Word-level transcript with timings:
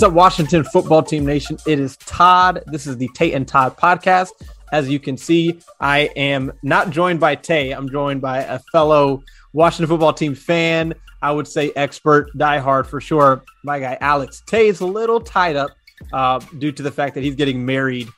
What's 0.00 0.08
up, 0.08 0.14
Washington 0.14 0.64
Football 0.64 1.02
Team 1.02 1.26
Nation? 1.26 1.58
It 1.66 1.78
is 1.78 1.98
Todd. 1.98 2.62
This 2.68 2.86
is 2.86 2.96
the 2.96 3.10
Tay 3.14 3.34
and 3.34 3.46
Todd 3.46 3.76
podcast. 3.76 4.30
As 4.72 4.88
you 4.88 4.98
can 4.98 5.18
see, 5.18 5.60
I 5.78 6.08
am 6.16 6.54
not 6.62 6.88
joined 6.88 7.20
by 7.20 7.34
Tay. 7.34 7.72
I'm 7.72 7.86
joined 7.86 8.22
by 8.22 8.38
a 8.38 8.60
fellow 8.72 9.22
Washington 9.52 9.88
Football 9.88 10.14
Team 10.14 10.34
fan. 10.34 10.94
I 11.20 11.30
would 11.32 11.46
say 11.46 11.70
expert, 11.76 12.34
diehard 12.34 12.86
for 12.86 12.98
sure. 13.02 13.42
My 13.62 13.78
guy 13.78 13.98
Alex 14.00 14.42
Tay 14.46 14.68
is 14.68 14.80
a 14.80 14.86
little 14.86 15.20
tied 15.20 15.56
up 15.56 15.72
uh, 16.14 16.38
due 16.56 16.72
to 16.72 16.82
the 16.82 16.90
fact 16.90 17.14
that 17.14 17.22
he's 17.22 17.34
getting 17.34 17.66
married 17.66 18.08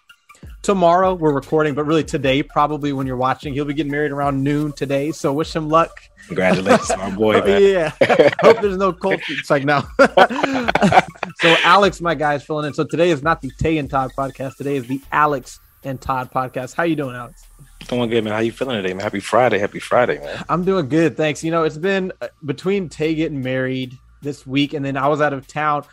tomorrow. 0.62 1.14
We're 1.14 1.33
recording, 1.33 1.74
but 1.74 1.84
really 1.84 2.05
today, 2.05 2.42
probably 2.42 2.92
when 2.92 3.06
you're 3.06 3.17
watching, 3.17 3.52
he'll 3.52 3.64
be 3.64 3.74
getting 3.74 3.92
married 3.92 4.12
around 4.12 4.42
noon 4.42 4.73
today. 4.73 5.12
So 5.12 5.33
wish 5.33 5.55
him 5.55 5.68
luck 5.68 6.00
Congratulations, 6.27 6.96
my 6.96 7.11
boy. 7.14 7.45
Yeah. 7.58 7.92
Hope 8.40 8.61
there's 8.61 8.77
no 8.77 8.92
cold 8.92 9.20
It's 9.28 9.50
like 9.50 9.64
no. 9.64 9.83
so 9.98 11.56
Alex, 11.64 12.00
my 12.00 12.14
guy, 12.14 12.34
is 12.34 12.42
filling 12.42 12.67
in. 12.67 12.74
So 12.74 12.84
today 12.84 13.11
is 13.11 13.23
not 13.23 13.40
the 13.40 13.50
Tay 13.58 13.78
and 13.78 13.90
Todd 13.90 14.12
podcast. 14.17 14.56
Today 14.56 14.77
is 14.77 14.86
the 14.86 15.00
Alex 15.11 15.58
and 15.84 16.00
Todd 16.00 16.30
podcast. 16.30 16.74
How 16.74 16.84
you 16.84 16.96
doing, 16.96 17.17
Alex? 17.17 17.44
Doing 17.89 18.08
good, 18.08 18.24
man. 18.24 18.33
How 18.33 18.39
you 18.39 18.52
feeling 18.52 18.77
today, 18.77 18.94
man? 18.94 19.02
Happy 19.02 19.20
Friday. 19.20 19.58
Happy 19.58 19.80
Friday, 19.80 20.18
man. 20.18 20.44
I'm 20.48 20.64
doing 20.64 20.89
good. 20.89 21.17
Thanks. 21.17 21.42
You 21.42 21.50
know, 21.50 21.64
it's 21.64 21.79
been 21.79 22.12
uh, 22.20 22.29
between 22.44 22.89
Tay 22.89 23.14
getting 23.14 23.42
married 23.42 23.98
this 24.23 24.46
week 24.46 24.73
and 24.73 24.84
then 24.84 24.96
I 24.96 25.08
was 25.08 25.20
out 25.20 25.33
of 25.33 25.48
town. 25.48 25.84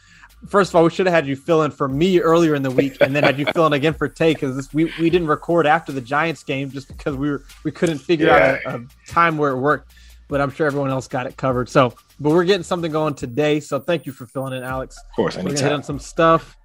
First 0.47 0.71
of 0.71 0.75
all, 0.75 0.83
we 0.83 0.89
should 0.89 1.05
have 1.05 1.13
had 1.13 1.27
you 1.27 1.35
fill 1.35 1.63
in 1.63 1.71
for 1.71 1.89
me 1.89 2.19
earlier 2.19 2.55
in 2.55 2.63
the 2.63 2.71
week, 2.71 2.97
and 3.01 3.15
then 3.15 3.23
had 3.23 3.37
you 3.37 3.45
fill 3.47 3.67
in 3.67 3.73
again 3.73 3.93
for 3.93 4.07
Tay 4.07 4.33
because 4.33 4.73
we, 4.73 4.85
we 4.99 5.09
didn't 5.09 5.27
record 5.27 5.67
after 5.67 5.91
the 5.91 6.01
Giants 6.01 6.43
game 6.43 6.71
just 6.71 6.87
because 6.87 7.15
we 7.15 7.29
were 7.29 7.43
we 7.63 7.71
couldn't 7.71 7.97
figure 7.97 8.27
yeah. 8.27 8.59
out 8.65 8.73
a, 8.73 8.77
a 8.77 8.87
time 9.05 9.37
where 9.37 9.51
it 9.51 9.57
worked 9.57 9.93
but 10.29 10.39
I'm 10.39 10.51
sure 10.51 10.67
everyone 10.67 10.91
else 10.91 11.07
got 11.07 11.25
it 11.25 11.35
covered. 11.35 11.67
So, 11.67 11.93
but 12.19 12.29
we're 12.29 12.45
getting 12.45 12.63
something 12.63 12.91
going 12.91 13.15
today. 13.15 13.59
So 13.59 13.79
thank 13.79 14.05
you 14.05 14.13
for 14.13 14.25
filling 14.27 14.53
in, 14.53 14.63
Alex. 14.63 14.97
Of 14.97 15.15
course, 15.15 15.35
anytime. 15.35 15.51
we're 15.51 15.55
gonna 15.57 15.69
hit 15.69 15.73
on 15.73 15.83
some 15.83 15.99
stuff 15.99 16.55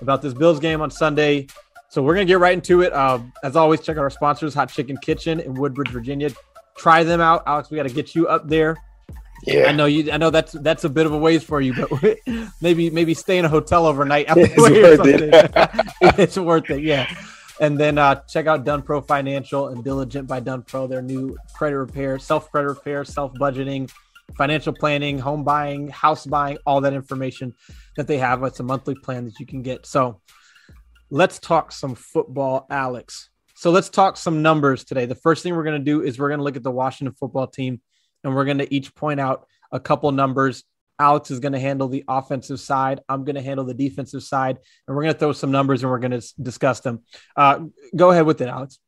about 0.00 0.22
this 0.22 0.34
Bills 0.34 0.60
game 0.60 0.80
on 0.80 0.90
Sunday. 0.90 1.48
So 1.88 2.02
we're 2.02 2.14
gonna 2.14 2.26
get 2.26 2.38
right 2.38 2.52
into 2.52 2.82
it. 2.82 2.92
Uh, 2.92 3.20
as 3.42 3.56
always, 3.56 3.80
check 3.80 3.96
out 3.96 4.02
our 4.02 4.10
sponsors, 4.10 4.54
Hot 4.54 4.68
Chicken 4.68 4.98
Kitchen 4.98 5.40
in 5.40 5.54
Woodbridge, 5.54 5.88
Virginia. 5.88 6.30
Try 6.76 7.02
them 7.02 7.20
out, 7.20 7.42
Alex. 7.46 7.70
We 7.70 7.76
got 7.76 7.88
to 7.88 7.92
get 7.92 8.14
you 8.14 8.28
up 8.28 8.48
there. 8.48 8.76
Yeah, 9.44 9.66
I 9.68 9.72
know 9.72 9.86
you. 9.86 10.10
I 10.10 10.16
know 10.16 10.30
that's 10.30 10.52
that's 10.52 10.84
a 10.84 10.88
bit 10.88 11.06
of 11.06 11.12
a 11.12 11.18
ways 11.18 11.42
for 11.42 11.60
you, 11.60 11.74
but 11.74 12.18
maybe 12.60 12.90
maybe 12.90 13.14
stay 13.14 13.38
in 13.38 13.44
a 13.44 13.48
hotel 13.48 13.86
overnight. 13.86 14.26
It's 14.36 14.56
worth 14.56 15.06
it. 15.06 15.90
it's 16.18 16.36
worth 16.36 16.70
it. 16.70 16.82
Yeah. 16.82 17.12
And 17.60 17.78
then 17.78 17.98
uh, 17.98 18.16
check 18.26 18.46
out 18.46 18.64
Done 18.64 18.82
Pro 18.82 19.00
Financial 19.00 19.68
and 19.68 19.82
Diligent 19.82 20.28
by 20.28 20.38
Done 20.40 20.62
Pro, 20.62 20.86
their 20.86 21.02
new 21.02 21.36
credit 21.54 21.76
repair, 21.76 22.18
self 22.18 22.50
credit 22.50 22.68
repair, 22.68 23.04
self 23.04 23.32
budgeting, 23.34 23.90
financial 24.36 24.72
planning, 24.72 25.18
home 25.18 25.44
buying, 25.44 25.88
house 25.88 26.24
buying, 26.26 26.58
all 26.66 26.80
that 26.82 26.92
information 26.92 27.54
that 27.96 28.06
they 28.06 28.18
have. 28.18 28.42
It's 28.44 28.60
a 28.60 28.64
monthly 28.64 28.94
plan 28.94 29.24
that 29.24 29.40
you 29.40 29.46
can 29.46 29.62
get. 29.62 29.86
So 29.86 30.20
let's 31.10 31.38
talk 31.38 31.72
some 31.72 31.94
football, 31.94 32.66
Alex. 32.70 33.30
So 33.54 33.70
let's 33.70 33.88
talk 33.88 34.16
some 34.16 34.40
numbers 34.40 34.84
today. 34.84 35.06
The 35.06 35.16
first 35.16 35.42
thing 35.42 35.56
we're 35.56 35.64
going 35.64 35.80
to 35.80 35.84
do 35.84 36.02
is 36.02 36.18
we're 36.18 36.28
going 36.28 36.38
to 36.38 36.44
look 36.44 36.56
at 36.56 36.62
the 36.62 36.70
Washington 36.70 37.14
football 37.18 37.48
team 37.48 37.80
and 38.24 38.34
we're 38.34 38.44
going 38.44 38.58
to 38.58 38.74
each 38.74 38.94
point 38.94 39.20
out 39.20 39.46
a 39.72 39.80
couple 39.80 40.10
numbers 40.12 40.64
Alex 41.00 41.30
is 41.30 41.38
going 41.38 41.52
to 41.52 41.60
handle 41.60 41.88
the 41.88 42.04
offensive 42.08 42.58
side. 42.58 43.00
I'm 43.08 43.24
going 43.24 43.36
to 43.36 43.42
handle 43.42 43.64
the 43.64 43.74
defensive 43.74 44.22
side, 44.22 44.58
and 44.86 44.96
we're 44.96 45.02
going 45.02 45.14
to 45.14 45.18
throw 45.18 45.32
some 45.32 45.52
numbers 45.52 45.82
and 45.82 45.90
we're 45.90 46.00
going 46.00 46.18
to 46.20 46.34
discuss 46.42 46.80
them. 46.80 47.04
Uh, 47.36 47.66
go 47.94 48.10
ahead 48.10 48.26
with 48.26 48.40
it, 48.40 48.48
Alex. 48.48 48.78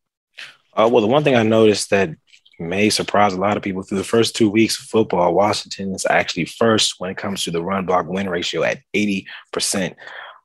Uh, 0.74 0.88
well, 0.90 1.02
the 1.02 1.06
one 1.06 1.22
thing 1.22 1.36
I 1.36 1.42
noticed 1.42 1.90
that 1.90 2.10
may 2.58 2.90
surprise 2.90 3.32
a 3.32 3.40
lot 3.40 3.56
of 3.56 3.62
people 3.62 3.82
through 3.82 3.98
the 3.98 4.04
first 4.04 4.36
two 4.36 4.50
weeks 4.50 4.80
of 4.80 4.86
football, 4.86 5.34
Washington 5.34 5.94
is 5.94 6.06
actually 6.08 6.44
first 6.44 6.96
when 6.98 7.10
it 7.10 7.16
comes 7.16 7.44
to 7.44 7.50
the 7.50 7.62
run 7.62 7.86
block 7.86 8.06
win 8.08 8.28
ratio 8.28 8.62
at 8.62 8.80
80%. 8.94 9.94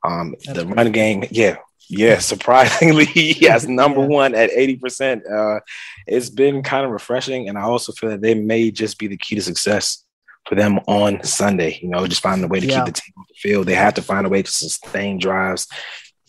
Um, 0.04 0.36
the 0.46 0.54
crazy. 0.54 0.68
run 0.68 0.92
game, 0.92 1.24
yeah, 1.32 1.58
yeah, 1.90 2.20
surprisingly, 2.20 3.08
yes, 3.16 3.66
number 3.66 4.02
yeah. 4.02 4.08
one 4.08 4.36
at 4.36 4.52
80%. 4.52 5.22
Uh, 5.30 5.60
it's 6.08 6.30
been 6.30 6.64
kind 6.64 6.86
of 6.86 6.92
refreshing. 6.92 7.50
And 7.50 7.58
I 7.58 7.62
also 7.62 7.92
feel 7.92 8.10
that 8.12 8.22
they 8.22 8.34
may 8.36 8.72
just 8.72 8.98
be 8.98 9.08
the 9.08 9.18
key 9.18 9.36
to 9.36 9.42
success 9.42 10.04
for 10.48 10.56
them 10.56 10.80
on 10.88 11.24
Sunday. 11.24 11.80
You 11.82 11.90
know, 11.90 12.06
just 12.08 12.22
finding 12.22 12.46
a 12.46 12.48
way 12.48 12.60
to 12.60 12.68
yeah. 12.68 12.84
keep 12.84 12.94
the 12.94 13.02
team 13.02 13.14
on 13.18 13.26
the 13.28 13.36
field. 13.36 13.68
They 13.68 13.76
have 13.76 13.94
to 13.96 14.02
find 14.02 14.26
a 14.26 14.30
way 14.30 14.42
to 14.42 14.52
sustain 14.52 15.20
drives, 15.20 15.68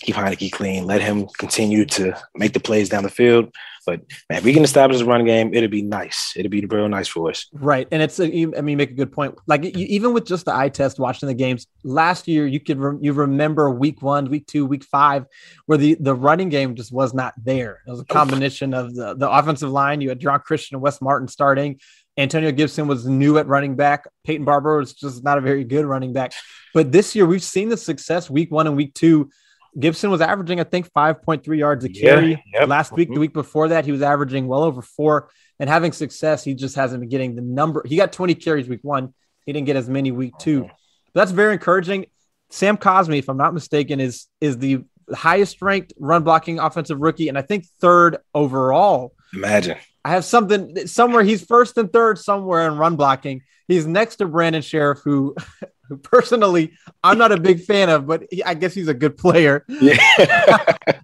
keep 0.00 0.14
Heinicke 0.14 0.52
clean, 0.52 0.86
let 0.86 1.00
him 1.00 1.26
continue 1.38 1.84
to 1.86 2.16
make 2.34 2.52
the 2.52 2.60
plays 2.60 2.88
down 2.88 3.02
the 3.02 3.10
field. 3.10 3.52
But 3.86 4.00
man, 4.28 4.38
if 4.38 4.44
we 4.44 4.52
can 4.52 4.64
establish 4.64 5.00
a 5.00 5.04
run 5.04 5.24
game, 5.24 5.54
it'd 5.54 5.70
be 5.70 5.80
nice. 5.80 6.32
It'd 6.36 6.50
be 6.50 6.66
real 6.66 6.88
nice 6.88 7.06
for 7.06 7.30
us. 7.30 7.46
Right, 7.52 7.86
and 7.92 8.02
it's 8.02 8.18
a, 8.18 8.24
uh, 8.24 8.50
I 8.58 8.60
mean, 8.60 8.72
you 8.72 8.76
make 8.76 8.90
a 8.90 8.94
good 8.94 9.12
point. 9.12 9.36
Like 9.46 9.64
you, 9.64 9.86
even 9.86 10.12
with 10.12 10.26
just 10.26 10.44
the 10.44 10.54
eye 10.54 10.68
test, 10.68 10.98
watching 10.98 11.28
the 11.28 11.34
games 11.34 11.68
last 11.84 12.26
year, 12.26 12.46
you 12.46 12.58
could 12.58 12.78
re- 12.78 12.98
you 13.00 13.12
remember 13.12 13.70
week 13.70 14.02
one, 14.02 14.28
week 14.28 14.46
two, 14.48 14.66
week 14.66 14.84
five, 14.84 15.24
where 15.66 15.78
the 15.78 15.96
the 16.00 16.14
running 16.14 16.48
game 16.48 16.74
just 16.74 16.92
was 16.92 17.14
not 17.14 17.32
there. 17.42 17.82
It 17.86 17.90
was 17.90 18.00
a 18.00 18.04
combination 18.04 18.74
of 18.74 18.94
the 18.94 19.14
the 19.14 19.30
offensive 19.30 19.70
line. 19.70 20.00
You 20.00 20.08
had 20.08 20.20
Geron 20.20 20.42
Christian 20.42 20.74
and 20.74 20.82
Wes 20.82 21.00
Martin 21.00 21.28
starting. 21.28 21.78
Antonio 22.18 22.50
Gibson 22.50 22.88
was 22.88 23.06
new 23.06 23.38
at 23.38 23.46
running 23.46 23.76
back. 23.76 24.08
Peyton 24.24 24.44
Barber 24.44 24.78
was 24.78 24.94
just 24.94 25.22
not 25.22 25.38
a 25.38 25.42
very 25.42 25.64
good 25.64 25.84
running 25.84 26.12
back. 26.12 26.32
But 26.74 26.90
this 26.90 27.14
year, 27.14 27.26
we've 27.26 27.42
seen 27.42 27.68
the 27.68 27.76
success 27.76 28.28
week 28.28 28.50
one 28.50 28.66
and 28.66 28.76
week 28.76 28.94
two. 28.94 29.30
Gibson 29.78 30.10
was 30.10 30.20
averaging, 30.20 30.60
I 30.60 30.64
think, 30.64 30.90
5.3 30.92 31.58
yards 31.58 31.84
a 31.84 31.88
carry. 31.88 32.30
Yeah, 32.30 32.60
yep. 32.60 32.68
Last 32.68 32.92
week, 32.92 33.08
the 33.08 33.14
mm-hmm. 33.14 33.20
week 33.20 33.32
before 33.32 33.68
that, 33.68 33.84
he 33.84 33.92
was 33.92 34.02
averaging 34.02 34.46
well 34.46 34.62
over 34.62 34.82
four 34.82 35.30
and 35.58 35.68
having 35.68 35.92
success. 35.92 36.42
He 36.44 36.54
just 36.54 36.76
hasn't 36.76 37.00
been 37.00 37.10
getting 37.10 37.34
the 37.34 37.42
number. 37.42 37.82
He 37.84 37.96
got 37.96 38.12
20 38.12 38.34
carries 38.36 38.68
week 38.68 38.80
one. 38.82 39.14
He 39.44 39.52
didn't 39.52 39.66
get 39.66 39.76
as 39.76 39.88
many 39.88 40.10
week 40.10 40.34
two. 40.38 40.60
Mm-hmm. 40.60 40.72
But 41.12 41.20
that's 41.20 41.30
very 41.30 41.52
encouraging. 41.52 42.06
Sam 42.50 42.76
Cosmi, 42.76 43.18
if 43.18 43.28
I'm 43.28 43.36
not 43.36 43.54
mistaken, 43.54 44.00
is 44.00 44.26
is 44.40 44.58
the 44.58 44.84
highest 45.12 45.60
ranked 45.62 45.92
run 45.98 46.22
blocking 46.22 46.58
offensive 46.58 47.00
rookie, 47.00 47.28
and 47.28 47.36
I 47.36 47.42
think 47.42 47.66
third 47.80 48.18
overall 48.34 49.12
Imagine. 49.34 49.76
I 50.04 50.10
have 50.10 50.24
something 50.24 50.86
somewhere. 50.86 51.24
He's 51.24 51.44
first 51.44 51.76
and 51.78 51.92
third 51.92 52.18
somewhere 52.18 52.66
in 52.68 52.76
run 52.76 52.96
blocking. 52.96 53.42
He's 53.68 53.86
next 53.86 54.16
to 54.16 54.26
Brandon 54.26 54.62
Scherff, 54.62 55.00
who, 55.02 55.34
who 55.88 55.96
personally 56.12 56.72
I'm 57.02 57.18
not 57.18 57.32
a 57.32 57.40
big 57.40 57.60
fan 57.62 57.88
of, 57.88 58.06
but 58.06 58.24
he, 58.30 58.42
I 58.44 58.54
guess 58.54 58.74
he's 58.74 58.88
a 58.88 58.94
good 58.94 59.16
player. 59.16 59.64
Yeah. 59.68 59.96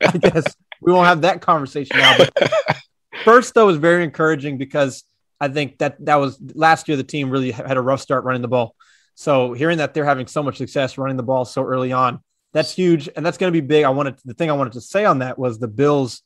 I 0.02 0.19
guess 0.19 0.44
we 0.81 0.93
won't 0.93 1.06
have 1.06 1.23
that 1.23 1.40
conversation 1.40 1.96
now. 1.99 2.17
But 2.19 2.52
first, 3.25 3.55
though, 3.55 3.67
was 3.67 3.76
very 3.76 4.05
encouraging 4.05 4.58
because 4.58 5.05
I 5.40 5.49
think 5.49 5.79
that 5.79 6.05
that 6.06 6.17
was 6.17 6.38
last 6.55 6.88
year. 6.88 6.96
The 6.96 7.05
team 7.05 7.31
really 7.31 7.50
had 7.52 7.76
a 7.76 7.81
rough 7.81 8.00
start 8.00 8.25
running 8.25 8.43
the 8.43 8.49
ball. 8.49 8.75
So 9.14 9.52
hearing 9.52 9.79
that 9.79 9.94
they're 9.94 10.05
having 10.05 10.26
so 10.26 10.43
much 10.43 10.56
success 10.56 10.96
running 10.99 11.17
the 11.17 11.23
ball 11.23 11.44
so 11.44 11.62
early 11.64 11.93
on, 11.93 12.20
that's 12.52 12.73
huge, 12.73 13.08
and 13.14 13.25
that's 13.25 13.38
going 13.38 13.52
to 13.52 13.61
be 13.61 13.64
big. 13.67 13.84
I 13.84 13.90
wanted 13.90 14.17
the 14.25 14.34
thing 14.34 14.50
I 14.50 14.55
wanted 14.55 14.75
to 14.75 14.81
say 14.81 15.05
on 15.05 15.19
that 15.20 15.38
was 15.38 15.58
the 15.58 15.69
Bills 15.69 16.23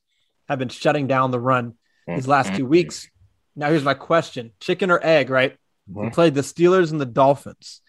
have 0.49 0.59
been 0.59 0.69
shutting 0.69 1.07
down 1.07 1.31
the 1.31 1.41
run 1.41 1.75
these 2.07 2.29
last 2.29 2.55
two 2.55 2.67
weeks. 2.67 3.09
Now 3.57 3.69
here's 3.71 3.83
my 3.85 3.95
question: 3.95 4.53
chicken 4.61 4.91
or 4.91 5.01
egg? 5.05 5.31
Right? 5.31 5.57
We 5.89 6.07
Mhm. 6.07 6.13
played 6.13 6.35
the 6.35 6.41
Steelers 6.43 6.91
and 6.93 7.01
the 7.01 7.07
Dolphins. 7.07 7.81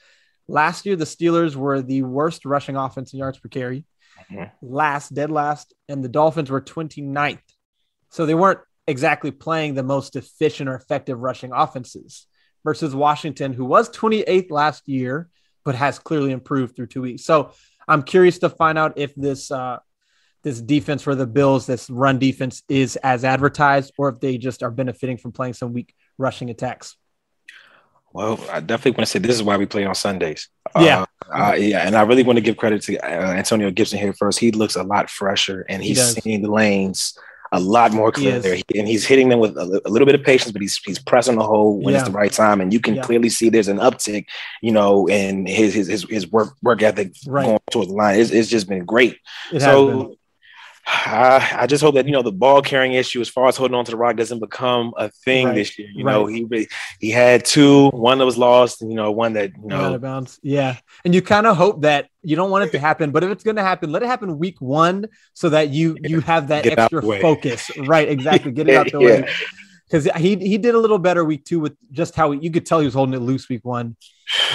Last 0.48 0.86
year, 0.86 0.96
the 0.96 1.06
Steelers 1.06 1.56
were 1.56 1.82
the 1.82 2.04
worst 2.04 2.46
rushing 2.46 2.76
offense 2.76 3.14
in 3.14 3.20
yards 3.20 3.38
per 3.40 3.50
carry, 3.50 3.86
Mhm. 4.32 4.52
last, 4.62 5.14
dead 5.14 5.32
last, 5.32 5.74
and 5.90 6.04
the 6.04 6.10
Dolphins 6.10 6.50
were 6.50 6.62
29th. 6.62 7.44
So 8.10 8.26
they 8.26 8.34
weren't 8.36 8.60
exactly 8.88 9.32
playing 9.32 9.74
the 9.76 9.84
most 9.84 10.16
efficient 10.16 10.70
or 10.70 10.76
effective 10.76 11.20
rushing 11.20 11.52
offenses 11.52 12.26
versus 12.64 12.96
Washington, 12.96 13.54
who 13.54 13.66
was 13.66 13.90
28th 13.90 14.50
last 14.50 14.88
year, 14.88 15.30
but 15.66 15.76
has 15.76 16.00
clearly 16.00 16.32
improved 16.32 16.76
through 16.76 16.88
two 16.88 17.02
weeks. 17.02 17.26
So 17.26 17.52
I'm 17.88 18.04
curious 18.04 18.40
to 18.40 18.50
find 18.50 18.78
out 18.78 18.98
if 18.98 19.14
this 19.16 19.52
uh, 19.52 19.80
this 20.44 20.62
defense 20.62 21.02
for 21.02 21.16
the 21.16 21.28
Bills, 21.28 21.66
this 21.66 21.90
run 21.90 22.20
defense, 22.20 22.64
is 22.70 22.96
as 22.98 23.26
advertised, 23.26 23.92
or 23.98 24.08
if 24.08 24.20
they 24.22 24.38
just 24.38 24.64
are 24.64 24.72
benefiting 24.72 25.18
from 25.18 25.34
playing 25.34 25.54
some 25.54 25.74
weak 25.74 25.94
rushing 26.18 26.50
attacks. 26.50 26.96
Well, 28.18 28.40
I 28.52 28.62
definitely 28.62 28.92
want 28.98 29.02
to 29.02 29.06
say 29.06 29.19
this 29.19 29.36
is 29.36 29.44
why 29.44 29.58
we 29.58 29.68
play 29.68 29.86
on 29.86 29.94
Sundays. 29.94 30.50
Yeah. 30.80 31.06
Uh, 31.31 31.50
uh, 31.50 31.54
yeah, 31.54 31.86
and 31.86 31.96
I 31.96 32.02
really 32.02 32.24
want 32.24 32.38
to 32.38 32.42
give 32.42 32.58
credit 32.58 32.81
to 32.84 32.98
uh, 32.98 33.34
Antonio 33.34 33.69
Gibson 33.69 34.00
here 34.00 34.12
first. 34.14 34.40
He 34.40 34.50
looks 34.52 34.75
a 34.75 34.81
lot 34.81 35.10
fresher, 35.12 35.66
and 35.69 35.84
he's 35.84 35.98
does. 35.98 36.16
seeing 36.24 36.42
the 36.42 36.50
lanes 36.52 37.16
a 37.52 37.60
lot 37.60 37.94
more 37.94 38.12
He 38.16 38.28
is. 38.28 38.42
clear, 38.44 38.58
and 38.75 38.88
he's 38.88 39.06
hitting 39.06 39.30
them 39.30 39.40
with 39.40 39.56
a, 39.56 39.81
a 39.86 39.90
little 39.90 40.08
bit 40.08 40.16
of 40.16 40.24
patience, 40.24 40.52
but 40.52 40.62
he's 40.64 40.78
he's 40.84 40.98
pressing 41.00 41.36
the 41.36 41.44
hole 41.44 41.78
when 41.80 41.94
Yeah. 41.94 42.00
it's 42.02 42.10
the 42.10 42.16
right 42.16 42.31
time, 42.31 42.60
and 42.60 42.74
you 42.74 42.80
can 42.80 42.96
Yeah. 42.96 43.04
clearly 43.04 43.30
see 43.30 43.50
there's 43.50 43.68
an 43.68 43.78
uptick, 43.78 44.25
you 44.64 44.72
know, 44.72 45.08
in 45.08 45.46
his 45.46 45.74
his 45.75 45.88
his, 45.88 46.04
his 46.10 46.31
work 46.31 46.56
work 46.64 46.81
ethic 46.81 47.14
Right. 47.28 47.46
going 47.46 47.60
towards 47.72 47.90
the 47.90 47.96
line. 47.96 48.19
It's, 48.19 48.31
it's 48.31 48.50
just 48.50 48.68
been 48.68 48.84
great. 48.84 49.18
It 49.54 49.62
so 49.62 50.16
I, 50.89 51.50
I 51.60 51.68
just 51.68 51.84
hope 51.84 51.95
that 51.95 52.06
you 52.06 52.13
know 52.13 52.22
the 52.22 52.31
ball 52.31 52.62
carrying 52.62 52.94
issue 52.94 53.19
as 53.19 53.28
far 53.28 53.48
as 53.48 53.57
holding 53.57 53.75
on 53.75 53.84
to 53.86 53.92
the 53.92 53.98
rock 53.98 54.16
doesn't 54.16 54.39
become 54.39 54.94
a 54.98 55.10
thing 55.10 55.48
Right, 55.48 55.56
this 55.56 55.78
year. 55.78 55.89
You 55.94 56.06
know, 56.06 56.28
he 56.28 56.68
he 57.00 57.12
had 57.12 57.44
two, 57.44 57.89
one 57.89 58.19
that 58.19 58.25
was 58.25 58.38
lost, 58.38 58.81
and 58.81 58.89
you 58.89 58.95
know, 58.95 59.12
one 59.12 59.34
that 59.34 59.51
you 59.62 59.68
know 59.68 59.95
of 59.95 60.01
bounds. 60.01 60.39
Yeah. 60.44 60.78
And 61.04 61.13
you 61.13 61.22
kind 61.22 61.45
of 61.45 61.57
hope 61.57 61.81
that 61.81 62.07
you 62.24 62.38
don't 62.38 62.51
want 62.51 62.66
it 62.66 62.72
to 62.72 62.80
happen, 62.80 63.12
but 63.12 63.24
if 63.24 63.31
it's 63.31 63.44
going 63.44 63.57
to 63.57 63.63
happen, 63.63 63.92
let 63.92 64.01
it 64.01 64.06
happen 64.06 64.38
week 64.38 64.62
one 64.62 65.07
so 65.34 65.50
that 65.50 65.69
you 65.72 65.98
you 66.04 66.22
have 66.22 66.48
that 66.50 66.63
Get 66.63 66.80
extra 66.80 67.01
focus. 67.01 67.69
Right. 67.78 68.07
Exactly. 68.07 68.54
Get 68.54 68.69
it 68.69 68.75
out 68.75 68.90
the 68.90 69.00
Yeah. 69.01 69.22
way. 69.22 69.30
Because 69.90 70.06
he 70.18 70.36
he 70.38 70.57
did 70.57 70.74
a 70.74 70.80
little 70.80 71.00
better 71.00 71.24
week 71.25 71.44
two 71.44 71.60
with 71.60 71.75
just 71.92 72.16
how 72.16 72.31
you 72.31 72.50
could 72.51 72.66
tell 72.66 72.80
he 72.80 72.86
was 72.86 72.94
holding 72.94 73.13
it 73.13 73.19
loose 73.19 73.50
week 73.50 73.66
one. 73.66 73.98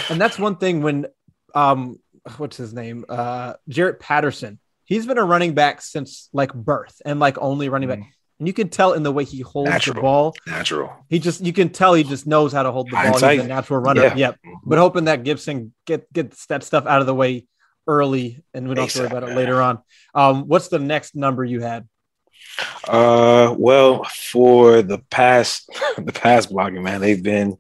And 0.08 0.19
that's 0.20 0.38
one 0.38 0.56
thing 0.56 0.81
when 0.82 1.06
um 1.55 1.99
what's 2.38 2.56
his 2.56 2.73
name? 2.73 3.05
Uh 3.08 3.55
Jaret 3.69 3.99
Patterson. 4.00 4.58
He's 4.93 5.06
been 5.06 5.19
a 5.19 5.25
running 5.25 5.55
back 5.55 5.81
since 5.81 6.29
like 6.33 6.53
birth 6.53 7.00
and 7.05 7.19
like 7.19 7.39
only 7.39 7.69
running 7.69 7.89
back. 7.89 8.00
And 8.39 8.47
you 8.49 8.53
can 8.53 8.69
tell 8.69 8.93
in 8.93 9.03
the 9.03 9.12
way 9.12 9.25
he 9.25 9.41
holds 9.41 9.85
the 9.87 9.94
ball. 9.94 10.35
natural. 10.47 10.93
He 11.09 11.19
just 11.19 11.41
you 11.41 11.53
can 11.53 11.71
tell 11.71 11.94
he 11.94 12.03
just 12.03 12.27
knows 12.27 12.53
how 12.53 12.62
to 12.62 12.73
hold 12.73 12.89
the 12.89 12.97
ball. 12.97 13.12
He's 13.12 13.23
a 13.23 13.47
natural 13.47 13.81
runner. 13.81 14.03
Yeah. 14.03 14.17
Yep. 14.17 14.41
But 14.65 14.79
hoping 14.79 15.05
that 15.05 15.23
Gibson 15.23 15.73
get 15.87 16.12
gets 16.12 16.47
that 16.47 16.62
stuff 16.62 16.85
out 16.87 17.00
of 17.00 17.06
the 17.06 17.15
way 17.15 17.47
early 17.87 18.44
and 18.53 18.69
we 18.69 18.75
don't 18.75 18.85
have 18.85 18.93
to 18.93 18.99
worry 18.99 19.06
about 19.06 19.23
it 19.23 19.31
ASAP, 19.31 19.37
later 19.37 19.62
on. 19.62 19.79
Um, 20.15 20.49
what's 20.49 20.69
the 20.69 20.79
next 20.79 21.15
number 21.15 21.45
you 21.45 21.61
had? 21.61 21.88
Uh, 22.87 23.55
well, 23.56 24.05
for 24.05 24.83
the 24.83 24.99
past 25.11 25.71
the 25.97 26.12
past 26.12 26.50
blocking 26.50 26.83
man, 26.83 27.00
they've 27.00 27.23
been. 27.23 27.56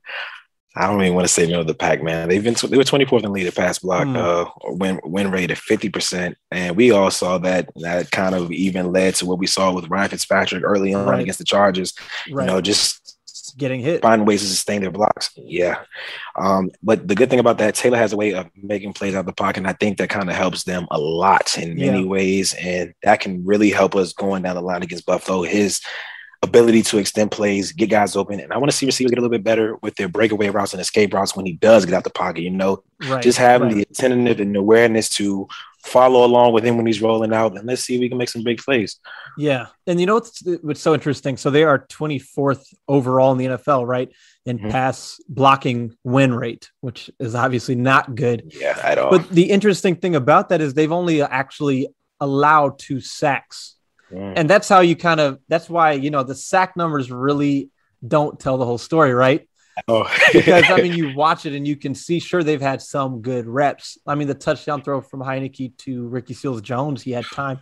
I 0.74 0.86
don't 0.86 1.02
even 1.02 1.14
want 1.14 1.26
to 1.26 1.32
say 1.32 1.44
middle 1.44 1.60
of 1.60 1.66
the 1.66 1.74
pack, 1.74 2.02
man. 2.02 2.28
They've 2.28 2.42
been 2.42 2.54
they 2.68 2.76
were 2.78 2.82
24th 2.84 3.24
in 3.24 3.32
lead 3.32 3.46
at 3.46 3.54
pass 3.54 3.78
block, 3.78 4.04
Hmm. 4.06 4.16
uh, 4.16 4.44
win 4.64 5.00
win 5.04 5.30
rate 5.30 5.50
at 5.50 5.58
50 5.58 5.88
percent, 5.90 6.36
and 6.50 6.76
we 6.76 6.90
all 6.90 7.10
saw 7.10 7.38
that. 7.38 7.68
That 7.76 8.10
kind 8.10 8.34
of 8.34 8.50
even 8.50 8.90
led 8.92 9.14
to 9.16 9.26
what 9.26 9.38
we 9.38 9.46
saw 9.46 9.72
with 9.72 9.88
Ryan 9.90 10.10
Fitzpatrick 10.10 10.62
early 10.64 10.94
on 10.94 11.06
Right. 11.06 11.20
against 11.20 11.38
the 11.38 11.44
Chargers. 11.44 11.92
Right. 12.30 12.44
You 12.44 12.54
know, 12.54 12.60
just 12.62 12.98
Getting 13.58 13.80
hit. 13.80 14.00
find 14.00 14.26
ways 14.26 14.40
to 14.40 14.46
sustain 14.48 14.80
their 14.80 14.90
blocks. 14.90 15.28
Yeah. 15.36 15.80
Um, 16.40 16.70
but 16.82 17.06
the 17.06 17.14
good 17.14 17.28
thing 17.28 17.38
about 17.40 17.58
that, 17.58 17.74
Taylor 17.74 17.98
has 17.98 18.14
a 18.14 18.16
way 18.16 18.32
of 18.32 18.46
making 18.56 18.94
plays 18.94 19.14
out 19.14 19.20
of 19.20 19.26
the 19.26 19.32
pocket. 19.34 19.58
And 19.58 19.66
I 19.66 19.74
think 19.74 19.98
that 19.98 20.08
kind 20.08 20.30
of 20.30 20.36
helps 20.36 20.64
them 20.64 20.86
a 20.90 20.98
lot 20.98 21.58
in 21.58 21.76
many 21.76 22.00
Yeah. 22.00 22.06
ways. 22.06 22.54
And 22.54 22.94
that 23.02 23.20
can 23.20 23.44
really 23.44 23.68
help 23.70 23.94
us 23.94 24.14
going 24.14 24.42
down 24.42 24.56
the 24.56 24.62
line 24.62 24.82
against 24.82 25.04
Buffalo. 25.04 25.42
His 25.42 25.82
ability 26.42 26.82
to 26.82 26.98
extend 26.98 27.30
plays, 27.30 27.70
get 27.72 27.88
guys 27.88 28.16
open. 28.16 28.40
And 28.40 28.52
I 28.52 28.58
want 28.58 28.70
to 28.70 28.76
see 28.76 28.84
receivers 28.86 29.10
get 29.10 29.18
a 29.18 29.22
little 29.22 29.30
bit 29.36 29.44
better 29.44 29.76
with 29.76 29.94
their 29.94 30.08
breakaway 30.08 30.48
routes 30.48 30.72
and 30.72 30.80
escape 30.80 31.14
routes 31.14 31.36
when 31.36 31.46
he 31.46 31.52
does 31.52 31.84
get 31.84 31.94
out 31.94 32.04
the 32.04 32.10
pocket. 32.10 32.42
You 32.42 32.50
know, 32.50 32.82
Right. 33.08 33.22
just 33.22 33.38
having 33.38 33.68
right. 33.68 33.76
the 33.76 33.82
attentive 33.82 34.40
and 34.40 34.56
awareness 34.56 35.08
to 35.10 35.46
follow 35.84 36.24
along 36.24 36.52
with 36.52 36.64
him 36.64 36.76
when 36.76 36.86
he's 36.86 37.02
rolling 37.02 37.32
out. 37.32 37.56
And 37.56 37.66
let's 37.66 37.82
see 37.82 37.94
if 37.96 38.00
we 38.00 38.08
can 38.08 38.18
make 38.18 38.28
some 38.28 38.42
big 38.44 38.58
plays. 38.58 38.98
Yeah. 39.38 39.66
And 39.86 40.00
you 40.00 40.06
know 40.06 40.14
what's 40.14 40.42
what's 40.62 40.80
so 40.80 40.94
interesting? 40.94 41.36
So 41.36 41.50
they 41.50 41.64
are 41.64 41.86
24th 41.88 42.64
overall 42.88 43.32
in 43.32 43.38
the 43.38 43.46
NFL, 43.46 43.86
right? 43.86 44.10
In 44.44 44.58
Mhm. 44.58 44.70
pass 44.70 45.20
blocking 45.28 45.96
win 46.04 46.34
rate, 46.34 46.70
which 46.80 47.10
is 47.18 47.34
obviously 47.34 47.74
not 47.76 48.14
good. 48.14 48.52
Yeah, 48.60 48.78
at 48.82 48.98
all. 48.98 49.10
But 49.10 49.28
the 49.30 49.50
interesting 49.50 49.96
thing 49.96 50.14
about 50.16 50.48
that 50.50 50.60
is 50.60 50.74
they've 50.74 50.92
only 50.92 51.22
actually 51.22 51.88
allowed 52.20 52.78
two 52.78 53.00
sacks. 53.00 53.74
Mm. 54.12 54.34
And 54.36 54.50
that's 54.50 54.68
how 54.68 54.80
you 54.80 54.96
kind 54.96 55.20
of 55.20 55.38
that's 55.48 55.68
why, 55.68 55.92
you 55.92 56.10
know, 56.10 56.22
the 56.22 56.34
sack 56.34 56.76
numbers 56.76 57.10
really 57.10 57.70
don't 58.06 58.38
tell 58.38 58.58
the 58.58 58.64
whole 58.66 58.78
story, 58.78 59.14
right? 59.14 59.48
oh. 59.88 60.06
because 60.32 60.64
I 60.70 60.82
mean, 60.82 60.92
you 60.96 61.14
watch 61.14 61.46
it 61.46 61.54
and 61.54 61.66
you 61.66 61.76
can 61.76 61.94
see, 61.94 62.18
sure, 62.20 62.42
they've 62.42 62.60
had 62.60 62.82
some 62.82 63.22
good 63.22 63.46
reps. 63.46 63.96
I 64.06 64.14
mean, 64.14 64.28
the 64.28 64.34
touchdown 64.34 64.82
throw 64.82 65.00
from 65.00 65.20
Heinicke 65.20 65.76
to 65.78 66.08
Ricky 66.08 66.34
Seals 66.34 66.60
Jones, 66.60 67.02
he 67.02 67.12
had 67.12 67.24
time. 67.24 67.60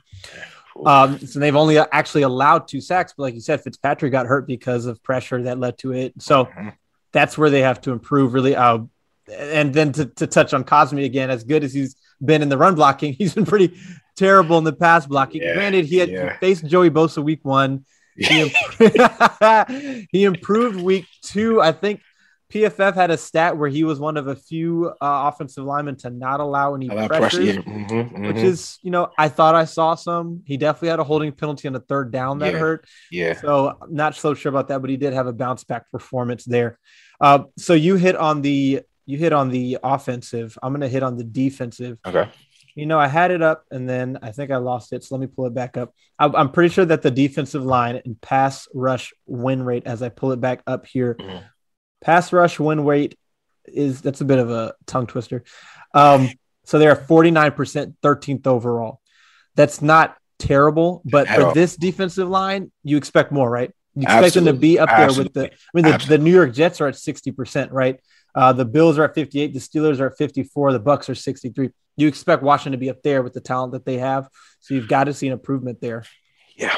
Um, 0.84 1.18
so 1.18 1.38
they've 1.38 1.56
only 1.56 1.78
actually 1.78 2.22
allowed 2.22 2.66
two 2.68 2.80
sacks, 2.80 3.14
but 3.16 3.24
like 3.24 3.34
you 3.34 3.40
said, 3.40 3.62
Fitzpatrick 3.62 4.12
got 4.12 4.26
hurt 4.26 4.46
because 4.46 4.86
of 4.86 5.02
pressure 5.02 5.42
that 5.42 5.58
led 5.58 5.78
to 5.78 5.92
it. 5.92 6.14
So 6.18 6.46
Mhm. 6.46 6.74
that's 7.12 7.36
where 7.36 7.50
they 7.50 7.60
have 7.60 7.80
to 7.82 7.92
improve, 7.92 8.34
really. 8.34 8.56
Uh, 8.56 8.80
and 9.32 9.72
then 9.74 9.92
to, 9.92 10.06
to 10.06 10.26
touch 10.26 10.54
on 10.54 10.64
Cosmi 10.64 11.04
again, 11.04 11.30
as 11.30 11.44
good 11.44 11.64
as 11.64 11.72
he's 11.74 11.96
been 12.24 12.42
in 12.42 12.48
the 12.48 12.58
run 12.58 12.74
blocking, 12.74 13.12
he's 13.18 13.34
been 13.34 13.46
pretty 13.46 13.76
terrible 14.16 14.58
in 14.58 14.64
the 14.64 14.72
pass 14.72 15.06
blocking. 15.06 15.42
Yeah, 15.42 15.54
Granted, 15.54 15.86
he 15.86 15.96
had 15.98 16.08
yeah. 16.10 16.36
faced 16.38 16.66
Joey 16.66 16.90
Bosa 16.90 17.22
week 17.22 17.40
one. 17.44 17.84
He, 18.16 18.42
imp- 18.42 20.08
he 20.12 20.24
improved 20.24 20.80
week 20.80 21.06
two. 21.22 21.60
I 21.62 21.72
think 21.72 22.00
PFF 22.52 22.94
had 22.94 23.10
a 23.12 23.16
stat 23.16 23.56
where 23.56 23.68
he 23.68 23.84
was 23.84 24.00
one 24.00 24.16
of 24.16 24.26
a 24.26 24.34
few 24.34 24.88
uh, 25.00 25.30
offensive 25.32 25.64
linemen 25.64 25.96
to 25.98 26.10
not 26.10 26.40
allow 26.40 26.74
any 26.74 26.88
Allow 26.88 27.06
pressure, 27.06 27.20
pressure. 27.38 27.42
Yeah. 27.42 27.52
Mhm, 27.62 28.26
which 28.26 28.38
is, 28.42 28.78
you 28.82 28.90
know, 28.90 29.08
I 29.16 29.28
thought 29.28 29.54
I 29.54 29.64
saw 29.64 29.94
some. 29.94 30.42
He 30.44 30.56
definitely 30.56 30.88
had 30.88 30.98
a 30.98 31.04
holding 31.04 31.30
penalty 31.32 31.68
on 31.68 31.74
the 31.74 31.80
third 31.80 32.10
down 32.10 32.40
that 32.40 32.52
Yeah. 32.54 32.58
hurt. 32.58 32.86
yeah. 33.10 33.40
So 33.40 33.76
I'm 33.80 33.94
not 33.94 34.16
so 34.16 34.34
sure 34.34 34.50
about 34.50 34.68
that, 34.68 34.80
but 34.80 34.90
he 34.90 34.96
did 34.96 35.12
have 35.12 35.28
a 35.28 35.32
bounce 35.32 35.62
back 35.64 35.90
performance 35.92 36.44
there. 36.44 36.78
Uh, 37.20 37.44
so 37.56 37.72
you 37.74 37.94
hit 37.96 38.16
on 38.16 38.42
the 38.42 38.80
you 39.10 39.18
hit 39.18 39.32
on 39.32 39.48
the 39.50 39.78
offensive. 39.82 40.56
I'm 40.62 40.72
going 40.72 40.80
to 40.82 40.88
hit 40.88 41.02
on 41.02 41.16
the 41.16 41.24
defensive. 41.24 41.98
Okay. 42.06 42.28
You 42.76 42.86
know, 42.86 42.98
I 43.00 43.08
had 43.08 43.30
it 43.32 43.42
up 43.42 43.64
and 43.70 43.88
then 43.88 44.18
I 44.22 44.30
think 44.30 44.50
I 44.50 44.56
lost 44.58 44.92
it. 44.92 45.02
So 45.04 45.14
let 45.16 45.20
me 45.20 45.26
pull 45.26 45.46
it 45.46 45.54
back 45.54 45.76
up. 45.76 45.92
I- 46.18 46.26
I'm 46.40 46.50
pretty 46.52 46.72
sure 46.72 46.84
that 46.84 47.02
the 47.02 47.10
defensive 47.10 47.64
line 47.64 48.00
and 48.04 48.20
pass 48.20 48.68
rush 48.72 49.12
win 49.26 49.62
rate, 49.64 49.82
as 49.86 50.02
I 50.02 50.08
pull 50.08 50.30
it 50.32 50.40
back 50.40 50.62
up 50.66 50.86
here, 50.86 51.14
Mhm. 51.16 51.42
pass 52.00 52.32
rush 52.32 52.60
win 52.60 52.84
rate 52.84 53.18
is 53.66 54.00
that's 54.00 54.20
a 54.20 54.24
bit 54.24 54.38
of 54.38 54.50
a 54.50 54.74
tongue 54.86 55.06
twister. 55.08 55.42
Um, 55.94 56.30
so 56.64 56.78
they 56.78 56.86
are 56.86 56.96
49%, 56.96 57.96
13th 58.02 58.46
overall. 58.46 59.00
That's 59.56 59.82
not 59.82 60.16
terrible, 60.38 61.02
but 61.04 61.28
At 61.28 61.36
for 61.38 61.46
all. 61.46 61.54
this 61.54 61.76
defensive 61.76 62.28
line, 62.28 62.70
you 62.84 62.96
expect 62.96 63.32
more, 63.32 63.50
right? 63.50 63.72
You 63.96 64.02
expect 64.02 64.34
them 64.34 64.44
to 64.44 64.52
be 64.52 64.78
up 64.78 64.88
there 64.88 65.08
with 65.12 65.34
the. 65.34 65.46
I 65.50 65.52
mean, 65.74 65.84
the, 65.84 66.04
the 66.08 66.18
New 66.18 66.32
York 66.32 66.54
Jets 66.54 66.80
are 66.80 66.86
at 66.86 66.94
60%, 66.94 67.72
right? 67.72 68.00
Uh, 68.34 68.52
the 68.52 68.64
Bills 68.64 68.98
are 68.98 69.04
at 69.04 69.14
58. 69.14 69.52
The 69.52 69.60
Steelers 69.60 70.00
are 70.00 70.08
at 70.08 70.16
54. 70.16 70.72
The 70.72 70.80
Bucs 70.80 71.08
are 71.08 71.14
63. 71.14 71.70
You 71.96 72.08
expect 72.08 72.42
Washington 72.42 72.72
to 72.72 72.78
be 72.78 72.90
up 72.90 73.02
there 73.02 73.22
with 73.22 73.32
the 73.32 73.40
talent 73.40 73.72
that 73.72 73.84
they 73.84 73.98
have. 73.98 74.28
So 74.60 74.74
you've 74.74 74.88
got 74.88 75.04
to 75.04 75.14
see 75.14 75.26
an 75.26 75.32
improvement 75.32 75.80
there. 75.80 76.04
Yeah, 76.56 76.76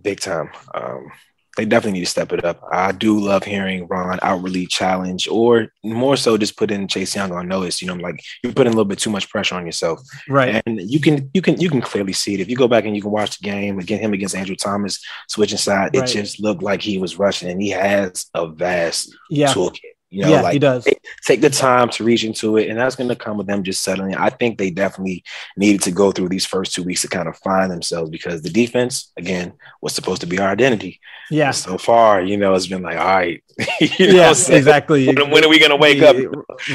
big 0.00 0.20
time. 0.20 0.50
Um, 0.74 1.10
they 1.56 1.66
definitely 1.66 1.98
need 1.98 2.06
to 2.06 2.10
step 2.10 2.32
it 2.32 2.44
up. 2.44 2.62
I 2.72 2.92
do 2.92 3.18
love 3.20 3.44
hearing 3.44 3.86
Ron 3.86 4.18
outwardly 4.22 4.64
challenge, 4.66 5.28
or 5.28 5.68
more 5.84 6.16
so, 6.16 6.38
just 6.38 6.56
put 6.56 6.70
in 6.70 6.88
Chase 6.88 7.14
Young 7.14 7.30
on 7.32 7.46
notice. 7.46 7.82
You 7.82 7.88
know, 7.88 7.94
I'm 7.94 8.00
like 8.00 8.22
you're 8.42 8.54
putting 8.54 8.72
a 8.72 8.76
little 8.76 8.86
bit 8.86 8.98
too 8.98 9.10
much 9.10 9.28
pressure 9.28 9.56
on 9.56 9.66
yourself, 9.66 10.00
right? 10.28 10.62
And 10.64 10.80
you 10.80 10.98
can 10.98 11.30
you 11.34 11.42
can 11.42 11.60
you 11.60 11.68
can 11.68 11.82
clearly 11.82 12.14
see 12.14 12.34
it 12.34 12.40
if 12.40 12.48
you 12.48 12.56
go 12.56 12.68
back 12.68 12.86
and 12.86 12.96
you 12.96 13.02
can 13.02 13.10
watch 13.10 13.38
the 13.38 13.44
game 13.44 13.78
again. 13.78 14.00
Him 14.00 14.14
against 14.14 14.34
Andrew 14.34 14.56
Thomas 14.56 15.04
switching 15.28 15.58
side, 15.58 15.94
right. 15.94 16.08
it 16.08 16.12
just 16.12 16.40
looked 16.40 16.62
like 16.62 16.80
he 16.80 16.96
was 16.96 17.18
rushing, 17.18 17.50
and 17.50 17.60
he 17.60 17.70
has 17.70 18.26
a 18.32 18.46
vast 18.46 19.14
yeah. 19.28 19.52
toolkit. 19.52 19.92
You 20.12 20.22
know, 20.22 20.28
yeah, 20.28 20.42
like 20.42 20.52
he 20.52 20.58
does. 20.58 20.86
Take, 21.24 21.40
the 21.40 21.48
time 21.48 21.88
to 21.88 22.04
reach 22.04 22.22
into 22.22 22.58
it, 22.58 22.68
and 22.68 22.78
that's 22.78 22.96
going 22.96 23.08
to 23.08 23.16
come 23.16 23.38
with 23.38 23.46
them 23.46 23.62
just 23.62 23.80
settling. 23.80 24.14
I 24.14 24.28
think 24.28 24.58
they 24.58 24.68
definitely 24.68 25.24
needed 25.56 25.80
to 25.82 25.90
go 25.90 26.12
through 26.12 26.28
these 26.28 26.44
first 26.44 26.74
two 26.74 26.82
weeks 26.82 27.00
to 27.00 27.08
kind 27.08 27.28
of 27.28 27.38
find 27.38 27.70
themselves 27.70 28.10
because 28.10 28.42
the 28.42 28.50
defense, 28.50 29.10
again, 29.16 29.54
was 29.80 29.94
supposed 29.94 30.20
to 30.20 30.26
be 30.26 30.38
our 30.38 30.50
identity. 30.50 31.00
Yeah. 31.30 31.46
And 31.46 31.56
so 31.56 31.78
far, 31.78 32.20
you 32.20 32.36
know, 32.36 32.52
it's 32.52 32.66
been 32.66 32.82
like, 32.82 32.98
all 32.98 33.06
right, 33.06 33.42
yeah, 33.80 34.30
exactly. 34.30 35.06
When, 35.12 35.30
when, 35.30 35.44
are 35.44 35.48
we 35.48 35.58
going 35.58 35.70
to 35.70 35.76
wake 35.76 36.02
up? 36.02 36.16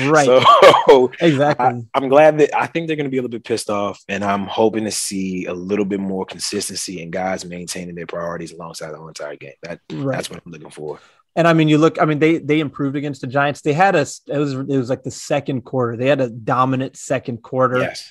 Right. 0.08 0.27
So 0.88 1.12
exactly. 1.20 1.86
I, 1.94 1.98
am 1.98 2.08
glad 2.08 2.39
that 2.39 2.58
I 2.58 2.65
think 2.65 2.88
they're 2.88 2.96
going 2.96 3.06
to 3.06 3.12
be 3.12 3.17
a 3.17 3.22
little 3.22 3.38
bit 3.38 3.44
pissed 3.44 3.70
off, 3.70 4.01
and 4.08 4.24
I'm 4.24 4.48
hoping 4.48 4.86
to 4.86 4.91
see 4.91 5.46
a 5.46 5.53
little 5.53 5.84
bit 5.86 6.00
more 6.00 6.25
consistency 6.25 7.03
and 7.03 7.12
guys 7.12 7.44
maintaining 7.46 7.94
their 7.94 8.08
priorities 8.08 8.53
alongside 8.53 8.91
the 8.91 8.98
whole 8.98 9.10
entire 9.10 9.36
game. 9.36 9.53
That 9.63 9.82
right. 9.91 10.15
that's 10.15 10.29
what 10.29 10.41
I'm 10.44 10.51
looking 10.51 10.70
for. 10.72 11.00
And 11.38 11.48
I 11.48 11.53
mean, 11.53 11.70
you 11.70 11.77
look. 11.77 12.01
I 12.01 12.06
mean, 12.06 12.17
they 12.17 12.39
they 12.39 12.60
improved 12.60 12.96
against 12.98 13.22
the 13.22 13.27
Giants. 13.27 13.62
They 13.62 13.72
had 13.72 13.96
a 13.96 14.01
it 14.01 14.38
was 14.38 14.53
it 14.53 14.77
was 14.77 14.89
like 14.89 15.03
the 15.03 15.12
second 15.12 15.62
quarter. 15.62 15.96
They 15.96 16.08
had 16.08 16.20
a 16.20 16.29
dominant 16.29 16.98
second 16.98 17.44
quarter. 17.44 17.77
Yes. 17.77 18.10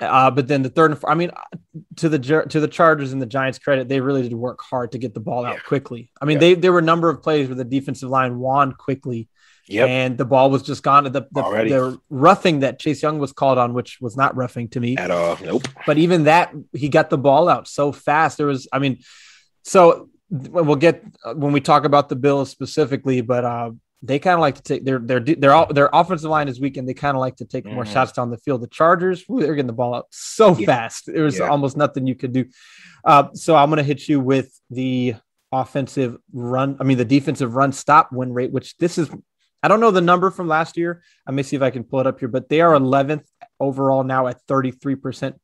Uh, 0.00 0.28
but 0.28 0.48
then 0.48 0.62
the 0.62 0.68
third 0.68 0.90
and 0.90 1.00
I 1.06 1.14
mean, 1.14 1.30
to 1.96 2.08
the 2.08 2.18
to 2.48 2.60
the 2.60 2.66
Chargers 2.66 3.12
and 3.12 3.22
the 3.22 3.26
Giants' 3.26 3.60
credit, 3.60 3.88
they 3.88 4.00
really 4.00 4.22
did 4.22 4.34
work 4.34 4.60
hard 4.60 4.90
to 4.92 4.98
get 4.98 5.14
the 5.14 5.20
ball 5.20 5.46
out 5.46 5.54
yeah. 5.54 5.60
quickly. 5.60 6.10
I 6.20 6.24
mean, 6.24 6.34
yeah. 6.34 6.40
they 6.40 6.54
there 6.54 6.72
were 6.72 6.80
a 6.80 6.82
number 6.82 7.08
of 7.08 7.22
plays 7.22 7.46
where 7.46 7.54
the 7.54 7.64
defensive 7.64 8.10
line 8.10 8.40
won 8.40 8.72
quickly, 8.72 9.28
yep. 9.68 9.88
and 9.88 10.18
the 10.18 10.24
ball 10.24 10.50
was 10.50 10.62
just 10.62 10.82
gone. 10.82 11.04
The, 11.04 11.10
the, 11.10 11.42
the 11.42 12.00
roughing 12.10 12.60
that 12.60 12.80
Chase 12.80 13.04
Young 13.04 13.20
was 13.20 13.32
called 13.32 13.56
on, 13.56 13.72
which 13.72 13.98
was 14.00 14.16
not 14.16 14.36
roughing 14.36 14.68
to 14.70 14.80
me 14.80 14.96
at 14.96 15.12
all. 15.12 15.38
Nope. 15.40 15.68
But 15.86 15.98
even 15.98 16.24
that, 16.24 16.52
he 16.72 16.88
got 16.88 17.08
the 17.08 17.18
ball 17.18 17.48
out 17.48 17.68
so 17.68 17.92
fast. 17.92 18.36
There 18.36 18.48
was, 18.48 18.66
I 18.72 18.80
mean, 18.80 18.98
so 19.62 20.10
we'll 20.30 20.76
get 20.76 21.04
uh, 21.24 21.34
when 21.34 21.52
we 21.52 21.60
talk 21.60 21.84
about 21.84 22.08
the 22.08 22.16
Bills 22.16 22.50
specifically, 22.50 23.20
but 23.20 23.44
uh, 23.44 23.70
they 24.02 24.18
kind 24.18 24.34
of 24.34 24.40
like 24.40 24.56
to 24.56 24.62
take 24.62 24.84
their 24.84 24.98
their 24.98 25.20
their 25.20 25.66
their 25.70 25.90
offensive 25.92 26.30
line 26.30 26.48
is 26.48 26.60
weak 26.60 26.76
and 26.76 26.88
they 26.88 26.94
kind 26.94 27.16
of 27.16 27.20
like 27.20 27.36
to 27.36 27.44
take 27.44 27.64
mm-hmm. 27.64 27.74
more 27.74 27.86
shots 27.86 28.12
down 28.12 28.30
the 28.30 28.38
field. 28.38 28.62
The 28.62 28.68
Chargers, 28.68 29.24
they're 29.28 29.54
getting 29.54 29.66
the 29.66 29.72
ball 29.72 29.94
out 29.94 30.06
so 30.10 30.56
yeah. 30.56 30.66
fast. 30.66 31.06
There 31.06 31.24
was 31.24 31.38
yeah. 31.38 31.48
almost 31.48 31.76
nothing 31.76 32.06
you 32.06 32.14
could 32.14 32.32
do. 32.32 32.46
Uh, 33.04 33.28
so 33.34 33.56
I'm 33.56 33.70
going 33.70 33.78
to 33.78 33.82
hit 33.82 34.08
you 34.08 34.20
with 34.20 34.58
the 34.70 35.14
offensive 35.52 36.18
run. 36.32 36.76
I 36.80 36.84
mean, 36.84 36.98
the 36.98 37.04
defensive 37.04 37.54
run 37.54 37.72
stop 37.72 38.12
win 38.12 38.32
rate, 38.32 38.52
which 38.52 38.76
this 38.78 38.98
is. 38.98 39.10
I 39.62 39.68
don't 39.68 39.80
know 39.80 39.90
the 39.90 40.02
number 40.02 40.30
from 40.30 40.46
last 40.46 40.76
year. 40.76 41.02
I 41.26 41.30
may 41.30 41.42
see 41.42 41.56
if 41.56 41.62
I 41.62 41.70
can 41.70 41.84
pull 41.84 42.00
it 42.00 42.06
up 42.06 42.18
here, 42.18 42.28
but 42.28 42.50
they 42.50 42.60
are 42.60 42.74
11th 42.74 43.24
overall 43.58 44.04
now 44.04 44.26
at 44.26 44.46
33%. 44.46 45.34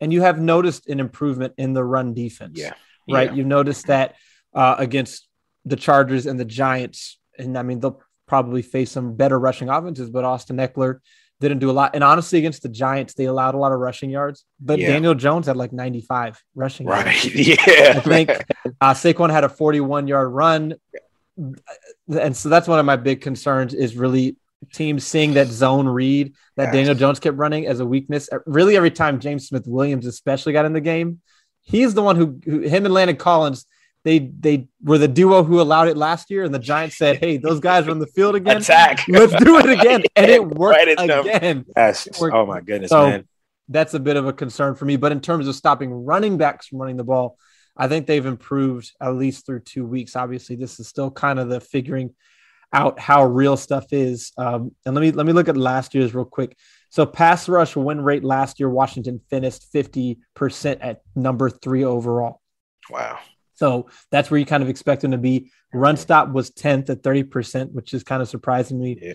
And 0.00 0.12
you 0.12 0.22
have 0.22 0.40
noticed 0.40 0.88
an 0.88 0.98
improvement 0.98 1.54
in 1.58 1.74
the 1.74 1.84
run 1.84 2.12
defense. 2.12 2.58
Yeah. 2.58 2.72
Right. 3.08 3.32
You've 3.32 3.46
noticed 3.46 3.86
that 3.86 4.16
uh, 4.58 4.74
against 4.76 5.28
the 5.64 5.76
Chargers 5.76 6.26
and 6.26 6.38
the 6.38 6.44
Giants. 6.44 7.18
And 7.38 7.56
I 7.56 7.62
mean, 7.62 7.78
they'll 7.78 8.02
probably 8.26 8.60
face 8.60 8.90
some 8.90 9.14
better 9.14 9.38
rushing 9.38 9.68
offenses, 9.68 10.10
but 10.10 10.24
Austin 10.24 10.56
Ekeler 10.56 10.98
didn't 11.38 11.60
do 11.60 11.70
a 11.70 11.72
lot. 11.72 11.92
And 11.94 12.02
honestly, 12.02 12.40
against 12.40 12.64
the 12.64 12.68
Giants, 12.68 13.14
they 13.14 13.26
allowed 13.26 13.54
a 13.54 13.58
lot 13.58 13.70
of 13.70 13.78
rushing 13.78 14.10
yards. 14.10 14.44
But 14.58 14.80
yeah. 14.80 14.88
Daniel 14.88 15.14
Jones 15.14 15.46
had 15.46 15.56
like 15.56 15.72
95 15.72 16.42
rushing 16.56 16.86
right. 16.86 17.06
yards. 17.06 17.36
Yeah. 17.48 17.92
I 17.96 18.00
think 18.00 18.30
uh, 18.80 18.94
Saquon 18.94 19.30
had 19.30 19.44
a 19.44 19.48
41 19.48 20.08
yard 20.08 20.32
run. 20.32 20.74
And 22.12 22.36
so 22.36 22.48
that's 22.48 22.66
one 22.66 22.80
of 22.80 22.84
my 22.84 22.96
big 22.96 23.20
concerns 23.20 23.74
is 23.74 23.96
really 23.96 24.36
teams 24.72 25.06
seeing 25.06 25.34
that 25.34 25.46
zone 25.46 25.86
read 25.86 26.34
that 26.56 26.64
yes. 26.64 26.72
Daniel 26.72 26.94
Jones 26.96 27.20
kept 27.20 27.36
running 27.36 27.68
as 27.68 27.78
a 27.78 27.86
weakness. 27.86 28.28
Really, 28.44 28.76
every 28.76 28.90
time 28.90 29.20
James 29.20 29.46
Smith 29.46 29.68
Williams, 29.68 30.04
especially, 30.04 30.52
got 30.52 30.64
in 30.64 30.72
the 30.72 30.80
game, 30.80 31.20
he's 31.62 31.94
the 31.94 32.02
one 32.02 32.16
who, 32.16 32.40
who 32.44 32.62
him 32.62 32.84
and 32.84 32.92
Landon 32.92 33.16
Collins 33.16 33.66
they 34.04 34.18
they 34.18 34.68
were 34.82 34.98
the 34.98 35.08
duo 35.08 35.42
who 35.42 35.60
allowed 35.60 35.88
it 35.88 35.96
last 35.96 36.30
year, 36.30 36.44
and 36.44 36.54
the 36.54 36.58
Giants 36.58 36.96
said, 36.96 37.16
"Hey, 37.16 37.36
those 37.36 37.60
guys 37.60 37.86
are 37.86 37.90
on 37.90 37.98
the 37.98 38.06
field 38.06 38.34
again. 38.36 38.58
Attack. 38.58 39.06
Let's 39.08 39.34
do 39.42 39.58
it 39.58 39.68
again." 39.68 40.04
And 40.16 40.30
it 40.30 40.44
worked 40.44 40.76
right 40.76 40.98
again. 40.98 41.64
Yes. 41.76 42.08
Worked. 42.20 42.34
Oh 42.34 42.44
my 42.46 42.60
goodness, 42.60 42.90
so, 42.90 43.08
man. 43.08 43.28
That's 43.68 43.94
a 43.94 44.00
bit 44.00 44.16
of 44.16 44.26
a 44.26 44.32
concern 44.32 44.74
for 44.74 44.84
me. 44.84 44.96
But 44.96 45.12
in 45.12 45.20
terms 45.20 45.46
of 45.46 45.54
stopping 45.54 45.92
running 45.92 46.38
backs 46.38 46.66
from 46.66 46.78
running 46.78 46.96
the 46.96 47.04
ball, 47.04 47.38
I 47.76 47.86
think 47.86 48.06
they've 48.06 48.24
improved 48.24 48.90
at 49.00 49.14
least 49.14 49.46
through 49.46 49.60
two 49.60 49.86
weeks. 49.86 50.16
Obviously, 50.16 50.56
this 50.56 50.80
is 50.80 50.88
still 50.88 51.10
kind 51.10 51.38
of 51.38 51.48
the 51.48 51.60
figuring 51.60 52.14
out 52.72 52.98
how 52.98 53.24
real 53.24 53.56
stuff 53.56 53.92
is. 53.92 54.32
Um, 54.36 54.74
and 54.84 54.94
let 54.94 55.00
me 55.00 55.12
let 55.12 55.26
me 55.26 55.32
look 55.32 55.48
at 55.48 55.56
last 55.56 55.94
year's 55.94 56.14
real 56.14 56.24
quick. 56.24 56.56
So 56.90 57.06
pass 57.06 57.48
rush 57.48 57.76
win 57.76 58.00
rate 58.00 58.24
last 58.24 58.58
year, 58.58 58.68
Washington 58.68 59.20
finished 59.28 59.72
50% 59.72 60.78
at 60.80 61.02
number 61.14 61.50
three 61.50 61.84
overall. 61.84 62.40
Wow. 62.90 63.18
So 63.58 63.88
that's 64.12 64.30
where 64.30 64.38
you 64.38 64.46
kind 64.46 64.62
of 64.62 64.68
expect 64.68 65.02
them 65.02 65.10
to 65.10 65.18
be. 65.18 65.50
Run 65.74 65.96
stop 65.96 66.30
was 66.30 66.52
10th 66.52 66.90
at 66.90 67.02
30%, 67.02 67.72
which 67.72 67.92
is 67.92 68.04
kind 68.04 68.22
of 68.22 68.28
surprising 68.28 68.80
me. 68.80 68.96
Yeah. 69.02 69.14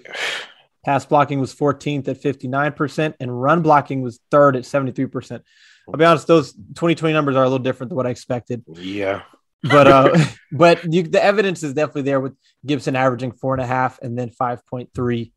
Pass 0.84 1.06
blocking 1.06 1.40
was 1.40 1.56
14th 1.56 2.10
at 2.10 2.22
59%, 2.22 3.14
and 3.22 3.42
run 3.42 3.62
blocking 3.62 4.02
was 4.02 4.20
third 4.32 4.58
at 4.58 4.64
73%. 4.64 5.42
I'll 5.88 5.98
be 5.98 6.04
honest, 6.04 6.28
those 6.28 6.52
2020 6.52 7.14
numbers 7.14 7.38
are 7.38 7.44
a 7.44 7.46
little 7.46 7.64
different 7.64 7.90
than 7.90 7.96
what 7.96 8.06
I 8.06 8.10
expected. 8.10 8.64
Yeah. 8.68 9.22
But 9.64 9.88
uh 9.88 10.18
but 10.52 10.94
you, 10.94 11.04
the 11.04 11.24
evidence 11.24 11.64
is 11.64 11.74
definitely 11.74 12.02
there 12.02 12.20
with 12.20 12.36
Gibson 12.66 12.98
averaging 12.98 13.32
four 13.32 13.54
and 13.54 13.64
a 13.64 13.66
half 13.66 13.98
and 14.02 14.18
then 14.18 14.30
5.3. 14.30 15.32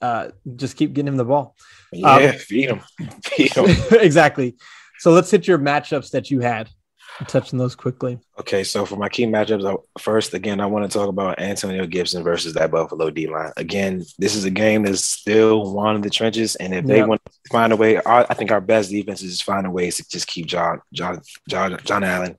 Uh 0.00 0.28
just 0.54 0.76
keep 0.76 0.92
getting 0.92 1.08
him 1.08 1.16
the 1.16 1.24
ball. 1.24 1.56
Yeah, 1.92 2.14
um, 2.14 2.32
feed 2.34 2.70
him. 2.70 2.80
Feed 3.24 3.52
him. 3.52 3.66
exactly. 4.00 4.56
So 5.00 5.10
let's 5.10 5.30
hit 5.30 5.48
your 5.48 5.58
matchups 5.58 6.12
that 6.12 6.30
you 6.30 6.38
had 6.38 6.70
touching 7.26 7.58
those 7.58 7.74
quickly. 7.74 8.18
Okay, 8.38 8.64
so 8.64 8.84
for 8.84 8.96
my 8.96 9.08
key 9.08 9.26
matchups, 9.26 9.82
first 9.98 10.34
again, 10.34 10.60
I 10.60 10.66
want 10.66 10.90
to 10.90 10.98
talk 10.98 11.08
about 11.08 11.40
Antonio 11.40 11.86
Gibson 11.86 12.22
versus 12.22 12.54
that 12.54 12.70
Buffalo 12.70 13.10
D 13.10 13.26
line. 13.26 13.52
Again, 13.56 14.04
this 14.18 14.34
is 14.34 14.44
a 14.44 14.50
game 14.50 14.84
that's 14.84 15.02
still 15.02 15.72
one 15.72 15.96
in 15.96 16.02
the 16.02 16.10
trenches, 16.10 16.56
and 16.56 16.74
if 16.74 16.84
they 16.84 16.98
yep. 16.98 17.08
want 17.08 17.24
to 17.24 17.32
find 17.50 17.72
a 17.72 17.76
way, 17.76 17.96
our, 17.96 18.26
I 18.28 18.34
think 18.34 18.50
our 18.50 18.60
best 18.60 18.90
defense 18.90 19.22
is 19.22 19.32
just 19.32 19.44
finding 19.44 19.72
ways 19.72 19.96
to 19.96 20.08
just 20.08 20.26
keep 20.26 20.46
John 20.46 20.80
John 20.92 21.20
John 21.48 21.78
John 21.84 22.04
Allen 22.04 22.38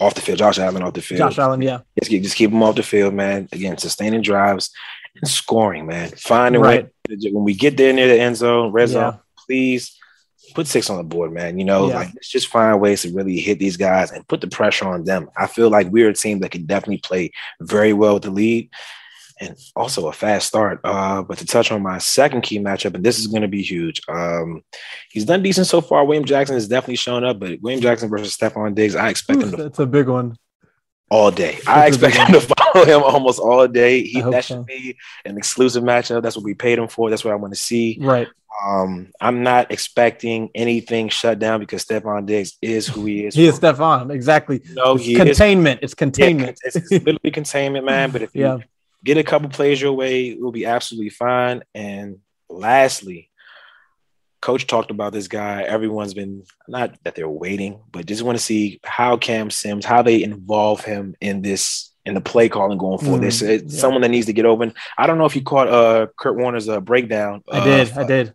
off 0.00 0.14
the 0.14 0.20
field, 0.20 0.38
Josh 0.38 0.58
Allen 0.58 0.82
off 0.82 0.94
the 0.94 1.02
field. 1.02 1.18
Josh 1.18 1.38
Allen, 1.38 1.62
yeah. 1.62 1.80
Just 2.00 2.10
keep, 2.10 2.22
just 2.22 2.36
keep 2.36 2.50
him 2.50 2.62
off 2.62 2.76
the 2.76 2.82
field, 2.82 3.14
man. 3.14 3.48
Again, 3.52 3.78
sustaining 3.78 4.22
drives 4.22 4.70
and 5.20 5.28
scoring, 5.28 5.86
man. 5.86 6.10
Finding 6.10 6.60
right. 6.60 6.84
way 6.84 7.18
when 7.30 7.44
we 7.44 7.54
get 7.54 7.76
there 7.76 7.92
near 7.92 8.08
the 8.08 8.20
end 8.20 8.36
zone, 8.36 8.72
red 8.72 8.88
zone, 8.88 9.14
yeah. 9.14 9.18
please 9.46 9.98
put 10.54 10.66
six 10.66 10.90
on 10.90 10.98
the 10.98 11.04
board, 11.04 11.32
man. 11.32 11.58
You 11.58 11.64
know, 11.64 11.88
yeah. 11.88 11.96
like 11.96 12.08
let's 12.14 12.28
just 12.28 12.48
find 12.48 12.80
ways 12.80 13.02
to 13.02 13.12
really 13.12 13.38
hit 13.38 13.58
these 13.58 13.76
guys 13.76 14.10
and 14.10 14.26
put 14.28 14.40
the 14.40 14.48
pressure 14.48 14.86
on 14.86 15.04
them. 15.04 15.30
I 15.36 15.46
feel 15.46 15.70
like 15.70 15.88
we're 15.88 16.10
a 16.10 16.14
team 16.14 16.40
that 16.40 16.50
can 16.50 16.66
definitely 16.66 16.98
play 16.98 17.32
very 17.60 17.92
well 17.92 18.14
with 18.14 18.24
the 18.24 18.30
lead 18.30 18.70
and 19.40 19.56
also 19.74 20.08
a 20.08 20.12
fast 20.12 20.46
start. 20.46 20.80
Uh, 20.84 21.22
but 21.22 21.38
to 21.38 21.46
touch 21.46 21.72
on 21.72 21.82
my 21.82 21.98
second 21.98 22.42
key 22.42 22.58
matchup, 22.58 22.94
and 22.94 23.04
this 23.04 23.18
is 23.18 23.26
going 23.26 23.42
to 23.42 23.48
be 23.48 23.62
huge. 23.62 24.00
Um, 24.08 24.62
he's 25.10 25.24
done 25.24 25.42
decent 25.42 25.66
so 25.66 25.80
far. 25.80 26.04
William 26.04 26.24
Jackson 26.24 26.54
has 26.54 26.68
definitely 26.68 26.96
shown 26.96 27.24
up, 27.24 27.40
but 27.40 27.60
William 27.60 27.80
Jackson 27.80 28.08
versus 28.08 28.36
Stefon 28.36 28.74
Diggs, 28.74 28.94
I 28.94 29.08
expect 29.08 29.42
him 29.42 29.50
to. 29.50 29.56
That's 29.56 29.78
a 29.78 29.86
big 29.86 30.08
one. 30.08 30.36
All 31.10 31.30
day. 31.30 31.56
That's 31.56 31.68
I 31.68 31.86
expect 31.86 32.16
him 32.16 32.32
to 32.32 32.40
follow 32.40 32.86
him 32.86 33.02
almost 33.02 33.38
all 33.38 33.68
day. 33.68 34.02
He, 34.02 34.22
that 34.22 34.44
should 34.44 34.58
so. 34.58 34.62
be 34.64 34.96
an 35.24 35.36
exclusive 35.36 35.82
matchup. 35.82 36.22
That's 36.22 36.36
what 36.36 36.44
we 36.44 36.54
paid 36.54 36.78
him 36.78 36.88
for. 36.88 37.10
That's 37.10 37.24
what 37.24 37.32
I 37.32 37.36
want 37.36 37.52
to 37.52 37.60
see. 37.60 37.98
Right. 38.00 38.28
Um, 38.64 39.12
I'm 39.20 39.42
not 39.42 39.70
expecting 39.72 40.50
anything 40.54 41.08
shut 41.08 41.38
down 41.38 41.60
because 41.60 41.84
Stefon 41.84 42.26
Diggs 42.26 42.56
is 42.60 42.86
who 42.86 43.06
he 43.06 43.26
is. 43.26 43.34
he 43.34 43.46
is 43.46 43.58
Stefon, 43.58 44.12
exactly. 44.12 44.62
No, 44.72 44.96
it's 44.98 45.16
containment. 45.16 45.80
Is. 45.80 45.84
It's 45.84 45.94
containment. 45.94 46.58
Yeah, 46.62 46.68
it's, 46.68 46.76
it's 46.76 47.04
literally 47.04 47.30
containment, 47.32 47.84
man. 47.84 48.10
But 48.10 48.22
if 48.22 48.34
yeah. 48.34 48.56
you 48.56 48.62
get 49.04 49.16
a 49.16 49.24
couple 49.24 49.48
plays 49.48 49.80
your 49.80 49.92
way, 49.92 50.30
it 50.30 50.40
will 50.40 50.52
be 50.52 50.66
absolutely 50.66 51.10
fine. 51.10 51.62
And 51.74 52.18
lastly, 52.48 53.30
coach 54.40 54.66
talked 54.66 54.90
about 54.90 55.12
this 55.12 55.28
guy. 55.28 55.62
Everyone's 55.62 56.14
been 56.14 56.44
not 56.68 56.96
that 57.04 57.14
they're 57.14 57.28
waiting, 57.28 57.80
but 57.90 58.06
just 58.06 58.22
want 58.22 58.36
to 58.36 58.44
see 58.44 58.80
how 58.84 59.16
Cam 59.16 59.50
Sims, 59.50 59.86
how 59.86 60.02
they 60.02 60.22
involve 60.22 60.84
him 60.84 61.14
in 61.20 61.42
this 61.42 61.91
in 62.04 62.14
the 62.14 62.20
play 62.20 62.48
calling 62.48 62.78
going 62.78 62.98
forward. 62.98 63.22
Mm, 63.22 63.38
There's 63.40 63.42
yeah. 63.42 63.80
someone 63.80 64.02
that 64.02 64.10
needs 64.10 64.26
to 64.26 64.32
get 64.32 64.44
open. 64.44 64.74
I 64.98 65.06
don't 65.06 65.18
know 65.18 65.24
if 65.24 65.36
you 65.36 65.42
caught 65.42 65.68
uh 65.68 66.06
Kurt 66.16 66.36
Warner's 66.36 66.68
uh, 66.68 66.80
breakdown. 66.80 67.42
I 67.50 67.64
did. 67.64 67.92
I 67.92 68.04
did. 68.04 68.34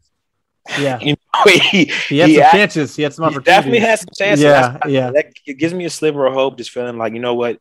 Yeah. 0.79 0.99
You 1.07 1.15
know, 1.45 1.51
he, 1.51 1.85
he 2.09 2.17
had 2.17 2.29
he 2.29 2.35
some 2.35 2.43
had, 2.43 2.51
chances. 2.51 2.95
He 2.95 3.03
had 3.03 3.13
some 3.13 3.25
opportunities. 3.25 3.45
definitely 3.45 3.79
had 3.79 3.99
some 3.99 4.09
chances. 4.17 4.43
Yeah. 4.43 4.77
yeah. 4.87 5.11
That, 5.11 5.33
it 5.45 5.53
gives 5.53 5.73
me 5.73 5.85
a 5.85 5.89
sliver 5.89 6.25
of 6.25 6.33
hope, 6.33 6.57
just 6.57 6.71
feeling 6.71 6.97
like, 6.97 7.13
you 7.13 7.19
know 7.19 7.35
what? 7.35 7.59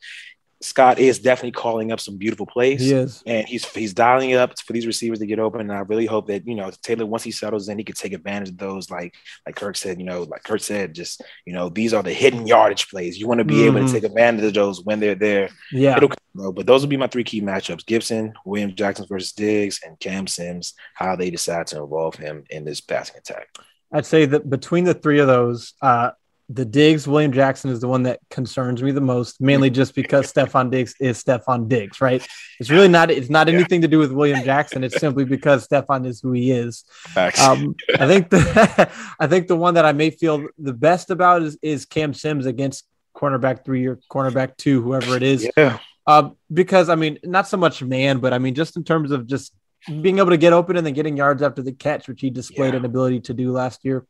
Scott 0.67 0.99
is 0.99 1.19
definitely 1.19 1.53
calling 1.53 1.93
up 1.93 2.01
some 2.01 2.17
beautiful 2.17 2.47
plays. 2.47 2.81
He. 2.81 2.93
And 3.27 3.47
he's 3.47 3.65
he's 3.73 3.95
dialing 3.95 4.31
it 4.31 4.39
up 4.39 4.59
for 4.61 4.73
these 4.73 4.87
receivers 4.87 5.21
to 5.21 5.27
get 5.27 5.39
open. 5.39 5.61
And 5.61 5.73
I 5.73 5.81
really 5.81 6.07
hope 6.07 6.27
that, 6.27 6.47
you 6.47 6.55
know, 6.55 6.71
Taylor, 6.83 7.07
once 7.07 7.23
he 7.23 7.31
settles 7.31 7.69
in, 7.69 7.79
he 7.79 7.85
could 7.85 7.97
take 7.97 8.13
advantage 8.13 8.51
of 8.51 8.59
those. 8.59 8.91
Like, 8.91 9.15
like 9.47 9.57
Kirk 9.57 9.77
said, 9.77 9.99
you 9.99 10.05
know, 10.05 10.25
like 10.25 10.43
Kirk 10.43 10.61
said, 10.61 10.95
just, 10.95 11.23
you 11.45 11.53
know, 11.53 11.69
these 11.69 11.95
are 11.95 12.03
the 12.03 12.13
hidden 12.13 12.47
yardage 12.47 12.89
plays. 12.89 13.19
You 13.19 13.29
want 13.29 13.39
to 13.39 13.45
be 13.45 13.55
mm-hmm. 13.55 13.65
able 13.65 13.79
to 13.79 13.85
mm-hmm. 13.85 13.95
take 13.95 14.05
advantage 14.05 14.45
of 14.45 14.55
those 14.55 14.85
when 14.85 15.01
they're 15.01 15.15
there. 15.15 15.51
Yeah. 15.73 15.97
It'll, 15.97 16.11
but 16.53 16.67
those 16.67 16.83
will 16.83 16.91
be 16.91 16.97
my 16.97 17.07
three 17.07 17.25
key 17.25 17.41
matchups 17.41 17.87
Gibson, 17.87 18.35
William 18.45 18.75
Jackson 18.75 19.07
versus 19.09 19.33
Diggs, 19.33 19.81
and 19.87 19.99
Cam 20.01 20.27
Sims, 20.27 20.75
how 20.95 21.17
they 21.17 21.31
decide 21.31 21.67
to 21.69 21.79
involve 21.79 22.17
him 22.17 22.45
in 22.51 22.65
this 22.65 22.81
passing 22.81 23.17
attack. 23.17 23.49
I'd 23.93 24.05
say 24.05 24.27
that 24.27 24.51
between 24.51 24.85
the 24.85 24.95
three 24.95 25.21
of 25.21 25.29
those, 25.29 25.75
uh, 25.81 26.11
the 26.49 26.65
Diggs, 26.65 27.09
William 27.09 27.33
Jackson 27.33 27.71
is 27.71 27.81
the 27.81 27.89
one 27.89 28.05
that 28.05 28.21
concerns 28.31 28.83
me 28.83 28.93
the 28.93 29.01
most, 29.01 29.41
mainly 29.41 29.69
just 29.69 29.95
because 29.95 30.33
Stefon 30.33 30.71
Diggs 30.71 30.95
is 31.01 31.23
Stefon 31.23 31.69
Diggs, 31.69 32.01
right? 32.01 32.27
It's 32.61 32.71
really 32.71 32.89
not, 32.89 33.11
it's 33.11 33.31
not 33.31 33.49
anything 33.49 33.81
to 33.83 33.89
do 33.89 33.99
with 33.99 34.13
William 34.13 34.45
Jackson. 34.45 34.85
It's 34.85 34.99
simply 34.99 35.25
because 35.25 35.67
Stefon 35.67 36.07
is 36.07 36.21
who 36.21 36.33
he 36.33 36.53
is. 36.53 36.85
Um, 37.17 37.75
I 37.99 38.07
think 38.07 38.31
the, 38.31 38.91
I 39.21 39.27
think 39.27 39.49
the 39.49 39.57
one 39.57 39.75
that 39.75 39.85
I 39.85 39.93
may 39.93 40.11
feel 40.11 40.47
the 40.59 40.73
best 40.73 41.11
about 41.11 41.43
is, 41.43 41.59
is 41.63 41.85
Cam 41.85 42.15
Sims 42.15 42.47
against 42.47 42.87
cornerback 43.15 43.65
three 43.65 43.87
or 43.87 43.99
cornerback 44.11 44.57
two, 44.57 44.83
whoever 44.83 45.17
it 45.17 45.23
is. 45.23 45.49
Yeah. 45.57 45.79
Uh, 46.07 46.31
because 46.53 46.89
I 46.89 46.95
mean, 46.95 47.19
not 47.25 47.49
so 47.49 47.57
much 47.57 47.83
man, 47.83 48.19
but 48.19 48.33
I 48.33 48.39
mean, 48.39 48.55
just 48.55 48.77
in 48.77 48.85
terms 48.85 49.11
of 49.11 49.27
just 49.27 49.53
being 49.89 50.19
able 50.19 50.31
to 50.31 50.37
get 50.37 50.53
open 50.53 50.77
and 50.77 50.87
then 50.87 50.95
getting 50.95 51.17
yards 51.17 51.43
after 51.43 51.63
the 51.63 51.73
catch, 51.73 52.07
which 52.07 52.21
he 52.21 52.31
displayed 52.31 52.75
yeah. 52.75 52.79
an 52.79 52.85
ability 52.85 53.21
to 53.23 53.35
do 53.35 53.51
last 53.51 53.85
year 53.85 54.07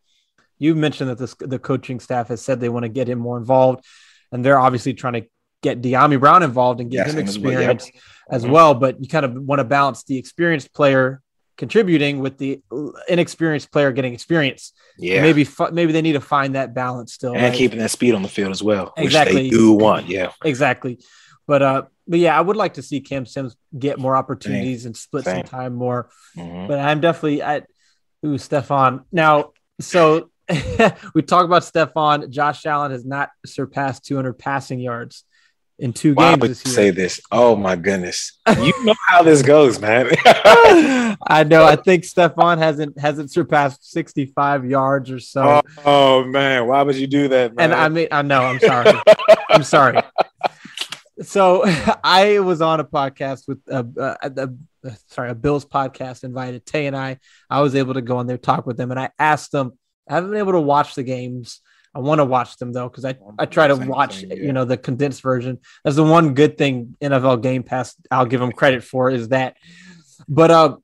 you 0.59 0.75
mentioned 0.75 1.11
that 1.11 1.19
this, 1.19 1.35
the 1.35 1.59
coaching 1.59 2.01
staff 2.01 2.29
has 2.29 2.43
said 2.43 2.61
they 2.61 2.69
want 2.69 2.85
to 2.85 2.89
get 2.89 3.09
him 3.09 3.19
more 3.19 3.39
involved, 3.39 3.85
and 4.33 4.45
they're 4.45 4.59
obviously 4.59 4.95
trying 4.95 5.15
to 5.15 5.27
get 5.63 5.83
Dyami 5.83 6.19
Brown 6.19 6.43
involved 6.43 6.81
and 6.81 6.91
get 6.91 7.07
yes, 7.07 7.15
him 7.15 7.19
experience 7.19 7.85
as 7.85 7.93
well, 7.93 7.93
yep. 7.95 8.03
as 8.31 8.43
mm-hmm. 8.43 8.53
well. 8.53 8.75
But 8.75 9.03
you 9.03 9.09
kind 9.09 9.25
of 9.25 9.35
want 9.35 9.61
to 9.61 9.65
balance 9.65 10.05
the 10.05 10.19
experienced 10.19 10.73
player 10.73 11.23
contributing 11.57 12.21
with 12.21 12.37
the 12.37 12.61
inexperienced 13.09 13.73
player 13.73 13.91
getting 13.93 14.15
experience. 14.15 14.73
Yeah, 14.99 15.23
maybe 15.23 15.47
maybe 15.73 15.93
they 15.93 16.03
need 16.03 16.13
to 16.13 16.21
find 16.21 16.55
that 16.55 16.75
balance 16.75 17.13
still, 17.13 17.35
and 17.35 17.43
right? 17.43 17.55
keeping 17.55 17.79
that 17.79 17.91
speed 17.91 18.15
on 18.15 18.23
the 18.23 18.29
field 18.29 18.51
as 18.51 18.63
well. 18.63 18.93
Exactly, 18.97 19.45
they 19.45 19.51
do 19.51 19.73
want. 19.73 20.09
Yeah, 20.09 20.33
exactly. 20.45 20.99
But 21.47 21.63
uh, 21.63 21.83
but 22.09 22.19
yeah, 22.19 22.37
I 22.37 22.41
would 22.41 22.57
like 22.57 22.75
to 22.75 22.83
see 22.83 23.01
Cam 23.01 23.27
Sims 23.27 23.57
get 23.77 23.99
more 23.99 24.17
opportunities 24.17 24.83
Same. 24.83 24.89
and 24.89 24.97
split 24.97 25.25
Same. 25.25 25.37
some 25.37 25.45
time 25.45 25.75
more. 25.75 26.11
Mm-hmm. 26.37 26.69
But 26.69 26.79
I'm 26.81 27.01
definitely 27.01 27.43
at 27.43 27.67
ooh 28.25 28.37
Stefon 28.37 29.05
now. 29.13 29.53
So 29.81 30.31
we 31.15 31.23
talk 31.23 31.45
about 31.45 31.63
Stefon. 31.63 32.31
Josh 32.31 32.67
Allen 32.67 32.93
has 32.93 33.05
not 33.05 33.31
surpassed 33.45 34.05
200 34.05 34.35
passing 34.35 34.79
yards 34.79 35.25
in 35.79 35.93
two 35.93 36.15
Why 36.15 36.37
games 36.37 36.63
this 36.63 36.67
year. 36.67 36.75
Say 36.75 36.91
this. 36.91 37.21
Oh 37.31 37.57
my 37.57 37.77
goodness. 37.77 38.39
You 38.59 38.73
know 38.85 38.95
how 39.09 39.23
this 39.23 39.43
goes, 39.43 39.81
man. 39.81 40.11
I 40.25 41.45
know. 41.47 41.65
I 41.65 41.77
think 41.77 42.05
Stefon 42.05 42.59
hasn't 42.59 42.99
hasn't 42.99 43.31
surpassed 43.31 43.91
65 43.93 44.65
yards 44.65 45.11
or 45.11 45.19
so. 45.19 45.43
Oh, 45.43 45.63
oh, 45.85 46.25
man. 46.25 46.67
Why 46.67 46.83
would 46.83 46.97
you 46.97 47.07
do 47.07 47.29
that, 47.29 47.55
man? 47.55 47.73
And 47.73 47.81
I 47.81 47.89
mean, 47.89 48.09
I 48.11 48.23
know, 48.23 48.43
I'm 48.43 48.61
sorry. 48.61 48.93
I'm 49.51 49.63
sorry. 49.63 50.01
So 51.23 51.65
I 52.05 52.39
was 52.41 52.61
on 52.61 52.81
a 52.81 52.85
podcast 52.85 53.49
with 53.49 53.61
a, 53.69 54.17
a, 54.23 54.49
a, 54.85 54.93
sorry, 55.09 55.31
a 55.31 55.35
Bills 55.35 55.65
podcast 55.65 56.25
invited 56.25 56.67
Tay 56.67 56.87
and 56.87 56.97
I. 56.97 57.19
I 57.49 57.61
was 57.63 57.75
able 57.75 57.95
to 57.95 58.03
go 58.03 58.19
on 58.19 58.27
there, 58.27 58.39
talk 58.39 58.67
with 58.67 58.77
them, 58.77 58.91
and 58.91 59.01
I 59.01 59.11
asked 59.19 59.53
them 59.53 59.79
I 60.09 60.15
haven't 60.15 60.31
been 60.31 60.39
able 60.39 60.53
to 60.53 60.61
watch 60.61 60.95
the 60.95 61.03
games. 61.03 61.61
I 61.95 62.01
want 62.01 62.19
to 62.19 62.25
watch 62.25 62.59
them 62.59 62.73
though 62.73 62.89
because 62.89 63.07
I, 63.07 63.17
I 63.39 63.47
try 63.47 63.69
to 63.69 63.77
watch 63.77 64.21
thing, 64.21 64.31
yeah. 64.31 64.37
you 64.37 64.53
know 64.53 64.67
the 64.67 64.77
condensed 64.77 65.23
version. 65.23 65.59
That's 65.83 65.97
the 65.97 66.05
one 66.05 66.35
good 66.35 66.59
thing 66.59 66.95
NFL 67.01 67.43
Game 67.43 67.63
Pass 67.63 67.97
I'll 68.11 68.27
give 68.27 68.41
them 68.41 68.53
credit 68.53 68.85
for 68.85 69.11
is 69.11 69.29
that. 69.29 69.57
But 70.29 70.51
uh, 70.51 70.77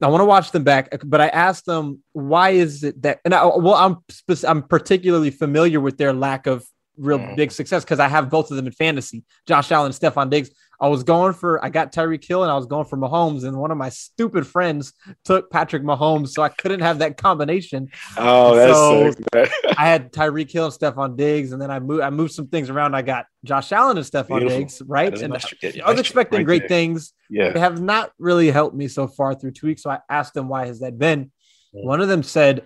I 0.00 0.08
want 0.08 0.22
to 0.22 0.26
watch 0.26 0.52
them 0.52 0.64
back. 0.64 0.88
But 1.04 1.20
I 1.20 1.28
asked 1.28 1.66
them 1.66 2.02
why 2.12 2.50
is 2.50 2.84
it 2.84 3.02
that 3.02 3.20
and 3.24 3.34
I, 3.34 3.44
well 3.44 3.74
I'm 3.74 3.98
I'm 4.46 4.62
particularly 4.62 5.30
familiar 5.30 5.78
with 5.78 5.98
their 5.98 6.14
lack 6.14 6.46
of 6.46 6.66
real 6.96 7.18
mm. 7.18 7.36
big 7.36 7.52
success 7.52 7.84
because 7.84 8.00
I 8.00 8.08
have 8.08 8.30
both 8.30 8.50
of 8.50 8.56
them 8.56 8.66
in 8.66 8.72
fantasy. 8.72 9.24
Josh 9.46 9.70
Allen 9.72 9.86
and 9.86 9.94
Stefon 9.94 10.30
Diggs. 10.30 10.50
I 10.78 10.88
was 10.88 11.04
going 11.04 11.32
for 11.32 11.64
I 11.64 11.70
got 11.70 11.92
Tyreek 11.92 12.24
Hill 12.24 12.42
and 12.42 12.52
I 12.52 12.54
was 12.54 12.66
going 12.66 12.84
for 12.84 12.98
Mahomes, 12.98 13.44
and 13.44 13.56
one 13.56 13.70
of 13.70 13.78
my 13.78 13.88
stupid 13.88 14.46
friends 14.46 14.92
took 15.24 15.50
Patrick 15.50 15.82
Mahomes, 15.82 16.28
so 16.28 16.42
I 16.42 16.50
couldn't 16.50 16.80
have 16.80 16.98
that 16.98 17.16
combination. 17.16 17.88
Oh, 18.16 18.54
that's 18.54 19.24
so 19.32 19.46
I 19.78 19.86
had 19.86 20.12
Tyreek 20.12 20.50
Hill 20.50 20.66
and 20.66 20.74
Stefon 20.74 21.16
Diggs, 21.16 21.52
and 21.52 21.62
then 21.62 21.70
I 21.70 21.80
moved 21.80 22.02
I 22.02 22.10
moved 22.10 22.32
some 22.32 22.48
things 22.48 22.68
around. 22.68 22.94
I 22.94 23.02
got 23.02 23.26
Josh 23.44 23.72
Allen 23.72 23.96
and 23.96 24.10
Beautiful. 24.10 24.48
Diggs, 24.48 24.82
right? 24.86 25.18
And 25.18 25.32
I 25.32 25.90
was 25.90 26.00
expecting 26.00 26.38
right 26.38 26.46
great 26.46 26.62
there. 26.62 26.68
things. 26.68 27.14
Yeah, 27.30 27.52
they 27.52 27.60
have 27.60 27.80
not 27.80 28.12
really 28.18 28.50
helped 28.50 28.76
me 28.76 28.88
so 28.88 29.06
far 29.06 29.34
through 29.34 29.52
two 29.52 29.68
weeks. 29.68 29.82
So 29.82 29.90
I 29.90 30.00
asked 30.10 30.34
them 30.34 30.48
why 30.48 30.66
has 30.66 30.80
that 30.80 30.98
been. 30.98 31.30
One 31.72 32.00
of 32.00 32.08
them 32.08 32.22
said 32.22 32.64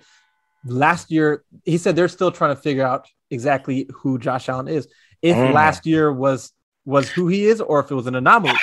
last 0.64 1.10
year 1.10 1.44
he 1.64 1.78
said 1.78 1.96
they're 1.96 2.08
still 2.08 2.30
trying 2.30 2.54
to 2.54 2.60
figure 2.60 2.84
out 2.84 3.08
exactly 3.30 3.88
who 3.92 4.18
Josh 4.18 4.48
Allen 4.48 4.68
is. 4.68 4.88
If 5.22 5.36
mm. 5.36 5.52
last 5.52 5.86
year 5.86 6.12
was 6.12 6.52
was 6.84 7.08
who 7.08 7.28
he 7.28 7.46
is 7.46 7.60
or 7.60 7.80
if 7.80 7.90
it 7.90 7.94
was 7.94 8.06
an 8.06 8.14
anomaly. 8.14 8.54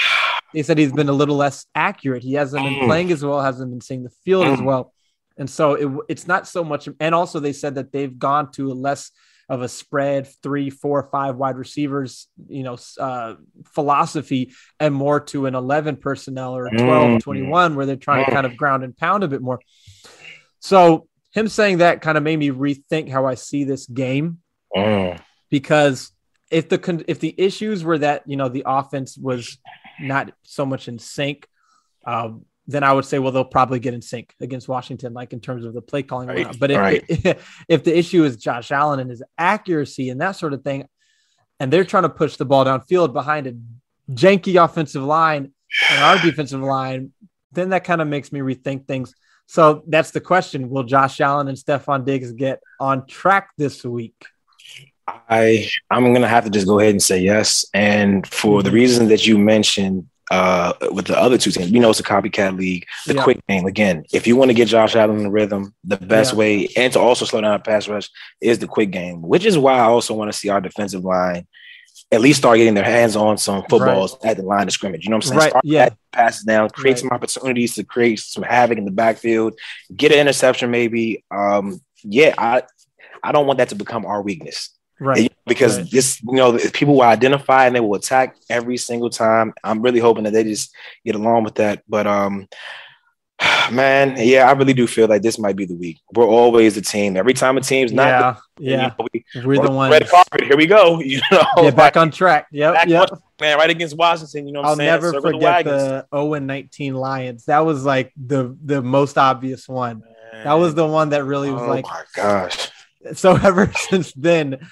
They 0.54 0.64
said 0.64 0.78
he's 0.78 0.92
been 0.92 1.10
a 1.10 1.14
little 1.14 1.36
less 1.36 1.66
accurate. 1.76 2.24
He 2.24 2.34
hasn't 2.34 2.64
been 2.64 2.76
mm. 2.76 2.86
playing 2.86 3.12
as 3.12 3.24
well, 3.24 3.42
hasn't 3.42 3.70
been 3.70 3.82
seeing 3.82 4.04
the 4.04 4.10
field 4.10 4.48
as 4.48 4.60
mm. 4.60 4.66
well. 4.66 4.94
And 5.38 5.50
so 5.50 5.74
it, 5.74 5.88
it's 6.10 6.28
not 6.28 6.48
so 6.48 6.64
much. 6.64 6.90
And 7.00 7.14
also, 7.14 7.40
they 7.40 7.54
said 7.54 7.76
that 7.76 7.92
they've 7.92 8.18
gone 8.18 8.52
to 8.54 8.72
a 8.72 8.74
less 8.74 9.12
of 9.50 9.62
a 9.62 9.70
spread, 9.70 10.28
three, 10.44 10.70
four, 10.70 11.08
five 11.12 11.36
wide 11.36 11.58
receivers, 11.58 12.28
you 12.50 12.64
know, 12.64 12.78
uh, 13.00 13.36
philosophy, 13.66 14.52
and 14.80 14.94
more 14.94 15.22
to 15.22 15.46
an 15.46 15.56
11 15.56 15.98
personnel 15.98 16.58
or 16.58 16.70
12, 16.70 16.82
mm. 16.82 17.22
21, 17.22 17.76
where 17.76 17.86
they're 17.86 17.96
trying 17.96 18.26
to 18.26 18.32
kind 18.32 18.46
of 18.46 18.58
ground 18.58 18.84
and 18.84 18.98
pound 18.98 19.24
a 19.24 19.28
bit 19.28 19.42
more. 19.42 19.60
So, 20.60 21.08
him 21.32 21.48
saying 21.48 21.78
that 21.78 22.02
kind 22.02 22.18
of 22.18 22.24
made 22.24 22.40
me 22.40 22.50
rethink 22.50 23.10
how 23.10 23.26
I 23.26 23.36
see 23.36 23.64
this 23.64 23.86
game 23.86 24.40
because 25.50 26.12
if 26.52 26.70
the 26.70 27.04
if 27.08 27.20
the 27.20 27.34
issues 27.38 27.84
were 27.84 27.98
that 27.98 28.24
you 28.26 28.38
know 28.38 28.50
the 28.50 28.64
offense 28.66 29.18
was 29.18 29.58
not 30.00 30.32
so 30.44 30.66
much 30.66 30.88
in 30.88 31.00
sync, 31.00 31.48
um, 32.06 32.46
then 32.68 32.84
I 32.84 32.94
would 32.94 33.06
say 33.06 33.20
well 33.20 33.32
they'll 33.32 33.46
probably 33.46 33.80
get 33.80 33.94
in 33.94 34.02
sync 34.02 34.34
against 34.40 34.68
Washington, 34.68 35.14
like 35.14 35.34
in 35.34 35.40
terms 35.40 35.66
of 35.66 35.74
the 35.74 35.82
play 35.82 36.04
calling. 36.04 36.28
Right. 36.28 36.58
But 36.58 36.72
if, 36.72 36.78
right. 36.78 37.04
if, 37.08 37.64
if 37.68 37.84
the 37.84 37.98
issue 37.98 38.24
is 38.24 38.38
Josh 38.38 38.72
Allen 38.72 39.00
and 39.00 39.10
his 39.10 39.24
accuracy 39.38 40.10
and 40.10 40.22
that 40.22 40.34
sort 40.34 40.54
of 40.54 40.64
thing, 40.64 40.88
and 41.60 41.72
they're 41.72 41.86
trying 41.86 42.04
to 42.04 42.10
push 42.10 42.38
the 42.38 42.46
ball 42.46 42.66
downfield 42.66 43.14
behind 43.14 43.48
a 43.48 43.54
janky 44.12 44.64
offensive 44.64 45.04
line 45.04 45.52
and 45.92 46.04
our 46.04 46.20
defensive 46.20 46.62
line, 46.62 47.12
then 47.52 47.70
that 47.70 47.84
kind 47.84 48.02
of 48.02 48.08
makes 48.08 48.32
me 48.32 48.40
rethink 48.40 48.88
things. 48.88 49.14
So 49.48 49.84
that's 49.88 50.12
the 50.12 50.22
question: 50.22 50.70
Will 50.70 50.84
Josh 50.84 51.20
Allen 51.20 51.48
and 51.48 51.58
Stefon 51.58 52.06
Diggs 52.06 52.32
get 52.32 52.62
on 52.80 53.06
track 53.06 53.50
this 53.58 53.84
week? 53.84 54.16
I 55.08 55.70
I'm 55.90 56.14
gonna 56.14 56.28
have 56.28 56.44
to 56.46 56.50
just 56.50 56.68
go 56.68 56.80
ahead 56.80 56.92
and 56.92 57.02
say 57.02 57.20
yes, 57.20 57.66
and 57.74 58.28
for 58.28 58.62
the 58.62 58.70
mm-hmm. 58.70 58.76
reason 58.76 59.08
that 59.08 59.26
you 59.26 59.38
mentioned 59.38 60.08
uh, 60.30 60.74
with 60.92 61.08
the 61.08 61.18
other 61.18 61.38
two 61.38 61.52
teams, 61.52 61.72
we 61.72 61.80
know, 61.80 61.90
it's 61.90 62.00
a 62.00 62.04
copycat 62.04 62.58
league. 62.58 62.86
The 63.06 63.16
yeah. 63.16 63.24
quick 63.24 63.46
game 63.48 63.66
again. 63.66 64.04
If 64.12 64.28
you 64.28 64.36
want 64.36 64.50
to 64.50 64.56
get 64.56 64.68
Josh 64.68 64.96
Allen 64.96 65.18
in 65.18 65.24
the 65.24 65.32
rhythm, 65.32 65.74
the 65.84 65.98
best 65.98 66.34
yeah. 66.34 66.40
way 66.40 66.68
and 66.76 66.92
to 66.94 67.00
also 67.00 67.26
slow 67.26 67.42
down 67.42 67.54
a 67.54 67.60
pass 67.60 67.88
rush 67.88 68.10
is 68.42 68.60
the 68.60 68.68
quick 68.68 68.92
game, 68.92 69.22
which 69.22 69.46
is 69.46 69.58
why 69.58 69.78
I 69.78 69.86
also 69.86 70.14
want 70.14 70.32
to 70.32 70.38
see 70.38 70.50
our 70.50 70.62
defensive 70.62 71.06
line 71.06 71.48
at 72.12 72.22
least 72.22 72.40
start 72.40 72.58
getting 72.58 72.74
their 72.74 72.86
hands 72.86 73.16
on 73.16 73.38
some 73.38 73.64
footballs 73.70 74.18
right. 74.24 74.32
at 74.32 74.38
the 74.38 74.44
line 74.44 74.68
of 74.68 74.74
scrimmage. 74.74 75.04
You 75.04 75.10
know 75.10 75.18
what 75.18 75.26
I'm 75.26 75.30
saying? 75.30 75.40
Right. 75.40 75.50
Start 75.50 75.66
yeah. 75.66 75.90
passes 76.12 76.44
down, 76.44 76.70
create 76.70 76.94
right. 76.94 77.00
some 77.00 77.10
opportunities 77.10 77.76
to 77.76 77.84
create 77.84 78.20
some 78.20 78.44
havoc 78.44 78.78
in 78.78 78.86
the 78.86 78.92
backfield, 78.92 79.60
get 79.96 80.12
an 80.12 80.20
interception 80.20 80.72
maybe. 80.72 81.24
Um, 81.32 81.82
yeah, 82.04 82.34
I 82.38 82.64
I 83.24 83.32
don't 83.32 83.48
want 83.48 83.58
that 83.58 83.70
to 83.70 83.76
become 83.76 84.06
our 84.06 84.22
weakness 84.22 84.77
right? 85.00 85.32
Because 85.46 85.78
right. 85.78 85.92
this, 85.92 86.22
you 86.24 86.34
know, 86.34 86.58
people 86.74 86.96
will 86.96 87.04
identify 87.04 87.66
and 87.66 87.76
they 87.76 87.80
will 87.80 87.96
attack 87.96 88.36
every 88.50 88.78
single 88.78 89.10
time. 89.10 89.54
I'm 89.64 89.82
really 89.82 90.00
hoping 90.00 90.24
that 90.26 90.34
they 90.34 90.44
just 90.44 90.74
get 91.06 91.16
along 91.16 91.44
with 91.44 91.56
that. 91.56 91.84
But 91.88 92.08
um, 92.08 92.48
man, 93.72 94.16
yeah, 94.18 94.48
I 94.48 94.52
really 94.54 94.74
do 94.74 94.88
feel 94.88 95.08
like 95.08 95.22
this 95.22 95.40
might 95.40 95.56
be 95.56 95.66
the 95.66 95.76
week. 95.76 96.00
We're 96.14 96.28
always 96.28 96.76
the 96.76 96.82
team. 96.82 97.18
Every 97.18 97.34
time 97.34 97.58
a 97.58 97.62
team's 97.62 97.92
not, 97.92 98.08
yeah, 98.08 98.36
the, 98.56 98.64
yeah, 98.64 98.72
you 98.72 98.78
know, 98.78 99.48
we, 99.48 99.58
are 99.58 99.66
the 99.66 99.72
ones. 99.72 99.92
Red 99.92 100.10
carpet. 100.10 100.44
Here 100.44 100.58
we 100.58 100.66
go. 100.66 101.02
You 101.08 101.22
know, 101.32 101.46
yeah, 101.58 101.72
back 101.72 101.96
on 101.96 102.12
track. 102.12 102.48
Yep, 102.52 102.88
yep. 102.88 103.12
On, 103.12 103.20
man, 103.40 103.58
right 103.58 103.70
against 103.70 103.96
Washington. 103.96 104.48
You 104.48 104.54
know, 104.54 104.62
I'll 104.62 104.76
never 104.76 105.12
Circle 105.12 105.32
forget 105.32 105.64
the, 105.64 106.06
the 106.12 106.18
0 106.18 106.34
and 106.34 106.48
19 106.48 106.96
Lions. 106.96 107.46
That 107.46 107.60
was 107.60 107.86
like 107.86 108.12
the 108.18 108.58
the 108.64 108.82
most 108.82 109.18
obvious 109.18 109.68
one. 109.68 110.02
Man. 110.34 110.44
That 110.44 110.54
was 110.54 110.76
the 110.76 110.86
one 110.86 111.10
that 111.10 111.24
really 111.24 111.52
was 111.52 111.62
oh 111.62 111.68
like, 111.68 111.86
my 111.86 112.04
gosh. 112.16 112.70
So 113.14 113.38
ever 113.38 113.72
since 113.90 114.12
then, 114.14 114.68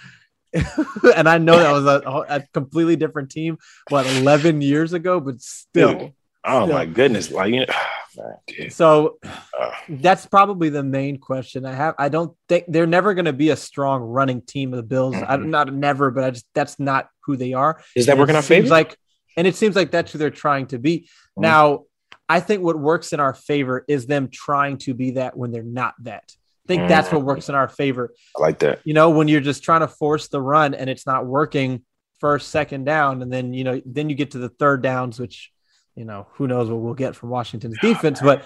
and 1.16 1.28
I 1.28 1.38
know 1.38 1.58
that 1.58 1.72
was 1.72 1.86
a, 1.86 2.36
a, 2.36 2.42
completely 2.54 2.96
different 2.96 3.30
team, 3.30 3.58
what, 3.90 4.06
11 4.06 4.62
years 4.62 4.94
ago, 4.94 5.20
but 5.20 5.42
still. 5.42 5.94
Dude. 5.94 6.14
Oh 6.48 6.66
still. 6.66 6.76
my 6.76 6.86
goodness. 6.86 7.32
Like, 7.32 7.54
you 7.54 7.66
know, 7.66 7.74
so 8.70 9.18
uh, 9.24 9.72
that's 9.90 10.26
probably 10.26 10.70
the 10.70 10.84
main 10.84 11.18
question 11.18 11.66
I 11.66 11.74
have. 11.74 11.96
I 11.98 12.10
don't 12.10 12.36
think 12.48 12.66
they're 12.68 12.88
never 12.88 13.14
going 13.14 13.26
to 13.26 13.34
be 13.34 13.50
a 13.50 13.56
strong 13.56 14.02
running 14.02 14.42
team 14.42 14.74
of 14.74 14.78
the 14.78 14.84
Bills. 14.84 15.16
Mm-hmm. 15.16 15.32
I'm 15.32 15.50
not 15.50 15.74
never, 15.74 16.12
but 16.12 16.24
I 16.24 16.32
just, 16.32 16.46
that's 16.54 16.80
not 16.80 17.10
who 17.22 17.36
they 17.36 17.54
are. 17.54 17.82
Is 17.96 18.06
that 18.06 18.14
and 18.14 18.20
working 18.20 18.36
out 18.36 18.44
favor? 18.44 18.68
Like, 18.68 18.96
And 19.36 19.48
it 19.48 19.56
seems 19.56 19.76
like 19.76 19.92
that's 19.92 20.12
who 20.12 20.18
they're 20.18 20.30
trying 20.30 20.68
to 20.68 20.80
be. 20.80 21.00
Mm-hmm. 21.00 21.42
Now, 21.42 21.84
I 22.30 22.40
think 22.40 22.64
what 22.64 22.80
works 22.80 23.14
in 23.14 23.20
our 23.20 23.34
favor 23.34 23.84
is 23.88 24.08
them 24.08 24.30
trying 24.30 24.78
to 24.80 24.94
be 24.94 25.12
that 25.12 25.36
when 25.38 25.52
they're 25.52 25.64
not 25.64 25.96
that. 26.04 26.32
I 26.66 26.68
think 26.68 26.90
that's 26.90 27.12
what 27.12 27.22
works 27.24 27.48
in 27.48 27.56
our 27.56 27.68
favor. 27.68 28.12
I 28.36 28.42
like 28.42 28.60
that. 28.60 28.80
You 28.86 28.94
know, 28.96 29.12
when 29.12 29.28
you're 29.28 29.42
just 29.42 29.64
trying 29.64 29.82
to 29.82 29.88
force 29.88 30.28
the 30.30 30.42
run 30.42 30.74
and 30.74 30.90
it's 30.90 31.06
not 31.06 31.26
working 31.26 31.84
first, 32.20 32.50
second 32.50 32.86
down, 32.86 33.22
and 33.22 33.32
then 33.32 33.54
you 33.54 33.64
know, 33.64 33.82
then 33.86 34.10
you 34.10 34.16
get 34.16 34.32
to 34.32 34.40
the 34.40 34.50
third 34.50 34.82
downs, 34.82 35.20
which 35.20 35.52
you 35.96 36.06
know, 36.06 36.28
who 36.34 36.48
knows 36.48 36.70
what 36.70 36.80
we'll 36.82 36.94
get 36.96 37.16
from 37.16 37.30
Washington's 37.30 37.78
defense. 37.82 38.20
But 38.20 38.46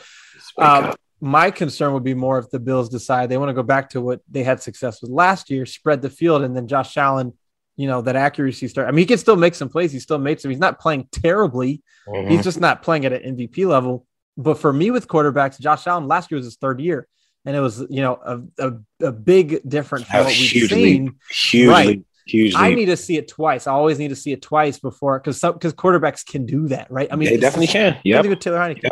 um, 0.58 0.94
my 1.22 1.50
concern 1.50 1.94
would 1.94 2.04
be 2.04 2.14
more 2.14 2.38
if 2.40 2.50
the 2.52 2.60
Bills 2.60 2.90
decide 2.90 3.30
they 3.30 3.38
want 3.38 3.50
to 3.50 3.54
go 3.54 3.64
back 3.64 3.90
to 3.92 4.02
what 4.02 4.22
they 4.30 4.44
had 4.44 4.62
success 4.62 5.02
with 5.02 5.10
last 5.12 5.50
year, 5.50 5.66
spread 5.66 6.02
the 6.02 6.10
field, 6.10 6.44
and 6.44 6.56
then 6.56 6.68
Josh 6.68 6.96
Allen, 6.98 7.34
you 7.78 7.88
know, 7.88 8.02
that 8.02 8.16
accuracy 8.18 8.68
start. 8.68 8.88
I 8.88 8.92
mean, 8.92 9.00
he 9.00 9.06
can 9.06 9.18
still 9.18 9.36
make 9.38 9.56
some 9.56 9.70
plays. 9.70 9.92
He 9.94 10.00
still 10.00 10.20
made 10.20 10.42
some. 10.42 10.52
He's 10.52 10.60
not 10.60 10.80
playing 10.80 11.08
terribly. 11.12 11.82
Mhm. 12.08 12.30
He's 12.30 12.44
just 12.44 12.60
not 12.60 12.84
playing 12.84 13.06
at 13.06 13.14
an 13.14 13.38
MVP 13.38 13.66
level. 13.66 14.06
But 14.38 14.58
for 14.60 14.72
me 14.72 14.92
with 14.92 15.08
quarterbacks, 15.08 15.60
Josh 15.60 15.88
Allen 15.88 16.08
last 16.08 16.30
year 16.30 16.38
was 16.38 16.46
his 16.46 16.58
third 16.58 16.80
year. 16.82 17.08
And 17.50 17.58
it 17.58 17.62
was, 17.62 17.80
you 17.90 18.02
know, 18.04 18.20
a, 18.24 18.68
a, 18.68 19.08
a 19.08 19.12
big 19.12 19.68
difference 19.68 20.06
from 20.08 20.20
what 20.20 20.28
we've 20.28 20.36
hugely- 20.52 20.68
seen. 20.84 21.16
hugely, 21.32 21.68
Right. 21.68 22.06
hugely. 22.28 22.62
I 22.62 22.76
need 22.76 22.86
to 22.86 22.96
see 22.96 23.18
it 23.18 23.28
twice. 23.28 23.66
I 23.66 23.72
always 23.72 23.98
need 23.98 24.10
to 24.10 24.16
see 24.16 24.32
it 24.32 24.44
twice 24.44 24.78
before 24.78 25.18
because 25.18 25.40
because 25.42 25.74
quarterbacks 25.74 26.24
can 26.24 26.46
do 26.46 26.68
that, 26.68 26.92
right? 26.92 27.08
I 27.12 27.16
mean, 27.16 27.28
they 27.28 27.38
definitely 27.38 27.66
can. 27.66 27.98
Yeah, 28.04 28.22
with 28.22 28.40
Taylor 28.40 28.60
Heinicke. 28.60 28.88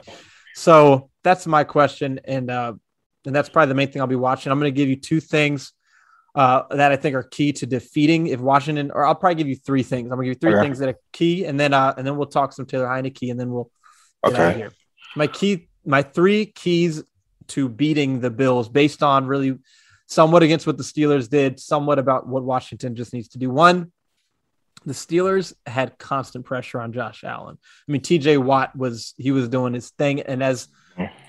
So 0.55 1.11
that's 1.23 1.45
my 1.45 1.63
question, 1.65 2.19
and 2.25 2.49
uh, 2.49 2.73
and 3.27 3.35
that's 3.35 3.47
probably 3.47 3.67
the 3.67 3.75
main 3.75 3.91
thing 3.91 4.01
I'll 4.01 4.07
be 4.07 4.15
watching. 4.15 4.51
I'm 4.51 4.57
going 4.59 4.73
to 4.73 4.75
give 4.75 4.89
you 4.89 4.95
two 4.95 5.19
things 5.19 5.73
uh, 6.33 6.63
that 6.71 6.91
I 6.91 6.95
think 6.95 7.13
are 7.15 7.21
key 7.21 7.53
to 7.53 7.67
defeating 7.67 8.25
if 8.25 8.39
Washington, 8.39 8.89
or 8.89 9.05
I'll 9.05 9.13
probably 9.13 9.35
give 9.35 9.47
you 9.47 9.55
three 9.55 9.83
things. 9.83 10.05
I'm 10.11 10.17
going 10.17 10.25
to 10.25 10.33
give 10.33 10.37
you 10.37 10.39
three 10.39 10.55
Okay. 10.57 10.63
things 10.65 10.79
that 10.79 10.89
are 10.89 10.99
key, 11.13 11.45
and 11.45 11.59
then 11.59 11.75
uh, 11.75 11.93
and 11.95 12.07
then 12.07 12.17
we'll 12.17 12.25
talk 12.25 12.53
some 12.53 12.65
Taylor 12.65 12.87
Heinicke, 12.87 13.29
and 13.29 13.39
then 13.39 13.51
we'll 13.51 13.69
get 14.25 14.33
out 14.33 14.41
of 14.41 14.47
Okay. 14.49 14.57
here. 14.57 14.71
My 15.15 15.27
key, 15.27 15.67
my 15.85 16.01
three 16.01 16.47
keys 16.47 17.03
to 17.49 17.69
beating 17.69 18.19
the 18.19 18.29
Bills, 18.29 18.69
based 18.69 19.03
on 19.03 19.25
really 19.25 19.57
somewhat 20.07 20.43
against 20.43 20.65
what 20.65 20.77
the 20.77 20.83
Steelers 20.83 21.29
did, 21.29 21.59
somewhat 21.59 21.99
about 21.99 22.27
what 22.27 22.43
Washington 22.43 22.95
just 22.95 23.13
needs 23.13 23.27
to 23.29 23.37
do. 23.37 23.49
One, 23.49 23.91
the 24.85 24.93
Steelers 24.93 25.53
had 25.65 25.97
constant 25.97 26.45
pressure 26.45 26.79
on 26.79 26.93
Josh 26.93 27.23
Allen. 27.23 27.57
I 27.87 27.91
mean, 27.91 28.01
TJ 28.01 28.37
Watt 28.41 28.75
was 28.75 29.13
he 29.17 29.31
was 29.31 29.49
doing 29.49 29.73
his 29.73 29.89
thing, 29.91 30.21
and 30.21 30.41
as 30.41 30.69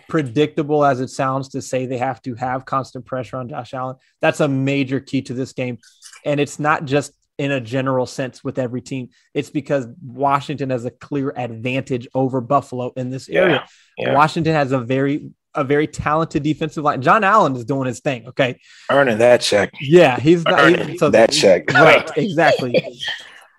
predictable 0.09 0.85
as 0.85 1.01
it 1.01 1.09
sounds 1.09 1.51
to 1.51 1.61
say 1.61 1.85
they 1.85 1.99
have 1.99 2.23
to 2.23 2.35
have 2.35 2.65
constant 2.65 3.05
pressure 3.05 3.37
on 3.37 3.49
Josh 3.49 3.75
Allen, 3.75 3.97
that's 4.21 4.41
a 4.41 4.49
major 4.49 5.01
key 5.01 5.23
to 5.23 5.35
this 5.35 5.53
game. 5.53 5.79
And 6.25 6.41
it's 6.41 6.59
not 6.59 6.85
just 6.85 7.13
in 7.37 7.53
a 7.53 7.61
general 7.61 8.07
sense 8.07 8.43
with 8.43 8.59
every 8.59 8.81
team. 8.81 9.11
It's 9.35 9.51
because 9.51 9.87
Washington 10.03 10.71
has 10.71 10.85
a 10.85 10.91
clear 10.91 11.33
advantage 11.37 12.09
over 12.15 12.41
Buffalo 12.41 12.93
in 12.97 13.11
this 13.11 13.29
area. 13.29 13.67
Yeah. 13.97 14.15
Washington 14.15 14.55
has 14.55 14.73
a 14.73 14.81
very 14.81 15.31
a 15.61 15.65
very 15.65 15.87
talented 15.87 16.43
defensive 16.43 16.85
line. 16.85 17.03
John 17.03 17.25
Allen 17.25 17.55
is 17.57 17.65
doing 17.65 17.87
his 17.87 18.01
thing. 18.01 18.29
Okay. 18.29 18.59
Earning 18.91 19.19
that 19.19 19.41
check. 19.41 19.73
Yeah, 19.81 20.19
he's 20.19 20.45
not 20.45 20.61
Earning 20.61 20.89
he- 20.89 20.99
so- 20.99 21.11
that 21.11 21.31
check. 21.33 21.71
right, 21.73 22.11
exactly. 22.17 22.99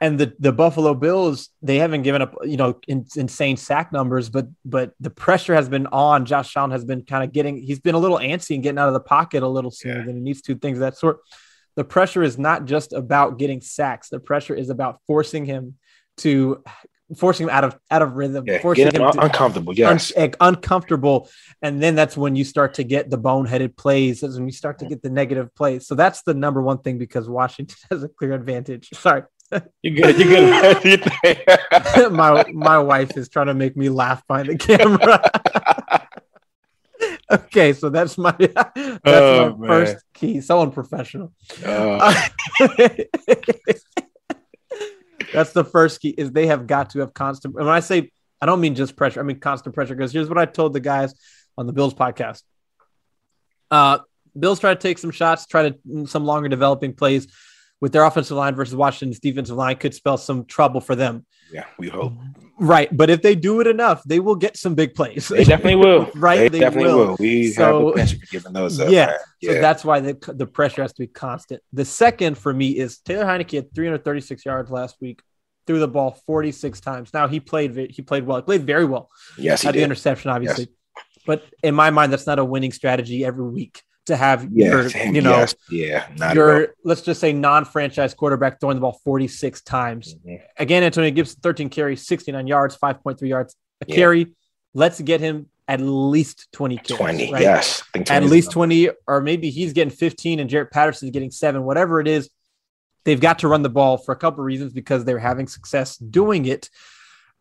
And 0.02 0.18
the 0.18 0.34
the 0.40 0.54
Buffalo 0.54 0.94
Bills, 0.94 1.50
they 1.62 1.78
haven't 1.78 2.04
given 2.04 2.22
up, 2.22 2.34
you 2.44 2.56
know, 2.56 2.80
in, 2.88 3.06
insane 3.18 3.58
sack 3.58 3.92
numbers, 3.92 4.30
but 4.30 4.48
but 4.64 4.94
the 5.02 5.10
pressure 5.10 5.54
has 5.54 5.68
been 5.68 5.88
on. 5.88 6.26
Josh 6.26 6.56
Allen 6.56 6.72
has 6.72 6.86
been 6.86 7.04
kind 7.04 7.22
of 7.24 7.34
getting, 7.34 7.58
he's 7.62 7.80
been 7.82 7.96
a 7.96 8.00
little 8.00 8.18
antsy 8.18 8.54
and 8.56 8.64
getting 8.64 8.80
out 8.80 8.88
of 8.88 8.94
the 8.94 9.02
pocket 9.02 9.44
a 9.44 9.48
little 9.48 9.72
sooner 9.72 10.00
Yeah. 10.00 10.06
than 10.06 10.16
he 10.16 10.22
needs 10.22 10.42
to. 10.44 10.56
Things 10.56 10.78
of 10.78 10.82
that 10.82 10.98
sort. 10.98 11.20
The 11.76 11.84
pressure 11.84 12.24
is 12.24 12.38
not 12.38 12.64
just 12.64 12.94
about 12.94 13.38
getting 13.40 13.60
sacks. 13.60 14.08
The 14.08 14.22
pressure 14.22 14.56
is 14.56 14.70
about 14.70 15.00
forcing 15.06 15.44
him 15.46 15.76
to 16.20 16.64
forcing 17.18 17.46
him 17.46 17.50
out 17.50 17.64
of 17.64 17.80
out 17.90 18.02
of 18.02 18.14
rhythm, 18.14 18.44
Yeah. 18.48 18.60
forcing 18.62 18.92
him 18.94 19.02
un- 19.02 19.14
to, 19.14 19.22
uncomfortable. 19.22 19.72
un- 19.72 19.78
Yes. 19.78 20.14
like, 20.16 20.36
uncomfortable. 20.40 21.30
And 21.62 21.82
then 21.82 21.96
that's 21.96 22.16
when 22.16 22.36
you 22.36 22.44
start 22.44 22.76
to 22.76 22.84
get 22.84 23.10
the 23.10 23.18
boneheaded 23.18 23.76
plays. 23.78 24.22
That's 24.22 24.36
when 24.36 24.46
you 24.46 24.52
start 24.52 24.80
to 24.80 24.86
get 24.86 25.02
the 25.02 25.10
negative 25.10 25.54
plays. 25.56 25.88
So 25.88 25.96
that's 25.96 26.22
the 26.24 26.34
number 26.34 26.62
one 26.62 26.80
thing 26.80 26.98
because 26.98 27.28
Washington 27.30 27.76
has 27.92 28.04
a 28.04 28.10
clear 28.10 28.34
advantage. 28.34 28.90
Sorry. 28.94 29.24
You're 29.82 29.96
good. 30.14 30.20
You're 30.20 30.98
good. 30.98 32.12
my 32.12 32.46
my 32.54 32.78
wife 32.78 33.18
is 33.18 33.30
trying 33.30 33.48
to 33.48 33.56
make 33.56 33.76
me 33.76 33.90
laugh 33.90 34.22
behind 34.28 34.50
the 34.50 34.58
camera. 34.58 35.20
okay, 37.32 37.74
so 37.74 37.90
that's 37.90 38.16
my 38.18 38.36
that's 38.38 39.02
Oh, 39.06 39.56
my 39.58 39.68
man. 39.68 39.68
first 39.86 40.06
key. 40.14 40.42
So 40.42 40.62
unprofessional. 40.62 41.34
Uh, 41.66 42.14
That's 45.34 45.54
the 45.54 45.64
first 45.64 46.02
key 46.02 46.10
is 46.10 46.32
they 46.32 46.48
have 46.48 46.68
got 46.68 46.92
to 46.92 47.00
have 47.00 47.14
constant. 47.14 47.56
And 47.56 47.66
when 47.66 47.76
I 47.76 47.80
say 47.80 48.12
I 48.42 48.46
don't 48.46 48.62
mean 48.62 48.76
just 48.76 48.96
pressure, 48.96 49.20
I 49.20 49.24
mean 49.24 49.40
constant 49.40 49.76
pressure. 49.76 49.96
Because 49.96 50.12
here's 50.12 50.30
what 50.30 50.38
I 50.38 50.46
told 50.46 50.74
the 50.74 50.80
guys 50.80 51.14
on 51.58 51.68
the 51.68 51.74
Bills 51.74 51.94
podcast. 51.94 52.44
Uh, 53.70 54.00
Bills 54.38 54.60
try 54.60 54.74
to 54.74 54.80
take 54.80 54.98
some 54.98 55.12
shots, 55.12 55.46
try 55.46 55.70
to 55.70 56.08
some 56.08 56.26
longer 56.26 56.50
developing 56.50 56.94
plays 56.94 57.28
with 57.82 57.92
their 57.92 58.04
offensive 58.04 58.38
line 58.38 58.56
versus 58.56 58.76
Washington's 58.76 59.20
defensive 59.20 59.56
line 59.56 59.76
could 59.76 59.94
spell 59.94 60.18
some 60.18 60.46
trouble 60.46 60.82
for 60.82 60.96
them. 60.96 61.26
Yeah, 61.52 61.66
we 61.78 61.90
hope. 61.90 62.14
Right, 62.62 62.90
but 62.96 63.10
if 63.10 63.22
they 63.22 63.36
do 63.36 63.62
it 63.62 63.68
enough, 63.68 64.04
they 64.04 64.20
will 64.20 64.36
get 64.36 64.58
some 64.58 64.76
big 64.76 64.94
plays. 64.94 65.30
They 65.30 65.46
definitely 65.46 65.76
will. 65.86 66.12
Right, 66.16 66.38
They, 66.40 66.50
they 66.50 66.60
definitely 66.60 66.94
will. 66.94 67.08
will. 67.10 67.18
We 67.20 67.52
So- 67.52 67.64
have 67.64 67.88
a 67.88 67.92
penchant 67.94 68.22
for 68.22 68.28
giving 68.28 68.54
those 68.54 68.80
up. 68.80 68.90
Yeah. 68.92 69.06
man. 69.08 69.18
So 69.42 69.54
that's 69.62 69.86
why 69.86 70.00
the, 70.02 70.34
the 70.36 70.46
pressure 70.46 70.82
has 70.82 70.92
to 70.94 71.00
be 71.00 71.08
constant. 71.08 71.62
The 71.74 71.86
second 71.86 72.38
for 72.38 72.54
me 72.54 72.72
is 72.78 72.98
Taylor 73.00 73.26
Heinicke 73.26 73.54
had 73.56 73.74
336 73.74 74.46
yards 74.46 74.70
last 74.70 74.98
week, 75.00 75.22
threw 75.68 75.80
the 75.80 75.88
ball 75.88 76.20
46 76.26 76.82
times. 76.82 77.14
Now 77.14 77.28
he 77.30 77.40
played 77.40 77.76
he 77.92 78.02
played 78.02 78.26
well, 78.26 78.38
he 78.38 78.44
played 78.44 78.64
very 78.66 78.86
well. 78.86 79.10
yes, 79.38 79.62
he 79.62 79.68
Had 79.68 79.76
the 79.76 79.82
interception, 79.84 80.30
obviously, 80.32 80.68
but 81.26 81.44
in 81.64 81.74
my 81.76 81.92
mind, 81.92 82.12
that's 82.12 82.28
not 82.28 82.40
a 82.40 82.46
winning 82.46 82.74
strategy 82.74 83.24
every 83.24 83.46
week 83.50 83.82
to 84.10 84.18
have 84.18 84.48
Yeah, 84.52 84.68
your 84.68 84.88
you 84.90 85.22
know 85.22 85.32
yes. 85.32 85.56
yeah, 85.72 86.08
not 86.18 86.36
your 86.36 86.76
let's 86.84 87.02
just 87.02 87.20
say 87.20 87.34
non-franchise 87.34 88.14
quarterback 88.14 88.60
throwing 88.60 88.76
the 88.76 88.82
ball 88.82 89.00
46 89.04 89.62
times. 89.62 90.16
Mhm. 90.26 90.42
Again, 90.58 90.84
Antonio 90.84 91.10
Gibson 91.12 91.40
13 91.42 91.70
carries, 91.70 92.06
69 92.06 92.46
yards, 92.46 92.76
5.3 92.78 93.28
yards 93.30 93.56
a 93.82 93.86
Yeah. 93.88 93.96
carry. 93.96 94.36
Let's 94.74 95.00
get 95.02 95.22
him 95.22 95.48
at 95.68 95.80
least 95.82 96.48
20 96.52 96.78
carries. 96.78 96.98
20, 97.00 97.32
right? 97.34 97.42
yes. 97.42 97.82
At 97.96 98.06
20 98.08 98.26
is 98.26 98.32
least 98.32 98.52
20, 98.52 98.90
or 99.08 99.22
maybe 99.22 99.50
he's 99.50 99.74
getting 99.74 99.92
15 99.92 100.40
and 100.40 100.50
Jaret 100.50 100.72
Patterson's 100.72 101.12
getting 101.12 101.32
seven, 101.32 101.64
whatever 101.64 102.00
it 102.00 102.08
is. 102.08 102.30
They've 103.06 103.20
got 103.22 103.40
to 103.40 103.48
run 103.48 103.62
the 103.62 103.70
ball 103.70 103.98
for 103.98 104.12
a 104.12 104.16
couple 104.18 104.42
of 104.42 104.46
reasons 104.46 104.74
because 104.74 105.06
they're 105.06 105.20
having 105.20 105.48
success 105.48 105.98
doing 105.98 106.46
it. 106.46 106.70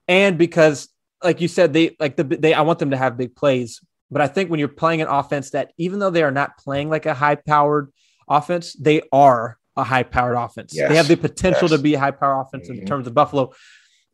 And 0.06 0.38
because, 0.38 0.88
like 1.22 1.40
you 1.40 1.48
said, 1.48 1.72
they 1.72 1.96
like 1.98 2.16
the 2.16 2.24
they 2.24 2.54
I 2.54 2.60
want 2.62 2.78
them 2.78 2.90
to 2.92 2.96
have 2.96 3.16
big 3.18 3.34
plays. 3.34 3.80
But 4.10 4.22
I 4.22 4.26
think 4.28 4.50
when 4.50 4.58
you're 4.58 4.68
playing 4.68 5.02
an 5.02 5.08
offense 5.08 5.50
that 5.50 5.72
even 5.76 5.98
though 5.98 6.10
they 6.10 6.22
are 6.22 6.30
not 6.30 6.56
playing 6.58 6.88
like 6.90 7.06
a 7.06 7.14
high 7.14 7.34
powered 7.34 7.92
offense, 8.28 8.72
they 8.74 9.02
are 9.12 9.58
a 9.76 9.84
high 9.84 10.02
powered 10.02 10.36
offense. 10.36 10.74
Yes. 10.74 10.88
They 10.88 10.96
have 10.96 11.08
the 11.08 11.16
potential 11.16 11.68
Yes. 11.68 11.76
to 11.78 11.82
be 11.82 11.94
a 11.94 11.98
high 11.98 12.10
power 12.10 12.40
offense 12.40 12.68
in 12.68 12.80
Mhm. 12.80 12.86
terms 12.86 13.06
of 13.06 13.14
Buffalo. 13.14 13.52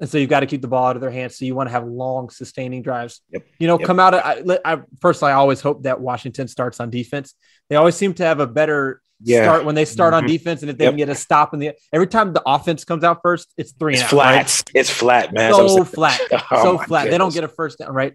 And 0.00 0.10
so 0.10 0.18
you've 0.18 0.28
got 0.28 0.40
to 0.40 0.46
keep 0.46 0.60
the 0.60 0.68
ball 0.68 0.86
out 0.86 0.96
of 0.96 1.00
their 1.02 1.10
hands. 1.10 1.38
So 1.38 1.44
you 1.44 1.54
want 1.54 1.68
to 1.68 1.70
have 1.70 1.86
long, 1.86 2.28
sustaining 2.28 2.82
drives. 2.82 3.20
Yep. 3.30 3.46
You 3.60 3.66
know, 3.68 3.78
Yep. 3.78 3.86
come 3.86 4.00
out. 4.00 4.12
I, 4.14 4.42
I 4.64 4.80
personally, 5.00 5.32
I 5.32 5.36
always 5.36 5.60
hope 5.60 5.84
that 5.84 6.00
Washington 6.00 6.48
starts 6.48 6.80
on 6.80 6.90
defense. 6.90 7.34
They 7.70 7.76
always 7.76 7.94
seem 7.96 8.14
to 8.14 8.24
have 8.24 8.40
a 8.40 8.46
better 8.46 9.00
Yeah. 9.22 9.44
start 9.44 9.64
when 9.64 9.74
they 9.74 9.84
start 9.86 10.12
on 10.12 10.24
Mhm. 10.24 10.28
defense, 10.28 10.60
and 10.62 10.70
if 10.70 10.76
they 10.76 10.84
Yep. 10.84 10.90
can 10.92 10.96
get 10.98 11.08
a 11.08 11.14
stop 11.14 11.54
in 11.54 11.60
the 11.60 11.72
every 11.92 12.06
time 12.08 12.32
the 12.34 12.42
offense 12.44 12.84
comes 12.84 13.04
out 13.04 13.20
first, 13.22 13.52
it's 13.56 13.72
three. 13.72 13.94
It's 13.94 14.02
and 14.02 14.06
out, 14.06 14.10
flat. 14.10 14.34
right? 14.36 14.62
It's 14.74 14.90
flat, 14.90 15.32
man. 15.32 15.54
So 15.54 15.84
flat, 15.84 16.20
Oh, 16.50 16.62
so 16.62 16.78
flat. 16.78 17.08
They 17.10 17.16
don't 17.16 17.32
get 17.32 17.44
a 17.44 17.48
first 17.48 17.78
down, 17.78 17.92
right? 17.94 18.14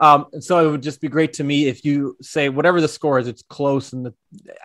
Um, 0.00 0.26
so 0.40 0.66
it 0.66 0.70
would 0.72 0.82
just 0.82 1.00
be 1.00 1.08
great 1.08 1.34
to 1.34 1.44
me 1.44 1.66
if 1.68 1.84
you 1.84 2.16
say 2.22 2.48
whatever 2.48 2.80
the 2.80 2.88
score 2.88 3.18
is, 3.20 3.28
it's 3.28 3.42
close 3.48 3.92
and 3.92 4.06
the 4.06 4.14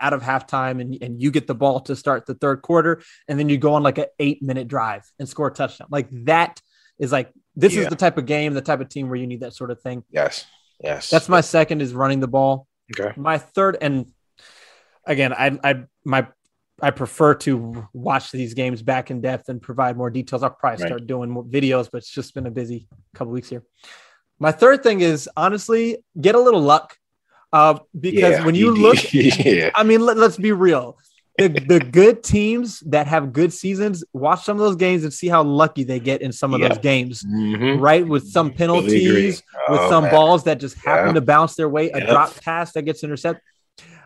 out 0.02 0.14
of 0.14 0.24
halftime, 0.24 0.82
and 0.82 0.98
and 1.04 1.22
you 1.22 1.30
get 1.30 1.46
the 1.48 1.54
ball 1.56 1.82
to 1.82 1.96
start 1.96 2.26
the 2.26 2.34
third 2.36 2.62
quarter, 2.64 3.02
and 3.28 3.38
then 3.38 3.50
you 3.50 3.58
go 3.58 3.74
on 3.76 3.84
like 3.84 3.98
an 4.00 4.06
eight 4.20 4.42
minute 4.42 4.68
drive 4.68 5.04
and 5.20 5.30
score 5.30 5.48
a 5.48 5.54
touchdown. 5.54 5.88
Like 5.92 6.08
that 6.26 6.60
is 6.98 7.12
like 7.12 7.32
this 7.56 7.76
is 7.76 7.88
the 7.88 7.96
type 7.96 8.18
of 8.18 8.26
game, 8.26 8.54
the 8.54 8.62
type 8.62 8.80
of 8.80 8.90
team 8.90 9.10
where 9.10 9.18
you 9.18 9.28
need 9.28 9.42
that 9.42 9.54
sort 9.54 9.70
of 9.70 9.80
thing. 9.82 10.04
Yes. 10.10 10.46
Yes. 10.84 11.10
That's 11.12 11.30
my 11.30 11.42
second 11.42 11.82
is 11.84 11.94
running 11.94 12.20
the 12.20 12.28
ball. 12.28 12.68
okay. 13.00 13.14
My 13.16 13.38
third, 13.38 13.78
and 13.80 14.08
again, 15.06 15.34
I 15.34 15.58
I 15.64 15.84
my 16.04 16.28
I 16.82 16.90
prefer 16.92 17.36
to 17.36 17.88
watch 17.94 18.32
these 18.32 18.54
games 18.54 18.82
back 18.82 19.12
in 19.12 19.22
depth 19.22 19.48
and 19.50 19.62
provide 19.62 19.96
more 19.96 20.10
details. 20.10 20.44
I'll 20.44 20.50
probably 20.50 20.82
Right. 20.84 20.90
start 20.90 21.08
doing 21.08 21.30
more 21.30 21.44
videos, 21.44 21.88
but 21.92 22.00
it's 22.00 22.10
just 22.10 22.34
been 22.34 22.46
a 22.48 22.52
busy 22.52 22.88
couple 23.14 23.32
weeks 23.32 23.48
here. 23.50 23.64
My 24.40 24.52
third 24.52 24.84
thing 24.84 25.02
is 25.02 25.30
honestly 25.38 25.98
get 26.20 26.36
a 26.36 26.40
little 26.40 26.62
luck, 26.62 26.98
uh, 27.54 27.80
because 27.98 28.38
Yeah, 28.40 28.46
when 28.46 28.56
you 28.56 28.72
look, 28.72 28.98
yeah. 29.14 29.70
I 29.76 29.84
mean, 29.84 30.02
let, 30.02 30.18
us 30.18 30.36
be 30.38 30.52
real. 30.52 30.98
The, 31.38 31.48
the 31.48 31.80
good 31.80 32.22
teams 32.24 32.80
that 32.82 33.08
have 33.08 33.34
good 33.34 33.54
seasons, 33.54 34.04
watch 34.14 34.44
some 34.44 34.58
of 34.58 34.62
those 34.66 34.76
games 34.76 35.04
and 35.04 35.14
see 35.14 35.28
how 35.28 35.42
lucky 35.44 35.84
they 35.84 36.00
get 36.00 36.22
in 36.22 36.32
some 36.32 36.54
of 36.54 36.60
Yeah. 36.60 36.70
those 36.70 36.78
games, 36.80 37.24
Mhm. 37.24 37.80
right? 37.80 38.06
With 38.06 38.28
some 38.28 38.52
penalties, 38.52 39.42
with 39.70 39.80
Oh, 39.80 39.90
some 39.90 40.04
man. 40.06 40.12
balls 40.12 40.44
that 40.44 40.60
just 40.60 40.76
happen 40.78 41.14
to 41.16 41.22
bounce 41.22 41.56
their 41.56 41.70
way, 41.70 41.90
a 41.92 42.02
drop 42.06 42.36
pass 42.42 42.74
that 42.74 42.82
gets 42.84 43.04
intercepted. 43.04 43.42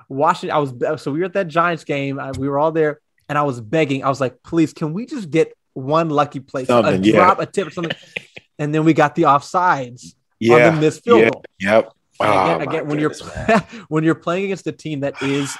Washington, 0.09 0.55
I 0.55 0.59
was 0.59 1.01
so 1.01 1.11
we 1.11 1.19
were 1.19 1.25
at 1.25 1.33
that 1.33 1.47
Giants 1.47 1.83
game. 1.83 2.19
I, 2.19 2.31
we 2.31 2.47
were 2.47 2.59
all 2.59 2.71
there, 2.71 2.99
and 3.29 3.37
I 3.37 3.43
was 3.43 3.59
begging. 3.61 4.03
I 4.03 4.09
was 4.09 4.21
like, 4.21 4.41
please, 4.43 4.73
can 4.73 4.93
we 4.93 5.05
just 5.05 5.29
get 5.29 5.53
one 5.73 6.09
lucky 6.09 6.39
play, 6.39 6.65
Something, 6.65 7.03
a 7.03 7.07
yeah. 7.07 7.13
drop, 7.15 7.39
a 7.39 7.45
tip, 7.45 7.67
or 7.67 7.71
something, 7.71 7.95
and 8.59 8.73
then 8.73 8.83
we 8.83 8.93
got 8.93 9.15
the 9.15 9.23
offsides 9.23 10.15
Yeah. 10.39 10.67
on 10.69 10.75
the 10.75 10.81
missed 10.81 11.03
field 11.03 11.19
yeah. 11.21 11.29
goal. 11.29 11.43
Yep. 11.59 11.83
And 12.19 12.29
Oh, 12.29 12.55
again, 12.55 12.67
again 12.67 12.87
when 12.87 12.99
you're 12.99 13.13
when 13.89 14.03
you're 14.03 14.15
playing 14.15 14.45
against 14.45 14.65
a 14.67 14.71
team 14.71 15.01
that 15.01 15.21
is 15.21 15.55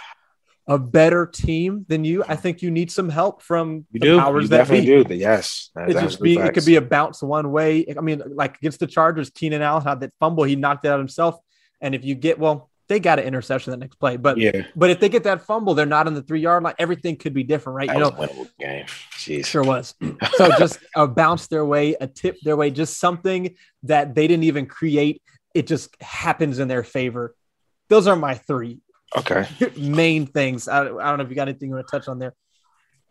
a 0.69 0.77
better 0.79 1.25
team 1.25 1.86
than 1.88 2.03
you, 2.03 2.23
I 2.27 2.36
think 2.36 2.62
you 2.62 2.71
need 2.71 2.91
some 2.91 3.10
help 3.10 3.41
from 3.41 3.86
you 3.91 3.99
the 3.99 4.05
do. 4.07 4.19
powers 4.19 4.43
You 4.45 4.47
that 4.49 4.57
definitely 4.57 5.03
be. 5.03 5.03
do. 5.03 5.15
Yes. 5.15 5.69
That's 5.75 5.91
It 5.91 6.01
just 6.01 6.19
be 6.21 6.38
it 6.38 6.53
could 6.53 6.65
be 6.65 6.75
a 6.77 6.81
bounce 6.81 7.21
one 7.21 7.51
way. 7.51 7.86
I 7.95 8.01
mean, 8.01 8.21
like 8.33 8.57
against 8.57 8.79
the 8.79 8.88
Chargers, 8.88 9.29
Keenan 9.29 9.62
Allen 9.62 9.83
had 9.83 9.99
that 9.99 10.13
fumble, 10.19 10.43
he 10.45 10.55
knocked 10.55 10.83
it 10.83 10.89
out 10.89 10.97
himself. 10.99 11.38
And 11.79 11.93
if 11.93 12.03
you 12.03 12.15
get 12.15 12.39
well, 12.39 12.69
they 12.88 13.00
got 13.00 13.19
an 13.19 13.26
interception 13.26 13.71
the 13.71 13.78
next 13.78 13.95
play. 13.95 14.17
But 14.17 14.38
yeah. 14.38 14.63
but 14.76 14.89
if 14.89 15.00
they 15.00 15.10
get 15.10 15.23
that 15.23 15.41
fumble, 15.41 15.73
they're 15.73 15.86
not 15.86 16.08
on 16.08 16.13
the 16.13 16.21
three 16.21 16.41
yard 16.41 16.63
line. 16.63 16.76
Everything 16.80 17.15
could 17.15 17.34
be 17.34 17.43
different, 17.43 17.76
right? 17.76 17.88
That 17.88 17.97
you 17.97 18.04
was 18.04 18.12
know, 18.12 18.17
winnable 18.17 18.50
game. 18.60 18.86
Jeez. 19.13 19.45
Sure 19.45 19.63
was. 19.63 19.93
So 20.36 20.50
just 20.58 20.80
a 20.95 21.08
bounce 21.08 21.47
their 21.47 21.65
way, 21.65 21.95
a 22.00 22.08
tip 22.08 22.38
their 22.41 22.56
way, 22.56 22.69
just 22.69 23.00
something 23.00 23.56
that 23.84 24.13
they 24.13 24.28
didn't 24.28 24.43
even 24.43 24.65
create. 24.67 25.21
It 25.54 25.67
just 25.67 26.00
happens 26.02 26.60
in 26.60 26.67
their 26.67 26.84
favor. 26.84 27.36
Those 27.89 28.08
are 28.08 28.15
my 28.15 28.36
three 28.36 28.82
Okay. 29.15 29.47
main 29.78 30.26
things. 30.26 30.67
I, 30.67 30.82
I 30.82 30.84
don't 30.84 31.17
know 31.17 31.23
if 31.23 31.30
you 31.30 31.36
got 31.36 31.47
anything 31.47 31.69
you 31.69 31.76
want 31.76 31.88
to 31.88 31.91
touch 31.91 32.08
on 32.08 32.19
there. 32.19 32.34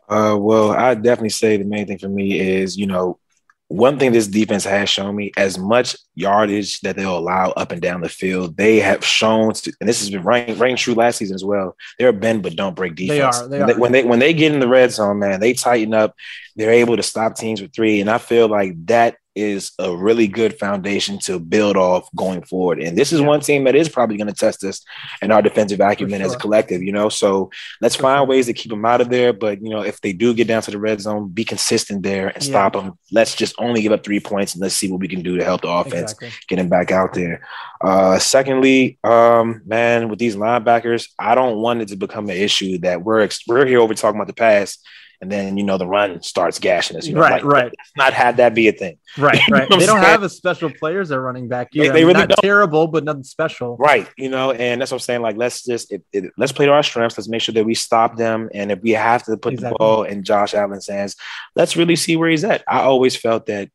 Uh, 0.07 0.37
well, 0.39 0.71
I 0.71 0.93
definitely 0.95 1.29
say 1.29 1.57
the 1.57 1.65
main 1.65 1.87
thing 1.87 1.97
for 1.97 2.07
me 2.09 2.39
is, 2.39 2.77
you 2.77 2.87
know, 2.87 3.19
one 3.69 3.99
thing 3.99 4.13
this 4.13 4.27
defense 4.27 4.63
has 4.63 4.89
shown 4.89 5.15
me 5.15 5.31
as 5.35 5.57
much 5.57 5.97
yardage 6.15 6.79
that 6.81 6.95
they'll 6.95 7.17
allow 7.17 7.51
up 7.51 7.71
and 7.71 7.81
down 7.81 8.01
the 8.01 8.07
field, 8.09 8.55
they 8.55 8.79
have 8.79 9.03
shown, 9.03 9.53
to, 9.53 9.73
and 9.81 9.89
this 9.89 9.99
has 9.99 10.09
been 10.09 10.23
rain, 10.23 10.57
rain 10.57 10.77
true 10.77 10.93
last 10.93 11.17
season 11.17 11.35
as 11.35 11.43
well. 11.43 11.75
They're 11.99 12.09
a 12.09 12.13
bend 12.13 12.43
but 12.43 12.55
don't 12.55 12.75
break 12.75 12.95
defense. 12.95 13.39
They 13.39 13.45
are, 13.45 13.47
they 13.47 13.59
when, 13.59 13.69
are. 13.69 13.79
when 13.79 13.91
they 13.91 14.03
when 14.03 14.19
they 14.19 14.33
get 14.33 14.53
in 14.53 14.61
the 14.61 14.67
red 14.67 14.91
zone, 14.91 15.19
man, 15.19 15.39
they 15.39 15.53
tighten 15.53 15.93
up. 15.93 16.15
They're 16.55 16.71
able 16.71 16.95
to 16.95 17.03
stop 17.03 17.35
teams 17.35 17.61
with 17.61 17.73
three, 17.73 17.99
and 17.99 18.09
I 18.09 18.19
feel 18.19 18.47
like 18.47 18.73
that 18.87 19.17
is 19.37 19.71
a 19.79 19.95
really 19.95 20.27
good 20.27 20.57
foundation 20.57 21.19
to 21.19 21.39
build 21.39 21.77
off 21.77 22.09
going 22.15 22.41
forward. 22.41 22.81
And 22.81 22.97
this 22.97 23.13
is 23.13 23.21
one 23.21 23.39
team 23.41 23.63
that 23.65 23.75
is 23.75 23.87
probably 23.87 24.17
going 24.17 24.27
to 24.27 24.33
test 24.33 24.63
us 24.63 24.83
and 25.21 25.31
our 25.31 25.41
defensive 25.41 25.79
acumen 25.79 26.21
as 26.21 26.33
a 26.33 26.37
collective, 26.37 26.81
you 26.81 26.91
know. 26.91 27.09
So 27.09 27.51
let's 27.79 27.95
For 27.95 28.01
find 28.01 28.19
sure. 28.21 28.27
ways 28.27 28.47
to 28.47 28.53
keep 28.53 28.71
them 28.71 28.83
out 28.85 29.01
of 29.01 29.09
there. 29.09 29.33
But 29.33 29.61
you 29.61 29.69
know, 29.69 29.81
if 29.81 30.01
they 30.01 30.11
do 30.13 30.33
get 30.33 30.47
down 30.47 30.63
to 30.63 30.71
the 30.71 30.79
red 30.79 30.99
zone, 31.01 31.29
be 31.29 31.45
consistent 31.45 32.03
there 32.03 32.29
and 32.29 32.43
Yeah. 32.43 32.49
stop 32.49 32.73
them. 32.73 32.97
Let's 33.11 33.35
just 33.35 33.53
only 33.59 33.81
give 33.81 33.91
up 33.91 34.03
three 34.03 34.19
points 34.19 34.53
and 34.53 34.61
let's 34.61 34.75
see 34.75 34.91
what 34.91 34.99
we 34.99 35.07
can 35.07 35.21
do 35.21 35.37
to 35.37 35.43
help 35.43 35.61
the 35.61 35.69
offense 35.69 36.11
Exactly. 36.13 36.29
get 36.49 36.59
him 36.59 36.69
back 36.69 36.91
out 36.91 37.13
there. 37.13 37.41
Uh, 37.79 38.17
secondly, 38.19 38.97
um, 39.03 39.61
man, 39.65 40.09
with 40.09 40.19
these 40.19 40.35
linebackers, 40.35 41.09
I 41.19 41.35
don't 41.35 41.57
want 41.61 41.81
it 41.81 41.89
to 41.89 41.95
become 41.95 42.25
an 42.29 42.37
issue 42.37 42.79
that 42.79 43.03
we're 43.03 43.21
ex- 43.21 43.43
we're 43.47 43.65
here 43.65 43.79
over 43.79 43.93
talking 43.93 44.19
about 44.19 44.27
the 44.27 44.33
pass, 44.33 44.79
and 45.21 45.31
then 45.31 45.57
you 45.57 45.63
know 45.63 45.77
the 45.77 45.87
run 45.87 46.21
starts 46.21 46.59
gashing 46.59 46.97
us. 46.97 47.07
You 47.07 47.15
know, 47.15 47.21
Right, 47.21 47.43
like, 47.43 47.43
right. 47.43 47.73
Not 47.97 48.13
have 48.13 48.37
that 48.37 48.53
be 48.53 48.67
a 48.67 48.71
thing. 48.71 48.97
Right, 49.17 49.39
know 49.49 49.57
right. 49.57 49.63
what 49.69 49.73
I'm 49.73 49.79
They 49.79 49.85
don't 49.85 49.95
saying? 50.01 50.11
have 50.11 50.23
a 50.23 50.29
special 50.29 50.69
players 50.69 51.11
at 51.11 51.19
running 51.19 51.47
back. 51.47 51.69
Either. 51.73 51.85
they 51.85 51.89
I 51.89 52.05
mean, 52.05 52.07
really 52.15 52.27
not 52.27 52.37
terrible, 52.41 52.87
but 52.87 53.03
nothing 53.03 53.23
special. 53.23 53.77
Right, 53.77 54.07
you 54.17 54.29
know, 54.29 54.51
and 54.51 54.79
that's 54.81 54.91
what 54.91 54.97
I'm 54.97 54.99
saying. 55.01 55.21
Like, 55.21 55.37
let's 55.37 55.63
just 55.65 55.91
it, 55.91 56.03
it, 56.13 56.31
let's 56.37 56.51
play 56.51 56.65
to 56.65 56.71
our 56.71 56.83
strengths. 56.83 57.17
Let's 57.17 57.29
make 57.29 57.41
sure 57.41 57.53
that 57.53 57.65
we 57.65 57.73
stop 57.75 58.17
them, 58.17 58.49
and 58.53 58.71
if 58.71 58.81
we 58.81 58.91
have 58.91 59.23
to 59.23 59.37
put 59.37 59.53
Exactly. 59.53 59.73
the 59.73 59.77
ball 59.79 60.03
in 60.03 60.23
Josh 60.23 60.53
Allen's 60.53 60.87
hands, 60.87 61.15
let's 61.55 61.75
really 61.75 61.95
see 61.95 62.15
where 62.15 62.29
he's 62.29 62.43
at. 62.43 62.63
I 62.67 62.81
always 62.81 63.15
felt 63.15 63.47
that 63.47 63.69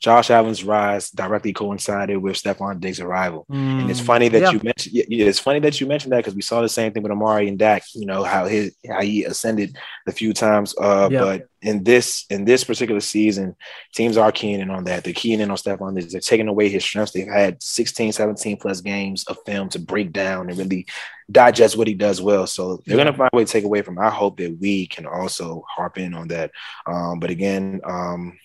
Josh 0.00 0.30
Allen's 0.30 0.62
rise 0.62 1.10
directly 1.10 1.52
coincided 1.52 2.18
with 2.18 2.36
Stefon 2.40 2.78
Diggs' 2.78 3.00
arrival. 3.00 3.46
And 3.50 3.90
it's 3.90 3.98
funny 3.98 4.28
that 4.28 4.38
Mm, 4.42 4.44
Yeah. 4.44 4.52
you 4.52 4.60
mentioned. 4.62 4.94
It's 5.28 5.38
funny 5.40 5.58
that 5.60 5.80
you 5.80 5.86
mentioned 5.88 6.12
that 6.12 6.18
because 6.18 6.34
we 6.36 6.42
saw 6.42 6.60
the 6.62 6.68
same 6.68 6.92
thing 6.92 7.02
with 7.02 7.10
Amari 7.10 7.48
and 7.48 7.58
Dak. 7.58 7.82
You 7.94 8.06
know 8.06 8.22
how 8.22 8.46
his 8.46 8.74
how 8.88 9.00
he 9.02 9.24
ascended 9.24 9.76
a 10.06 10.12
few 10.12 10.32
times. 10.32 10.74
Uh, 10.80 11.08
Yeah. 11.10 11.20
But 11.20 11.48
in 11.62 11.82
this 11.82 12.26
in 12.30 12.44
this 12.44 12.62
particular 12.62 13.00
season, 13.00 13.56
teams 13.92 14.16
are 14.16 14.30
keying 14.30 14.60
in 14.60 14.70
on 14.70 14.84
that. 14.84 15.02
They're 15.02 15.12
keying 15.12 15.40
in 15.40 15.50
on 15.50 15.56
Stefon 15.56 15.96
Diggs. 15.96 16.12
They're 16.12 16.20
taking 16.20 16.46
away 16.46 16.68
his 16.68 16.84
strengths. 16.84 17.10
They've 17.12 17.26
had 17.26 17.60
16, 17.60 18.12
17 18.12 18.56
plus 18.58 18.80
games 18.80 19.24
of 19.24 19.38
film 19.44 19.68
to 19.70 19.80
break 19.80 20.12
down 20.12 20.48
and 20.48 20.56
really 20.56 20.86
digest 21.30 21.76
what 21.76 21.88
he 21.88 21.94
does 21.94 22.22
well. 22.22 22.46
So 22.46 22.80
they're 22.86 22.96
gonna 22.96 23.12
find 23.12 23.30
a 23.32 23.36
way 23.36 23.44
to 23.44 23.50
take 23.52 23.64
away 23.64 23.82
from. 23.82 23.94
Him. 23.98 24.04
I 24.04 24.10
hope 24.10 24.36
that 24.38 24.56
we 24.60 24.86
can 24.86 25.06
also 25.06 25.64
harp 25.68 25.98
in 25.98 26.14
on 26.14 26.28
that. 26.28 26.52
Um, 26.86 27.18
but 27.18 27.30
again, 27.30 27.80
um, 27.84 28.38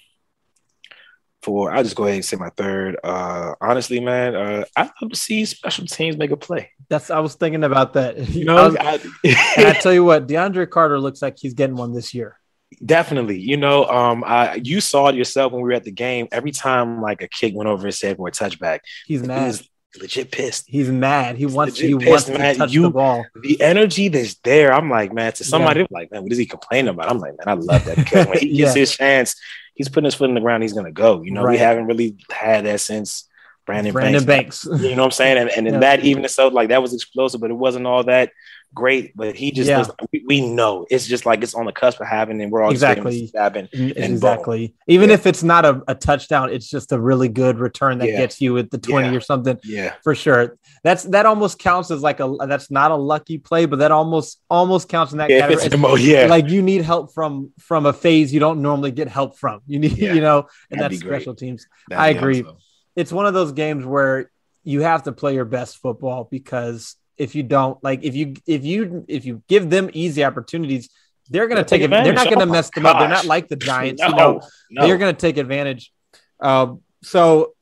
for 1.43 1.71
I'll 1.71 1.83
just 1.83 1.95
go 1.95 2.03
ahead 2.05 2.15
and 2.15 2.25
say 2.25 2.37
my 2.37 2.49
third. 2.49 2.97
Uh, 3.03 3.55
honestly, 3.61 3.99
man, 3.99 4.35
uh, 4.35 4.65
I 4.75 4.89
love 5.01 5.11
to 5.11 5.15
see 5.15 5.45
special 5.45 5.85
teams 5.85 6.17
make 6.17 6.31
a 6.31 6.37
play. 6.37 6.71
That's 6.89 7.09
I 7.09 7.19
was 7.19 7.35
thinking 7.35 7.63
about 7.63 7.93
that. 7.93 8.17
You 8.29 8.43
I 8.49 8.53
know, 8.55 8.69
was- 8.69 8.75
and 9.57 9.67
I 9.67 9.73
tell 9.73 9.93
you 9.93 10.03
what, 10.03 10.27
DeAndre 10.27 10.69
Carter 10.69 10.99
looks 10.99 11.21
like 11.21 11.37
he's 11.39 11.53
getting 11.53 11.75
one 11.75 11.93
this 11.93 12.13
year. 12.13 12.39
definitely. 12.85 13.39
You 13.39 13.57
know, 13.57 13.85
um, 13.85 14.23
I 14.25 14.55
you 14.55 14.81
saw 14.81 15.07
it 15.09 15.15
yourself 15.15 15.51
when 15.53 15.61
we 15.61 15.67
were 15.69 15.73
at 15.75 15.83
the 15.83 15.91
game. 15.91 16.27
Every 16.31 16.51
time 16.51 17.01
like 17.01 17.21
a 17.21 17.27
kick 17.27 17.53
went 17.55 17.69
over 17.69 17.85
his 17.85 18.01
head 18.01 18.17
for 18.17 18.27
a 18.27 18.31
touchback, 18.31 18.79
He's 19.05 19.21
he 19.21 19.27
mad. 19.27 19.47
was 19.47 19.69
legit 19.99 20.31
pissed. 20.31 20.65
He's 20.67 20.89
mad. 20.89 21.37
He 21.37 21.45
wants. 21.45 21.77
He 21.79 21.95
pissed, 21.95 22.09
wants 22.09 22.25
to 22.25 22.55
touch 22.55 22.71
You- 22.73 22.83
the 22.83 22.89
ball. 22.89 23.25
The 23.41 23.61
energy 23.61 24.07
that's 24.07 24.35
there, 24.43 24.73
I'm 24.73 24.89
like, 24.89 25.13
man. 25.13 25.31
To 25.33 25.43
somebody, 25.43 25.85
like, 25.91 26.11
man, 26.11 26.23
what 26.23 26.31
is 26.31 26.37
he 26.37 26.45
complaining 26.45 26.89
about? 26.89 27.09
I'm 27.09 27.19
like, 27.19 27.33
man, 27.37 27.47
I 27.47 27.53
love 27.53 27.85
that 27.85 27.97
because 27.97 28.27
when 28.27 28.37
he 28.39 28.47
gets 28.57 28.75
Yeah. 28.75 28.79
his 28.81 28.95
chance, 28.95 29.35
he's 29.75 29.89
putting 29.89 30.05
his 30.05 30.15
foot 30.15 30.29
in 30.29 30.35
the 30.35 30.41
ground. 30.41 30.63
He's 30.63 30.73
gonna 30.73 30.91
go. 30.91 31.21
You 31.21 31.31
know, 31.31 31.43
Right. 31.43 31.51
we 31.53 31.57
haven't 31.57 31.85
really 31.87 32.15
had 32.31 32.65
that 32.65 32.81
since 32.81 33.27
Brandon, 33.65 33.93
Brandon 33.93 34.23
Banks. 34.25 34.65
Banks. 34.65 34.81
You 34.83 34.95
know 34.95 35.03
what 35.03 35.05
I'm 35.05 35.11
saying? 35.11 35.37
And, 35.37 35.49
and 35.49 35.67
in 35.67 35.73
Yeah. 35.75 35.79
that 35.81 36.03
even 36.03 36.27
so, 36.27 36.47
like 36.49 36.69
that 36.69 36.81
was 36.81 36.93
explosive, 36.93 37.39
but 37.41 37.49
it 37.51 37.55
wasn't 37.55 37.85
all 37.87 38.03
that 38.05 38.31
great. 38.73 39.15
But 39.15 39.35
he 39.35 39.51
just 39.51 39.69
Yeah. 39.69 39.85
we, 40.11 40.23
we 40.27 40.41
know 40.41 40.85
it's 40.89 41.05
just 41.07 41.25
like 41.25 41.43
it's 41.43 41.53
on 41.53 41.65
the 41.65 41.71
cusp 41.71 41.99
of 42.01 42.07
happening, 42.07 42.41
and 42.43 42.51
we're 42.51 42.61
all 42.63 42.71
just 42.71 42.83
waiting 42.83 43.03
for 43.03 43.09
it 43.09 43.13
to 43.13 43.19
Exactly. 43.23 43.39
happen. 43.39 43.69
Mm, 43.73 43.95
and 44.03 44.13
exactly. 44.13 44.75
Even 44.87 45.09
Yeah. 45.09 45.15
if 45.15 45.25
it's 45.27 45.43
not 45.43 45.65
a, 45.65 45.81
a 45.87 45.95
touchdown, 45.95 46.49
it's 46.51 46.69
just 46.69 46.91
a 46.91 46.99
really 46.99 47.27
good 47.29 47.59
return 47.59 47.99
that 47.99 48.07
Yeah. 48.09 48.17
gets 48.17 48.41
you 48.41 48.57
at 48.57 48.71
the 48.71 48.77
20 48.77 49.09
Yeah. 49.09 49.15
or 49.17 49.19
something 49.21 49.57
Yeah, 49.63 49.93
for 50.03 50.15
sure. 50.15 50.57
That's 50.83 51.03
that 51.05 51.25
almost 51.25 51.59
counts 51.59 51.91
as 51.91 52.01
like 52.01 52.19
a 52.19 52.35
that's 52.47 52.69
not 52.71 52.91
a 52.91 52.95
lucky 52.95 53.37
play, 53.37 53.65
but 53.65 53.79
that 53.79 53.91
almost 53.91 54.39
almost 54.49 54.89
counts 54.89 55.11
in 55.11 55.17
that 55.19 55.29
if 55.31 55.49
it's 55.49 55.63
category. 55.63 56.01
yeah, 56.01 56.25
Like 56.27 56.49
you 56.49 56.61
need 56.61 56.81
help 56.81 57.13
from 57.13 57.51
from 57.59 57.85
a 57.85 57.93
phase 57.93 58.33
you 58.33 58.39
don't 58.39 58.61
normally 58.61 58.91
get 58.91 59.07
help 59.07 59.37
from. 59.37 59.61
You 59.67 59.79
need, 59.79 59.97
you 59.97 60.21
know, 60.21 60.47
and 60.71 60.79
That'd 60.81 60.99
that's 60.99 61.07
special 61.07 61.35
teams. 61.35 61.67
That'd 61.89 62.01
I 62.03 62.07
agree. 62.09 62.41
awesome. 62.43 62.57
It's 62.95 63.11
one 63.11 63.25
of 63.25 63.33
those 63.33 63.51
games 63.53 63.85
where 63.85 64.29
you 64.63 64.81
have 64.81 65.03
to 65.03 65.11
play 65.11 65.33
your 65.33 65.45
best 65.45 65.77
football 65.77 66.27
because 66.29 66.95
if 67.17 67.35
you 67.35 67.43
don't, 67.43 67.81
like 67.83 68.03
if 68.03 68.15
you 68.15 68.33
if 68.47 68.63
you 68.63 69.05
if 69.07 69.25
you 69.25 69.43
give 69.47 69.69
them 69.69 69.89
easy 69.93 70.23
opportunities, 70.23 70.89
they're 71.29 71.47
gonna 71.47 71.61
take 71.63 71.81
take 71.81 71.81
it. 71.81 71.89
They're 71.89 72.13
not 72.13 72.27
advantage. 72.27 72.33
gonna 72.33 72.43
Oh 72.43 72.45
my 72.47 72.51
mess 72.53 72.69
them 72.71 72.85
up. 72.85 72.99
They're 72.99 73.07
not 73.09 73.25
like 73.25 73.47
the 73.47 73.55
Giants, 73.55 74.01
no, 74.01 74.07
you 74.07 74.15
know. 74.15 74.41
no. 74.71 74.87
They're 74.87 74.97
going 74.97 75.13
to 75.13 75.19
take 75.19 75.37
advantage. 75.37 75.91
Um, 76.39 76.81
so 77.01 77.53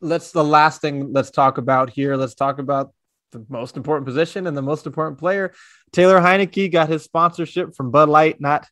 let's 0.00 0.32
the 0.32 0.44
last 0.44 0.80
thing 0.80 1.12
let's 1.12 1.30
talk 1.30 1.58
about 1.58 1.90
here. 1.90 2.16
Let's 2.16 2.34
talk 2.34 2.58
about 2.58 2.92
the 3.32 3.44
most 3.48 3.76
important 3.76 4.06
position 4.06 4.46
and 4.46 4.56
the 4.56 4.62
most 4.62 4.86
important 4.86 5.18
player. 5.18 5.52
Taylor 5.92 6.20
Heinicke 6.20 6.70
got 6.72 6.88
his 6.88 7.02
sponsorship 7.04 7.74
from 7.76 7.90
Bud 7.90 8.08
Light, 8.08 8.40
not 8.40 8.66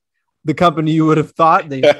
the 0.44 0.54
company 0.54 0.92
you 0.92 1.06
would 1.06 1.18
have 1.18 1.32
thought. 1.32 1.68
They 1.68 1.82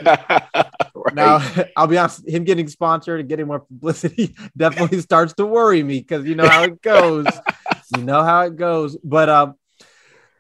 Right. 0.94 1.14
now 1.14 1.64
I'll 1.76 1.86
be 1.86 1.96
honest, 1.96 2.28
him 2.28 2.44
getting 2.44 2.66
sponsored 2.68 3.20
and 3.20 3.28
getting 3.28 3.46
more 3.46 3.60
publicity 3.60 4.34
definitely 4.56 5.00
starts 5.00 5.32
to 5.34 5.46
worry 5.46 5.82
me 5.82 6.00
because 6.00 6.24
you 6.26 6.34
know 6.34 6.48
how 6.48 6.64
it 6.64 6.82
goes. 6.82 7.26
You 7.96 8.02
know 8.04 8.22
how 8.22 8.42
it 8.42 8.56
goes. 8.56 8.96
But 9.02 9.28
um, 9.28 9.54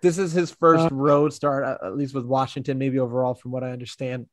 this 0.02 0.18
is 0.18 0.32
his 0.32 0.50
first 0.50 0.84
Uh, 0.92 0.94
road 0.94 1.32
start, 1.32 1.64
at 1.64 1.82
at 1.82 1.96
least 1.96 2.14
with 2.14 2.24
Washington, 2.24 2.78
maybe 2.78 2.98
overall, 2.98 3.34
from 3.34 3.50
what 3.52 3.64
I 3.64 3.70
understand. 3.72 4.26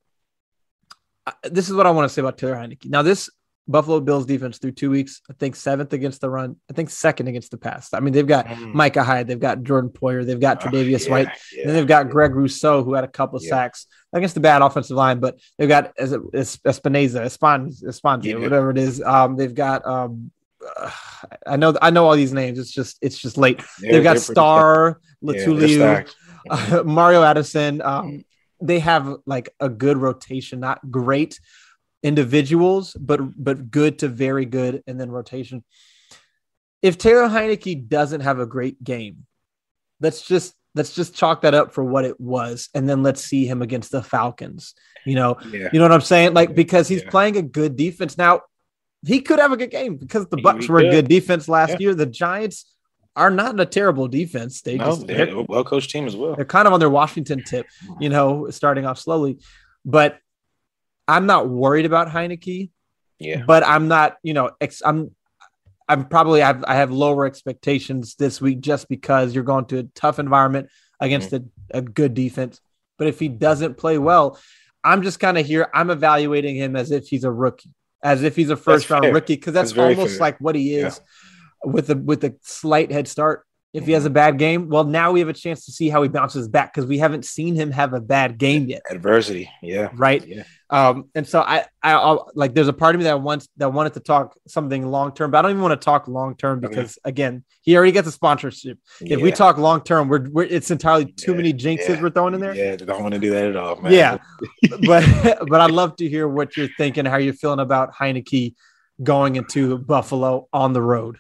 Uh, 1.26 1.32
This 1.44 1.70
is 1.70 1.76
what 1.76 1.86
I 1.88 1.92
want 1.92 2.08
to 2.10 2.14
say 2.14 2.22
about 2.22 2.38
Taylor 2.38 2.56
Heinicke. 2.56 2.86
Now, 2.90 3.02
this 3.02 3.30
Buffalo 3.68 4.00
Bills 4.00 4.28
defense 4.28 4.60
through 4.60 4.74
two 4.74 4.92
weeks, 4.92 5.22
I 5.28 5.34
think 5.34 5.56
seventh 5.56 5.92
against 5.92 6.22
the 6.22 6.30
run, 6.30 6.58
I 6.70 6.74
think 6.74 6.92
second 6.92 7.28
against 7.28 7.50
the 7.50 7.58
pass. 7.58 7.96
I 7.96 8.00
mean, 8.00 8.14
they've 8.14 8.28
got 8.28 8.46
Mm. 8.46 8.76
Micah 8.76 9.04
Hyde, 9.04 9.26
they've 9.28 9.40
got 9.40 9.64
Jordan 9.64 9.90
Poyer, 9.90 10.24
they've 10.24 10.40
got 10.40 10.64
Oh, 10.64 10.70
Tre'Davious 10.70 11.06
yeah, 11.06 11.12
White, 11.12 11.30
yeah. 11.52 11.62
and 11.62 11.70
then 11.70 11.76
they've 11.78 11.88
got 11.88 12.12
Greg 12.12 12.36
Rousseau, 12.36 12.84
who 12.84 12.94
had 12.94 13.04
a 13.04 13.08
couple 13.08 13.38
of 13.38 13.44
Yeah. 13.44 13.50
sacks 13.50 13.88
against 14.14 14.36
the 14.36 14.42
bad 14.42 14.62
offensive 14.62 14.96
line, 14.96 15.20
but 15.20 15.40
they've 15.58 15.68
got 15.68 15.94
Es- 15.98 16.14
Es- 16.32 16.58
Espinoza, 16.58 17.22
Espon, 17.26 17.74
Esponza, 17.84 18.26
Yeah. 18.26 18.36
whatever 18.36 18.70
it 18.70 18.78
is. 18.78 19.02
Um, 19.02 19.36
they've 19.36 19.56
got 19.56 19.84
um, 19.88 20.30
uh, 20.78 20.92
I 21.48 21.56
know 21.56 21.76
I 21.82 21.90
know 21.92 22.06
all 22.08 22.16
these 22.16 22.34
names. 22.34 22.60
It's 22.60 22.72
just 22.72 22.98
it's 23.02 23.18
just 23.18 23.38
late. 23.38 23.62
They're- 23.80 23.94
they've 23.94 24.04
got 24.04 24.20
Star, 24.20 25.00
stacked. 25.24 25.38
Yeah, 25.38 25.46
they're 25.46 25.56
Lotulelei, 25.56 25.76
stacked. 25.76 26.16
uh, 26.50 26.84
Mario 26.86 27.24
Addison. 27.24 27.82
Um, 27.82 28.24
they 28.62 28.80
have 28.80 29.18
like 29.26 29.50
a 29.60 29.70
good 29.70 29.98
rotation, 29.98 30.60
not 30.60 30.80
great 30.92 31.40
individuals, 32.04 32.96
but 33.00 33.20
but 33.44 33.72
good 33.72 34.00
to 34.00 34.08
very 34.08 34.46
good, 34.46 34.84
and 34.88 35.00
then 35.00 35.12
rotation. 35.12 35.64
If 36.82 36.98
Taylor 36.98 37.28
Heinicke 37.28 37.88
doesn't 37.88 38.22
have 38.22 38.40
a 38.40 38.46
great 38.46 38.84
game, 38.84 39.26
let's 40.00 40.22
just 40.26 40.54
let's 40.76 40.94
just 40.94 41.16
chalk 41.16 41.42
that 41.42 41.54
up 41.54 41.74
for 41.74 41.84
what 41.84 42.06
it 42.06 42.20
was, 42.20 42.70
and 42.76 42.88
then 42.88 43.02
let's 43.02 43.22
see 43.24 43.46
him 43.48 43.62
against 43.62 43.92
the 43.92 44.04
Falcons. 44.04 44.74
You 45.06 45.16
know, 45.16 45.38
Yeah. 45.52 45.70
you 45.74 45.80
know 45.80 45.86
what 45.86 45.92
I'm 45.94 46.02
saying? 46.02 46.34
Like 46.34 46.54
because 46.56 46.88
he's 46.88 47.04
Yeah. 47.04 47.10
playing 47.10 47.38
a 47.38 47.42
good 47.42 47.76
defense 47.76 48.18
now. 48.18 48.42
He 49.06 49.22
could 49.22 49.40
have 49.40 49.52
a 49.52 49.58
good 49.58 49.72
game 49.72 49.98
because 49.98 50.28
the 50.28 50.38
He- 50.38 50.44
Bucs 50.44 50.68
were 50.68 50.80
a 50.80 50.90
good 50.90 51.08
defense 51.08 51.48
last 51.48 51.72
Yeah. 51.72 51.78
year. 51.80 51.96
The 51.96 52.06
Giants 52.06 52.66
are 53.16 53.30
not 53.32 53.60
a 53.60 53.66
terrible 53.66 54.08
defense. 54.08 54.62
They 54.62 54.78
No, 54.78 54.86
just 54.86 55.08
they're 55.08 55.26
they're, 55.28 55.36
a 55.36 55.42
well 55.44 55.64
coached 55.64 55.90
team 55.92 56.06
as 56.08 56.16
well. 56.16 56.36
they're 56.36 56.44
kind 56.46 56.68
of 56.68 56.74
on 56.74 56.80
their 56.80 56.90
Washington 56.90 57.44
tip, 57.44 57.66
you 58.00 58.10
know, 58.10 58.50
starting 58.50 58.86
off 58.86 59.00
slowly. 59.00 59.38
But 59.86 60.18
I'm 61.08 61.26
not 61.26 61.48
worried 61.48 61.86
about 61.86 62.10
Heinicke, 62.10 62.72
Yeah. 63.20 63.44
but 63.46 63.66
I'm 63.66 63.88
not, 63.88 64.18
you 64.24 64.34
know, 64.34 64.52
ex- 64.60 64.82
I'm 64.86 65.16
I'm 65.88 66.06
probably 66.06 66.42
I've, 66.42 66.64
I 66.68 66.76
have 66.76 66.92
lower 66.92 67.28
expectations 67.28 68.16
this 68.16 68.42
week 68.42 68.60
just 68.60 68.90
because 68.90 69.36
you're 69.36 69.44
going 69.44 69.66
to 69.66 69.78
a 69.80 69.84
tough 69.84 70.18
environment 70.18 70.70
against 71.00 71.30
Mm-hmm. 71.32 71.46
a, 71.76 71.78
a 71.78 71.82
good 71.82 72.16
defense. 72.16 72.60
But 72.98 73.08
if 73.08 73.20
he 73.20 73.28
doesn't 73.28 73.78
play 73.78 73.98
well, 74.00 74.40
I'm 74.84 75.04
just 75.04 75.20
kind 75.20 75.38
of 75.38 75.46
here. 75.46 75.68
I'm 75.76 75.90
evaluating 75.92 76.56
him 76.56 76.76
as 76.76 76.90
if 76.92 77.08
he's 77.08 77.24
a 77.24 77.32
rookie, 77.32 77.70
as 78.06 78.22
if 78.22 78.36
he's 78.36 78.52
a 78.52 78.56
first 78.56 78.90
round 78.90 79.12
rookie, 79.14 79.36
because 79.36 79.54
that's, 79.54 79.72
That's 79.74 79.98
almost 79.98 80.14
fair. 80.14 80.20
like 80.20 80.38
what 80.40 80.54
he 80.56 80.76
is 80.76 81.02
with 81.64 81.90
a 81.90 81.96
with 81.96 82.24
a 82.24 82.36
slight 82.42 82.92
head 82.92 83.08
start. 83.08 83.46
If 83.76 83.86
he 83.86 83.92
has 83.92 84.06
a 84.06 84.10
bad 84.10 84.38
game, 84.40 84.70
well, 84.70 84.86
now 84.86 85.12
we 85.12 85.20
have 85.20 85.30
a 85.30 85.34
chance 85.34 85.66
to 85.66 85.72
see 85.72 85.90
how 85.90 86.02
he 86.02 86.10
bounces 86.10 86.48
back 86.48 86.74
because 86.74 86.88
we 86.88 86.98
haven't 86.98 87.26
seen 87.26 87.56
him 87.56 87.72
have 87.72 87.94
a 87.94 88.00
bad 88.00 88.38
game 88.38 88.68
yet, 88.68 88.82
Adversity. 88.90 89.50
Yeah. 89.62 89.90
right? 89.96 90.26
Yeah. 90.26 90.44
Um, 90.70 91.10
and 91.14 91.28
so 91.28 91.42
I, 91.42 91.66
I, 91.84 91.94
I'll, 91.94 92.32
like, 92.34 92.56
there's 92.56 92.68
a 92.70 92.74
part 92.74 92.96
of 92.96 93.00
me 93.00 93.04
that 93.04 93.22
wants 93.22 93.50
that 93.58 93.72
wanted 93.72 93.94
to 93.94 94.00
talk 94.00 94.36
something 94.48 94.86
long 94.88 95.14
term, 95.14 95.30
but 95.30 95.40
I 95.40 95.42
don't 95.44 95.52
even 95.52 95.62
want 95.62 95.80
to 95.80 95.84
talk 95.86 96.08
long 96.08 96.36
term 96.36 96.60
Okay. 96.60 96.68
because 96.70 96.98
again, 97.04 97.44
he 97.62 97.76
already 97.78 97.92
gets 97.92 98.08
a 98.08 98.12
sponsorship. 98.12 98.80
If 99.02 99.22
we 99.22 99.32
talk 99.32 99.58
long 99.58 99.82
term, 99.82 100.08
we're, 100.08 100.30
we're 100.30 100.44
it's 100.44 100.72
entirely 100.72 101.06
too 101.06 101.32
Yeah, 101.32 101.38
many 101.38 101.54
jinxes 101.54 102.02
we're 102.02 102.10
throwing 102.10 102.34
in 102.34 102.40
there. 102.40 102.56
Yeah, 102.56 102.78
don't 102.78 103.02
want 103.02 103.14
to 103.14 103.20
do 103.20 103.30
that 103.32 103.46
at 103.46 103.56
all, 103.56 103.76
man. 103.82 103.92
Yeah. 103.92 104.18
but 104.88 105.04
but 105.50 105.62
I'd 105.62 105.72
love 105.72 105.96
to 105.98 106.10
hear 106.10 106.28
what 106.28 106.56
you're 106.58 106.70
thinking, 106.78 107.06
how 107.06 107.18
you're 107.18 107.34
feeling 107.34 107.60
about 107.60 107.94
Heinicke 107.94 108.56
going 109.04 109.36
into 109.36 109.78
Buffalo 109.78 110.48
on 110.54 110.74
the 110.74 110.82
road. 110.82 111.18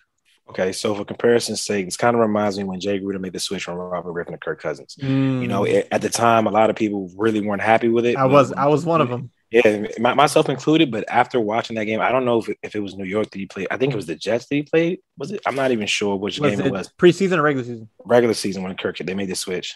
Okay, 0.49 0.71
so 0.71 0.93
for 0.93 1.03
comparison's 1.03 1.61
sake, 1.63 1.85
this 1.85 1.97
kind 1.97 2.15
of 2.15 2.21
reminds 2.21 2.57
me 2.57 2.63
when 2.63 2.79
Jay 2.79 2.99
Gruden 2.99 3.19
made 3.19 3.33
the 3.33 3.39
switch 3.39 3.63
from 3.63 3.75
Robert 3.77 4.11
Griffin 4.13 4.33
to 4.33 4.37
Kirk 4.37 4.61
Cousins. 4.61 4.95
You 4.99 5.47
know, 5.47 5.63
it, 5.63 5.87
at 5.91 6.01
the 6.01 6.09
time, 6.09 6.45
a 6.45 6.51
lot 6.51 6.69
of 6.69 6.75
people 6.75 7.11
really 7.17 7.41
weren't 7.41 7.63
happy 7.63 7.89
with 7.89 8.05
it. 8.05 8.15
Mm. 8.15 8.19
I 8.19 8.25
was 8.25 8.51
I 8.53 8.67
was 8.67 8.85
one 8.85 9.01
of 9.01 9.09
them. 9.09 9.31
Yeah, 9.49 9.87
my, 9.99 10.13
myself 10.13 10.47
included. 10.49 10.91
But 10.91 11.05
after 11.09 11.39
watching 11.39 11.75
that 11.77 11.85
game, 11.85 11.99
I 11.99 12.11
don't 12.11 12.25
know 12.25 12.39
if 12.39 12.49
it, 12.49 12.57
if 12.61 12.75
it 12.75 12.79
was 12.79 12.95
New 12.95 13.05
York 13.05 13.29
that 13.31 13.39
he 13.39 13.47
played. 13.47 13.67
I 13.71 13.77
think 13.77 13.93
it 13.93 13.95
was 13.95 14.05
the 14.05 14.15
Jets 14.15 14.45
that 14.47 14.55
he 14.55 14.61
played. 14.63 14.99
Was 15.17 15.31
it? 15.31 15.41
I'm 15.47 15.55
not 15.55 15.71
even 15.71 15.87
sure 15.87 16.15
which 16.15 16.39
Was 16.39 16.51
game 16.51 16.59
it 16.59 16.67
it 16.67 16.71
was. 16.71 16.89
preseason 16.99 17.37
or 17.37 17.41
regular 17.41 17.65
season? 17.65 17.89
Regular 18.05 18.33
season 18.35 18.63
when 18.63 18.75
Kirk 18.75 18.97
they 18.99 19.13
made 19.15 19.29
the 19.29 19.35
switch. 19.35 19.75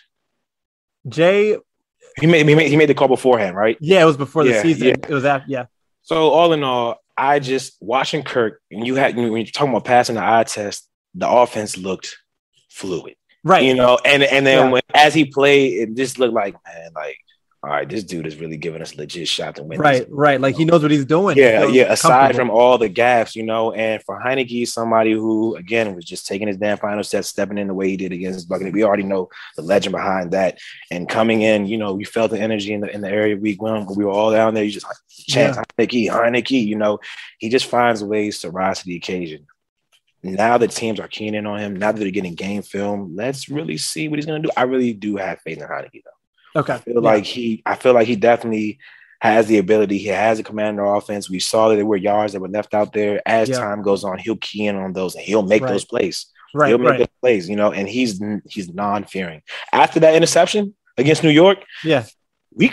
Jay, 1.08 1.58
He 2.19 2.27
made 2.27 2.47
he 2.47 2.55
made, 2.55 2.69
he 2.69 2.75
made 2.77 2.89
the 2.89 2.93
call 2.93 3.08
beforehand, 3.08 3.55
right? 3.55 3.77
yeah, 3.79 4.01
it 4.01 4.05
was 4.05 4.17
before 4.17 4.43
the 4.43 4.51
Yeah, 4.51 4.62
season. 4.62 4.88
yeah. 4.89 4.93
It 5.08 5.13
was 5.13 5.23
that, 5.23 5.43
yeah. 5.47 5.65
So 6.01 6.29
all 6.29 6.53
in 6.53 6.63
all, 6.63 6.97
I 7.19 7.39
just 7.39 7.75
watching 7.82 8.23
Kirk, 8.23 8.62
and 8.71 8.86
you 8.88 8.95
had 8.95 9.15
when 9.15 9.32
you're 9.34 9.45
talking 9.45 9.69
about 9.71 9.86
passing 9.86 10.15
the 10.15 10.23
eye 10.23 10.43
test, 10.43 10.88
the 11.13 11.29
offense 11.29 11.77
looked 11.77 12.17
fluid. 12.69 13.15
Right. 13.43 13.63
you 13.63 13.73
know, 13.73 13.97
and 14.03 14.23
and 14.23 14.45
then 14.45 14.65
Yeah. 14.65 14.71
when, 14.71 14.82
as 14.93 15.13
he 15.13 15.25
played, 15.25 15.82
it 15.89 15.95
just 15.95 16.19
looked 16.19 16.34
like 16.34 16.55
man, 16.67 16.91
like 16.95 17.17
all 17.62 17.69
right, 17.69 17.89
this 17.89 18.06
dude 18.06 18.26
is 18.26 18.38
really 18.38 18.56
giving 18.56 18.82
us 18.82 18.95
legit 18.95 19.28
shot 19.28 19.58
to 19.58 19.63
win. 19.63 19.80
right, 19.80 20.06
this. 20.06 20.08
right. 20.10 20.39
Like 20.39 20.56
he 20.56 20.63
knows 20.63 20.82
what 20.82 20.91
he's 20.91 21.04
doing. 21.04 21.38
Yeah, 21.38 21.62
feels 21.62 21.74
yeah. 21.74 21.91
Aside 21.91 22.34
from 22.34 22.50
all 22.50 22.78
the 22.78 22.88
gaps, 22.88 23.36
you 23.36 23.43
know, 23.43 23.74
and 23.74 24.02
for 24.04 24.17
Heinicke, 24.17 24.65
somebody 24.65 25.12
who 25.12 25.58
again 25.58 25.93
was 25.93 26.06
just 26.06 26.26
taking 26.26 26.48
his 26.48 26.56
damn 26.56 26.78
final 26.78 27.04
set, 27.04 27.26
stepping 27.26 27.58
in 27.58 27.67
the 27.67 27.74
way 27.74 27.89
he 27.89 27.98
did 27.98 28.13
against 28.13 28.48
Buccaneers. 28.48 28.74
We 28.74 28.86
already 28.86 29.04
know 29.04 29.28
the 29.58 29.62
legend 29.62 29.91
behind 29.91 30.32
that, 30.32 30.58
and 30.89 31.10
coming 31.10 31.41
in, 31.41 31.67
you 31.67 31.78
know, 31.78 31.93
we 31.93 32.06
felt 32.06 32.32
the 32.32 32.39
energy 32.39 32.72
in 32.72 32.80
the 32.80 32.89
in 32.93 33.02
the 33.02 33.10
area 33.10 33.36
week 33.36 33.62
one. 33.62 33.86
We 33.93 34.06
were 34.06 34.12
all 34.12 34.32
down 34.32 34.54
there. 34.54 34.63
You 34.63 34.72
just 34.72 34.88
like 34.88 34.95
chance 35.10 35.58
Heinicke, 35.58 36.10
Heinicke. 36.10 36.65
You 36.65 36.78
know, 36.78 37.00
he 37.39 37.50
just 37.50 37.65
finds 37.65 38.02
ways 38.02 38.39
to 38.39 38.52
rise 38.52 38.80
to 38.80 38.86
the 38.86 38.95
occasion. 38.95 39.48
Now 40.24 40.58
that 40.58 40.72
teams 40.72 41.02
are 41.02 41.08
keen 41.10 41.36
in 41.36 41.45
on 41.45 41.60
him, 41.60 41.76
now 41.76 41.91
that 41.91 42.00
they're 42.00 42.12
getting 42.12 42.36
game 42.36 42.62
film, 42.62 43.15
let's 43.17 43.50
really 43.50 43.78
see 43.78 44.08
what 44.08 44.17
he's 44.17 44.26
going 44.26 44.41
to 44.41 44.48
do. 44.48 44.54
I 44.56 44.63
really 44.63 44.93
do 44.93 45.17
have 45.17 45.41
faith 45.41 45.58
in 45.58 45.67
Heinicke, 45.67 46.04
though. 46.06 46.18
Okay. 46.56 46.74
I 46.74 46.78
feel 46.80 46.94
Yeah. 46.96 47.00
like 47.00 47.26
he 47.26 47.62
I 47.66 47.76
feel 47.76 47.94
like 47.94 48.08
he 48.08 48.16
definitely 48.16 48.80
has 49.22 49.48
the 49.48 49.58
ability. 49.58 49.98
He 49.98 50.08
has 50.08 50.40
a 50.40 50.44
commander 50.44 50.86
offense. 50.86 51.30
We 51.30 51.40
saw 51.40 51.68
that 51.70 51.76
there 51.76 51.86
were 51.86 51.98
yards 51.98 52.34
that 52.34 52.40
were 52.40 52.48
left 52.48 52.74
out 52.74 52.94
there. 52.94 53.22
As 53.26 53.50
Yeah. 53.50 53.58
time 53.60 53.82
goes 53.82 54.04
on, 54.06 54.18
he'll 54.18 54.38
key 54.38 54.66
in 54.68 54.76
on 54.78 54.94
those 54.94 55.16
and 55.16 55.24
he'll 55.24 55.44
make 55.44 55.62
Right. 55.64 55.72
those 55.72 55.86
plays. 55.86 56.28
right, 56.56 56.70
he'll 56.70 56.80
make 56.80 56.90
right. 56.90 56.98
those 57.00 57.08
plays, 57.22 57.48
you 57.48 57.56
know, 57.56 57.72
and 57.72 57.88
he's 57.88 58.20
he's 58.48 58.74
non-fearing. 58.74 59.42
After 59.72 60.00
that 60.00 60.16
interception 60.16 60.74
against 60.98 61.22
New 61.24 61.30
York, 61.30 61.60
Yeah. 61.84 62.06
we 62.56 62.72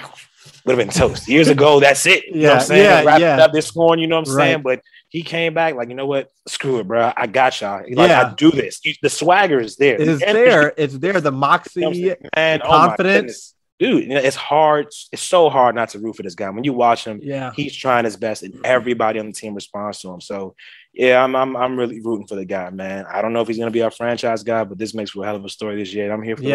would 0.64 0.78
have 0.78 0.78
been 0.78 0.88
toast. 0.88 1.28
Years 1.28 1.48
ago, 1.48 1.78
that's 1.78 2.06
it. 2.06 2.24
You 2.26 2.34
know 2.34 2.38
what 2.38 2.42
Yeah, 2.42 2.54
I'm 2.54 2.60
saying? 2.62 2.82
yeah, 2.84 3.02
Wrapped 3.04 3.20
it 3.20 3.24
yeah. 3.24 3.44
up, 3.44 3.52
they're 3.52 3.60
scoring, 3.60 4.00
you 4.00 4.06
know 4.06 4.16
what 4.18 4.28
I'm 4.28 4.34
saying? 4.34 4.62
But 4.62 4.80
he 5.10 5.22
came 5.22 5.52
back 5.52 5.74
like, 5.74 5.90
you 5.90 5.94
know 5.94 6.06
what? 6.06 6.30
Screw 6.48 6.78
it, 6.78 6.88
bro. 6.88 7.12
I 7.16 7.26
got 7.26 7.60
y'all. 7.60 7.82
Like, 7.82 8.08
Yeah. 8.08 8.28
I 8.30 8.34
do 8.34 8.50
this. 8.50 8.80
The 9.02 9.10
swagger 9.10 9.60
is 9.60 9.76
there. 9.76 9.96
It 10.00 10.08
is 10.08 10.20
The 10.20 10.26
there. 10.32 10.72
It's 10.78 10.96
there. 10.98 11.20
The 11.20 11.28
you 11.28 11.30
know 11.32 11.36
moxie, 11.36 11.80
saying? 11.82 12.16
Man, 12.34 12.58
the 12.60 12.64
oh 12.66 12.68
confidence. 12.70 13.54
Dude, 13.78 14.04
you 14.04 14.08
know, 14.08 14.16
it's 14.16 14.36
hard. 14.36 14.86
It's 15.12 15.22
so 15.22 15.50
hard 15.50 15.74
not 15.74 15.90
to 15.90 15.98
root 15.98 16.16
for 16.16 16.22
this 16.22 16.34
guy. 16.34 16.48
When 16.48 16.64
you 16.64 16.72
watch 16.72 17.04
him, 17.04 17.20
yeah. 17.22 17.52
he's 17.54 17.76
trying 17.76 18.06
his 18.06 18.16
best, 18.16 18.42
and 18.42 18.54
mm-hmm. 18.54 18.62
everybody 18.64 19.18
on 19.18 19.26
the 19.26 19.32
team 19.32 19.54
responds 19.54 20.00
to 20.00 20.10
him. 20.10 20.20
So, 20.22 20.54
yeah, 20.94 21.22
I'm 21.22 21.36
I'm 21.36 21.54
I'm 21.54 21.78
really 21.78 22.00
rooting 22.00 22.26
for 22.26 22.36
the 22.36 22.46
guy, 22.46 22.70
man. 22.70 23.04
I 23.12 23.20
don't 23.20 23.34
know 23.34 23.42
if 23.42 23.48
he's 23.48 23.58
gonna 23.58 23.70
be 23.70 23.82
our 23.82 23.90
franchise 23.90 24.42
guy, 24.42 24.64
but 24.64 24.78
this 24.78 24.94
makes 24.94 25.10
for 25.10 25.24
a 25.24 25.26
hell 25.26 25.36
of 25.36 25.44
a 25.44 25.50
story 25.50 25.76
this 25.76 25.92
year. 25.92 26.04
and 26.04 26.14
I'm 26.14 26.22
here 26.22 26.36
for 26.36 26.42
the 26.42 26.48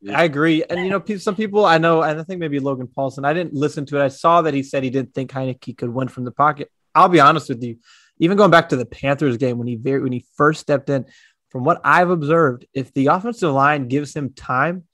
Yeah. 0.00 0.18
I 0.18 0.24
agree. 0.24 0.64
And 0.64 0.80
you 0.80 0.88
know, 0.88 1.16
some 1.18 1.36
people 1.36 1.66
I 1.66 1.76
know, 1.76 2.02
and 2.02 2.18
I 2.18 2.22
think 2.22 2.40
maybe 2.40 2.58
Logan 2.58 2.86
Paulsen. 2.88 3.26
I 3.26 3.34
didn't 3.34 3.52
listen 3.52 3.84
to 3.86 3.98
it. 3.98 4.04
I 4.04 4.08
saw 4.08 4.40
that 4.42 4.54
he 4.54 4.62
said 4.62 4.82
he 4.82 4.90
didn't 4.90 5.12
think 5.12 5.32
Heinicke 5.32 5.76
could 5.76 5.90
win 5.90 6.08
from 6.08 6.24
the 6.24 6.32
pocket. 6.32 6.70
I'll 6.94 7.10
be 7.10 7.20
honest 7.20 7.50
with 7.50 7.62
you. 7.62 7.76
Even 8.18 8.38
going 8.38 8.50
back 8.50 8.70
to 8.70 8.76
the 8.76 8.86
Panthers 8.86 9.36
game 9.36 9.58
when 9.58 9.66
he 9.66 9.76
very 9.76 10.02
when 10.02 10.12
he 10.12 10.24
first 10.36 10.62
stepped 10.62 10.88
in, 10.88 11.04
from 11.50 11.64
what 11.64 11.82
I've 11.84 12.08
observed, 12.08 12.66
if 12.72 12.94
the 12.94 13.08
offensive 13.08 13.52
line 13.52 13.88
gives 13.88 14.16
him 14.16 14.32
time, 14.32 14.84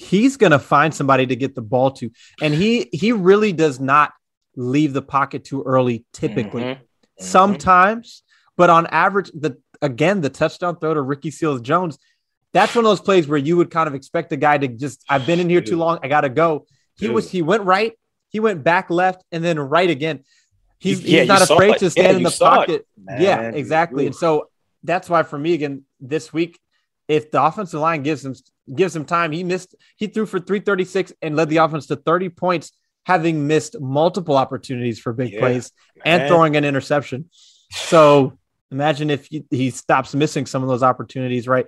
he's 0.00 0.36
going 0.36 0.52
to 0.52 0.58
find 0.58 0.94
somebody 0.94 1.26
to 1.26 1.36
get 1.36 1.54
the 1.54 1.62
ball 1.62 1.90
to. 1.92 2.10
And 2.40 2.54
he 2.54 2.88
he 2.92 3.12
really 3.12 3.52
does 3.52 3.78
not 3.80 4.12
leave 4.56 4.92
the 4.92 5.02
pocket 5.02 5.44
too 5.44 5.62
early. 5.62 6.04
Typically, 6.12 6.62
Mhm. 6.62 6.76
Mhm. 6.76 7.22
sometimes, 7.22 8.22
but 8.56 8.70
on 8.70 8.86
average, 8.86 9.30
the 9.34 9.56
again 9.82 10.20
the 10.20 10.30
touchdown 10.30 10.76
throw 10.78 10.94
to 10.94 11.00
Ricky 11.02 11.30
Seals 11.30 11.60
Jones, 11.60 11.98
that's 12.52 12.74
one 12.74 12.84
of 12.84 12.90
those 12.90 13.00
plays 13.00 13.28
where 13.28 13.38
you 13.38 13.56
would 13.58 13.70
kind 13.70 13.86
of 13.88 13.94
expect 13.94 14.32
a 14.32 14.36
guy 14.36 14.58
to 14.58 14.68
just 14.68 15.04
I've 15.08 15.26
been 15.26 15.40
in 15.40 15.48
here 15.48 15.60
too 15.60 15.76
long, 15.76 15.98
I 16.02 16.08
gotta 16.08 16.28
go. 16.28 16.66
He 16.98 17.08
was 17.08 17.30
he 17.30 17.42
went 17.42 17.62
right, 17.64 17.92
he 18.28 18.40
went 18.40 18.62
back 18.64 18.90
left, 18.90 19.22
and 19.32 19.42
then 19.44 19.58
right 19.58 19.88
again. 19.90 20.20
He's, 20.78 21.02
Yeah, 21.02 21.20
he's 21.20 21.28
not 21.28 21.42
afraid 21.42 21.74
it. 21.74 21.78
to 21.80 21.90
stand 21.90 22.06
Yeah, 22.12 22.16
in 22.16 22.22
the 22.22 22.30
saw 22.30 22.62
it, 22.62 22.66
pocket. 22.66 22.86
yeah, 23.18 23.50
exactly. 23.50 24.06
And 24.06 24.14
so 24.16 24.48
that's 24.82 25.10
why 25.10 25.22
for 25.24 25.38
me 25.38 25.52
again 25.52 25.82
this 26.00 26.32
week, 26.32 26.58
if 27.06 27.30
the 27.30 27.42
offensive 27.42 27.80
line 27.80 28.02
gives 28.02 28.24
him 28.24 28.34
gives 28.74 28.94
him 28.94 29.04
time, 29.04 29.32
he 29.32 29.44
missed 29.44 29.74
he 29.96 30.06
threw 30.06 30.26
for 30.26 30.38
336 30.38 31.12
and 31.22 31.36
led 31.36 31.48
the 31.48 31.58
offense 31.58 31.86
to 31.88 31.96
30 31.96 32.30
points, 32.30 32.72
having 33.04 33.46
missed 33.46 33.80
multiple 33.80 34.36
opportunities 34.36 34.98
for 34.98 35.12
big 35.12 35.32
Yeah, 35.32 35.40
plays 35.40 35.72
and 36.04 36.22
man. 36.22 36.28
throwing 36.28 36.56
an 36.56 36.64
interception. 36.64 37.30
So 37.70 38.38
imagine 38.70 39.10
if 39.10 39.26
he, 39.26 39.44
he 39.50 39.70
stops 39.70 40.14
missing 40.14 40.46
some 40.46 40.62
of 40.62 40.68
those 40.68 40.82
opportunities, 40.82 41.48
right? 41.48 41.66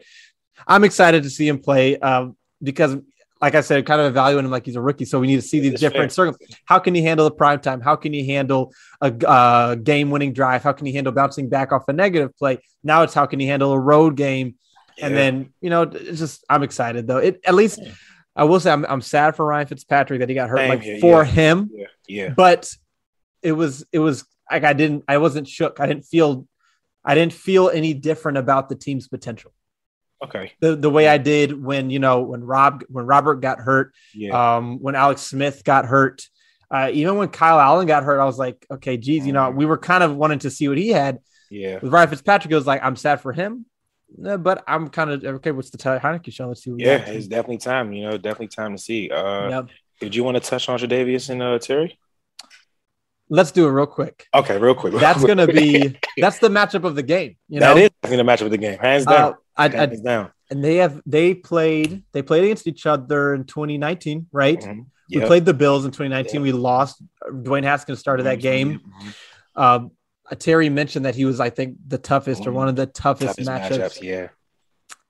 I'm 0.66 0.84
excited 0.84 1.22
to 1.24 1.30
see 1.30 1.48
him 1.48 1.58
play 1.58 1.98
um, 1.98 2.36
because, 2.62 2.96
like 3.40 3.54
I 3.56 3.60
said, 3.60 3.84
kind 3.86 4.00
of 4.00 4.06
evaluating 4.06 4.46
him 4.46 4.52
like 4.52 4.64
he's 4.64 4.76
a 4.76 4.80
rookie. 4.80 5.04
So 5.04 5.18
we 5.18 5.26
need 5.26 5.36
to 5.36 5.42
see 5.42 5.58
these 5.58 5.80
different 5.80 6.12
circles. 6.12 6.36
How 6.64 6.78
can 6.78 6.94
he 6.94 7.02
handle 7.02 7.24
the 7.24 7.34
prime 7.34 7.60
time? 7.60 7.80
How 7.80 7.96
can 7.96 8.12
he 8.12 8.28
handle 8.28 8.72
a 9.00 9.12
uh, 9.26 9.74
game 9.74 10.10
winning 10.10 10.32
drive? 10.32 10.62
How 10.62 10.72
can 10.72 10.86
he 10.86 10.92
handle 10.92 11.12
bouncing 11.12 11.48
back 11.48 11.72
off 11.72 11.88
a 11.88 11.92
negative 11.92 12.36
play? 12.36 12.58
Now 12.84 13.02
it's 13.02 13.14
how 13.14 13.26
can 13.26 13.40
he 13.40 13.46
handle 13.46 13.72
a 13.72 13.80
road 13.80 14.16
game? 14.16 14.54
And 15.00 15.14
then, 15.16 15.52
you 15.60 15.70
know, 15.70 15.82
it's 15.82 16.18
just, 16.18 16.44
I'm 16.50 16.62
excited 16.62 17.06
though. 17.06 17.18
It 17.18 17.40
at 17.44 17.54
least, 17.54 17.80
I 18.34 18.44
will 18.44 18.60
say, 18.60 18.70
I'm, 18.70 18.84
I'm 18.86 19.00
sad 19.00 19.36
for 19.36 19.44
Ryan 19.46 19.66
Fitzpatrick 19.66 20.20
that 20.20 20.28
he 20.28 20.34
got 20.34 20.48
hurt 20.50 20.58
Same 20.58 20.68
like 20.70 20.82
here, 20.82 20.98
for 21.00 21.22
yeah. 21.24 21.30
him 21.30 21.70
yeah, 21.74 21.86
yeah. 22.08 22.28
but 22.30 22.74
it 23.42 23.52
was 23.52 23.84
it 23.92 23.98
was 23.98 24.24
like 24.50 24.64
I 24.64 24.72
didn't 24.72 25.04
I 25.08 25.18
wasn't 25.18 25.48
shook. 25.48 25.80
I 25.80 25.86
didn't 25.86 26.04
feel 26.04 26.46
I 27.04 27.14
didn't 27.14 27.32
feel 27.32 27.68
any 27.68 27.92
different 27.94 28.38
about 28.38 28.68
the 28.68 28.74
team's 28.76 29.08
potential. 29.08 29.52
Okay. 30.24 30.52
The 30.60 30.76
the 30.76 30.88
way 30.90 31.08
I 31.08 31.18
did 31.18 31.60
when 31.62 31.90
you 31.90 31.98
know 31.98 32.20
when 32.22 32.42
Rob 32.44 32.84
when 32.88 33.06
Robert 33.06 33.36
got 33.40 33.58
hurt, 33.58 33.92
Yeah. 34.14 34.56
um, 34.56 34.78
when 34.80 34.94
Alex 34.94 35.22
Smith 35.22 35.64
got 35.64 35.84
hurt, 35.86 36.22
uh, 36.70 36.90
even 36.92 37.16
when 37.16 37.28
Kyle 37.28 37.58
Allen 37.58 37.86
got 37.88 38.04
hurt, 38.04 38.20
I 38.20 38.24
was 38.24 38.38
like, 38.38 38.64
okay, 38.70 38.96
geez, 38.96 39.26
you 39.26 39.32
know, 39.32 39.50
Mhm. 39.50 39.56
we 39.56 39.66
were 39.66 39.78
kind 39.78 40.04
of 40.04 40.14
wanting 40.16 40.38
to 40.40 40.50
see 40.50 40.68
what 40.68 40.78
he 40.78 40.88
had. 40.88 41.18
yeah. 41.50 41.80
With 41.82 41.92
Ryan 41.92 42.08
Fitzpatrick, 42.08 42.52
it 42.52 42.54
was 42.54 42.66
like 42.66 42.82
I'm 42.84 42.96
sad 42.96 43.20
for 43.20 43.32
him, 43.32 43.66
uh, 44.26 44.36
but 44.36 44.62
I'm 44.66 44.88
kind 44.88 45.10
of 45.10 45.24
okay. 45.36 45.50
What's 45.52 45.70
the 45.70 45.78
Tyler 45.78 46.00
Heinicke 46.00 46.32
show? 46.32 46.48
Let's 46.48 46.62
see. 46.64 46.70
What 46.70 46.80
Yeah. 46.80 47.04
It's 47.06 47.26
definitely 47.26 47.58
time. 47.58 47.92
You 47.92 48.04
know, 48.10 48.16
definitely 48.18 48.48
time 48.48 48.76
to 48.76 48.82
see. 48.82 49.10
Uh, 49.10 49.48
Yep. 49.48 49.68
Did 50.00 50.14
you 50.16 50.24
want 50.24 50.36
to 50.36 50.40
touch 50.42 50.68
on 50.68 50.78
Jadavius 50.78 51.30
and 51.30 51.40
uh, 51.42 51.58
Terry? 51.58 51.96
Let's 53.28 53.50
do 53.50 53.66
it 53.66 53.70
real 53.70 53.86
quick. 53.86 54.26
Okay, 54.34 54.58
real 54.58 54.74
quick. 54.74 54.94
That's 54.94 55.24
gonna 55.30 55.46
be 55.46 55.96
that's 56.18 56.38
the 56.38 56.48
matchup 56.48 56.84
of 56.84 56.94
the 56.96 57.02
game. 57.02 57.36
You 57.48 57.60
know, 57.60 57.74
that 57.74 57.80
is 57.82 57.90
definitely 58.02 58.24
the 58.24 58.30
matchup 58.30 58.44
of 58.46 58.50
the 58.50 58.58
game, 58.58 58.78
hands 58.78 59.06
down. 59.06 59.32
Uh, 59.32 59.36
I, 59.56 59.64
I, 59.66 59.68
hands 59.68 60.00
down. 60.00 60.30
and 60.50 60.62
they 60.62 60.76
have 60.76 61.00
they 61.06 61.34
played 61.34 62.02
they 62.12 62.22
played 62.22 62.44
against 62.44 62.66
each 62.66 62.84
other 62.86 63.34
in 63.34 63.44
2019 63.44 64.26
right 64.32 64.60
Mhm. 64.60 64.86
we 65.14 65.20
played 65.20 65.44
the 65.44 65.52
bills 65.54 65.84
in 65.84 65.90
2019 65.92 66.34
Yeah. 66.36 66.40
we 66.42 66.52
lost 66.52 67.02
dwayne 67.30 67.62
haskins 67.64 67.98
started 67.98 68.22
that 68.24 68.40
game 68.40 68.80
Mhm. 68.80 69.14
um 69.62 69.90
terry 70.36 70.68
mentioned 70.68 71.04
that 71.04 71.14
he 71.14 71.24
was 71.24 71.40
i 71.40 71.50
think 71.50 71.76
the 71.88 71.98
toughest 71.98 72.46
or 72.46 72.52
one 72.52 72.68
of 72.68 72.76
the 72.76 72.86
toughest, 72.86 73.38
Toughest 73.38 73.48
matchups, 73.48 73.78
matchups. 73.78 74.02
Yeah. 74.02 74.28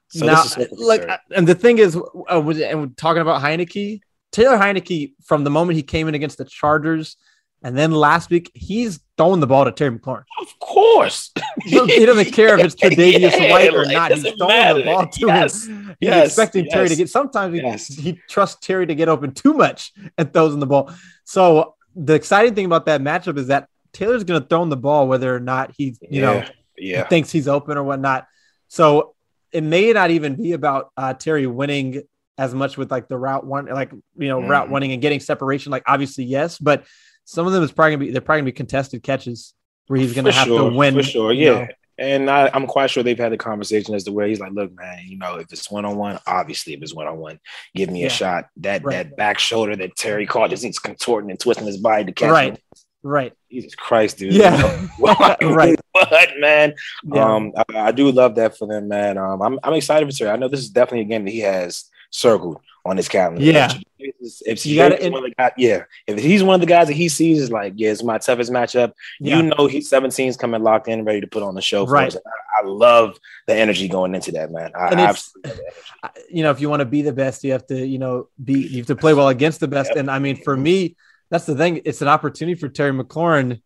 So 0.09 0.27
now, 0.27 0.43
this 0.43 0.59
is 0.59 0.69
so 0.79 0.87
like, 0.87 1.09
and 1.35 1.49
the 1.49 1.55
thing 1.55 1.79
is, 1.79 1.97
uh, 1.97 2.03
and 2.31 2.47
we're 2.81 2.87
talking 2.99 3.23
about 3.23 3.41
Heinicke, 3.41 4.01
Taylor 4.31 4.59
Heinicke, 4.59 5.15
from 5.25 5.43
the 5.43 5.49
moment 5.51 5.77
he 5.77 5.83
came 5.83 6.07
in 6.07 6.15
against 6.15 6.37
the 6.37 6.45
Chargers, 6.45 7.17
And 7.63 7.79
then 7.79 7.93
last 7.93 8.29
week, 8.29 8.51
he's 8.55 9.01
throwing 9.17 9.41
the 9.41 9.47
ball 9.47 9.65
to 9.65 9.73
Terry 9.73 9.97
McLaurin. 9.97 10.25
Of 10.41 10.59
course. 10.59 11.31
he 11.65 12.05
doesn't 12.05 12.33
care 12.33 12.59
if 12.59 12.65
it's 12.67 12.75
Tre'Davious 12.83 13.39
Yeah, 13.39 13.51
White 13.53 13.73
or 13.73 13.87
not. 13.87 14.13
He's 14.13 14.23
throwing 14.35 14.49
matter. 14.49 14.79
the 14.81 14.85
ball 14.85 15.07
to 15.07 15.27
Yes, 15.27 15.67
him. 15.67 15.87
He's 16.01 16.09
yes, 16.11 16.27
expecting 16.27 16.67
Terry 16.67 16.89
to 16.89 16.97
get. 16.97 17.09
Sometimes 17.09 17.89
he, 17.89 18.03
he 18.03 18.21
trusts 18.29 18.67
Terry 18.67 18.87
to 18.87 18.95
get 18.95 19.09
open 19.09 19.33
too 19.33 19.55
much 19.55 19.93
and 20.19 20.33
throws 20.33 20.53
in 20.55 20.61
the 20.61 20.67
ball. 20.67 20.93
So 21.25 21.77
the 21.95 22.15
exciting 22.15 22.55
thing 22.55 22.67
about 22.67 22.85
that 22.87 23.01
matchup 23.01 23.39
is 23.39 23.47
that 23.47 23.69
Taylor's 23.93 24.25
going 24.25 24.41
to 24.41 24.47
throw 24.47 24.63
in 24.63 24.69
the 24.69 24.77
ball 24.77 25.07
whether 25.09 25.35
or 25.35 25.41
not 25.41 25.73
he, 25.77 25.97
you 26.11 26.21
know, 26.23 26.37
Yeah, 26.39 26.49
yeah. 26.79 27.09
thinks 27.09 27.31
he's 27.31 27.49
open 27.49 27.77
or 27.77 27.83
whatnot. 27.85 28.27
So 28.69 29.15
it 29.53 29.63
may 29.63 29.93
not 29.93 30.11
even 30.11 30.35
be 30.41 30.53
about 30.53 30.91
uh, 30.97 31.15
Terry 31.15 31.47
winning 31.47 32.03
as 32.39 32.55
much 32.55 32.79
with 32.79 32.91
like 32.91 33.09
the 33.09 33.19
route 33.19 33.45
one, 33.47 33.67
like 33.67 33.91
you 34.17 34.29
know, 34.29 34.41
route 34.41 34.69
Mhm. 34.69 34.73
winning 34.73 34.93
and 34.93 35.03
getting 35.03 35.21
separation. 35.21 35.71
Like 35.71 35.83
obviously, 35.87 36.25
yes, 36.25 36.59
but 36.59 36.85
some 37.25 37.47
of 37.47 37.53
them 37.53 37.63
is 37.63 37.71
probably 37.71 37.93
gonna 37.97 38.05
be 38.07 38.11
they're 38.13 38.21
probably 38.23 38.41
gonna 38.41 38.47
be 38.47 38.53
contested 38.53 39.03
catches 39.03 39.53
where 39.89 40.01
he's 40.01 40.15
gonna 40.15 40.33
For 40.33 40.39
have 40.39 40.47
sure, 40.49 40.71
to 40.71 40.77
win. 40.77 40.95
For 40.95 41.03
sure, 41.03 41.33
you 41.33 41.45
yeah. 41.45 41.59
know. 41.61 41.67
And 41.99 42.31
I, 42.31 42.51
I'm 42.55 42.67
quite 42.67 42.91
sure 42.91 43.03
they've 43.03 43.19
had 43.19 43.31
the 43.33 43.37
conversation 43.37 43.95
as 43.95 44.05
to 44.05 44.13
where 44.13 44.27
he's 44.27 44.41
like, 44.41 44.53
look, 44.53 44.75
man, 44.75 45.01
you 45.07 45.19
know, 45.19 45.37
if 45.37 45.53
it's 45.53 45.71
one 45.71 45.85
on 45.85 45.97
one, 45.99 46.19
obviously, 46.27 46.73
if 46.73 46.81
it's 46.83 46.95
one 46.95 47.07
on 47.07 47.19
one, 47.19 47.39
give 47.77 47.91
me 47.91 48.01
Yeah. 48.01 48.07
a 48.07 48.11
shot. 48.11 48.47
That 48.57 48.83
Right. 48.83 48.95
that 49.09 49.17
back 49.17 49.39
shoulder 49.39 49.77
that 49.77 49.95
Terry 49.95 50.27
caught, 50.27 50.49
just 50.51 50.65
he's 50.65 50.79
contorting 50.79 51.31
and 51.31 51.39
twisting 51.39 51.67
his 51.67 51.77
body 51.77 52.07
to 52.07 52.13
catch 52.13 52.31
Right. 52.31 52.55
it. 52.55 52.63
Right. 53.03 53.33
Jesus 53.51 53.75
Christ, 53.75 54.19
dude. 54.19 54.33
Yeah. 54.35 54.87
What, 54.99 55.39
Right. 55.43 55.79
What, 55.93 56.31
man? 56.39 56.75
Yeah. 57.05 57.25
Um, 57.35 57.53
I, 57.57 57.65
I 57.89 57.93
do 57.93 58.11
love 58.13 58.37
that 58.37 58.57
for 58.57 58.67
them, 58.69 58.89
man. 58.89 59.19
Um, 59.19 59.43
I'm, 59.43 59.59
I'm 59.65 59.75
excited 59.75 60.09
for 60.11 60.17
Terry. 60.17 60.31
I 60.31 60.37
know 60.37 60.49
this 60.49 60.61
is 60.61 60.71
definitely 60.71 61.01
a 61.01 61.05
game 61.05 61.25
that 61.25 61.31
he 61.33 61.41
has 61.41 61.85
circled 62.11 62.59
on 62.85 62.97
his 62.97 63.09
calendar. 63.09 63.43
Yeah. 63.43 63.73
If, 63.99 64.67
You 64.67 64.77
gotta- 64.77 65.09
one 65.11 65.25
of 65.25 65.31
the 65.31 65.35
guys, 65.37 65.53
yeah, 65.57 65.85
if 66.07 66.19
he's 66.19 66.43
one 66.43 66.55
of 66.57 66.61
the 66.61 66.67
guys 66.67 66.89
that 66.89 66.95
he 66.95 67.09
sees 67.09 67.41
is 67.41 67.51
like, 67.51 67.75
yeah, 67.77 67.91
it's 67.91 68.03
my 68.03 68.19
toughest 68.19 68.51
matchup. 68.53 68.93
yeah. 69.21 69.37
You 69.39 69.43
know, 69.45 69.67
he's 69.67 69.89
17's 69.91 70.37
coming 70.37 70.63
locked 70.63 70.89
in, 70.89 71.05
ready 71.05 71.21
to 71.21 71.27
put 71.29 71.43
on 71.43 71.55
the 71.55 71.63
show 71.63 71.87
for 71.87 71.93
Right. 71.93 72.09
us. 72.09 72.17
I, 72.17 72.63
I 72.63 72.67
love 72.67 73.17
the 73.47 73.55
energy 73.55 73.89
going 73.89 74.15
into 74.15 74.33
that, 74.33 74.51
man. 74.53 74.73
I 74.77 74.89
And 74.89 74.95
it's- 75.01 75.09
absolutely 75.09 75.51
love 75.51 75.57
the 75.59 75.63
energy. 75.65 75.77
I- 76.03 76.11
you 76.31 76.43
know, 76.43 76.51
if 76.51 76.61
you 76.61 76.69
want 76.69 76.81
to 76.81 76.87
be 76.87 77.03
the 77.03 77.13
best, 77.13 77.45
you 77.45 77.53
have 77.53 77.67
to, 77.69 77.87
you 77.87 77.99
know, 77.99 78.29
be 78.43 78.55
you 78.55 78.79
have 78.79 78.87
to 78.89 78.97
play 78.97 79.15
well 79.15 79.29
against 79.29 79.61
the 79.61 79.69
best. 79.69 79.91
Yep. 79.91 79.99
And 79.99 80.11
I 80.11 80.19
mean, 80.19 80.37
for 80.37 80.57
me, 80.57 80.97
that's 81.33 81.47
the 81.47 81.57
thing. 81.57 81.81
It's 81.87 82.03
an 82.03 82.09
opportunity 82.09 82.61
for 82.61 82.69
Terry 82.69 82.93
McLaurin 82.93 83.63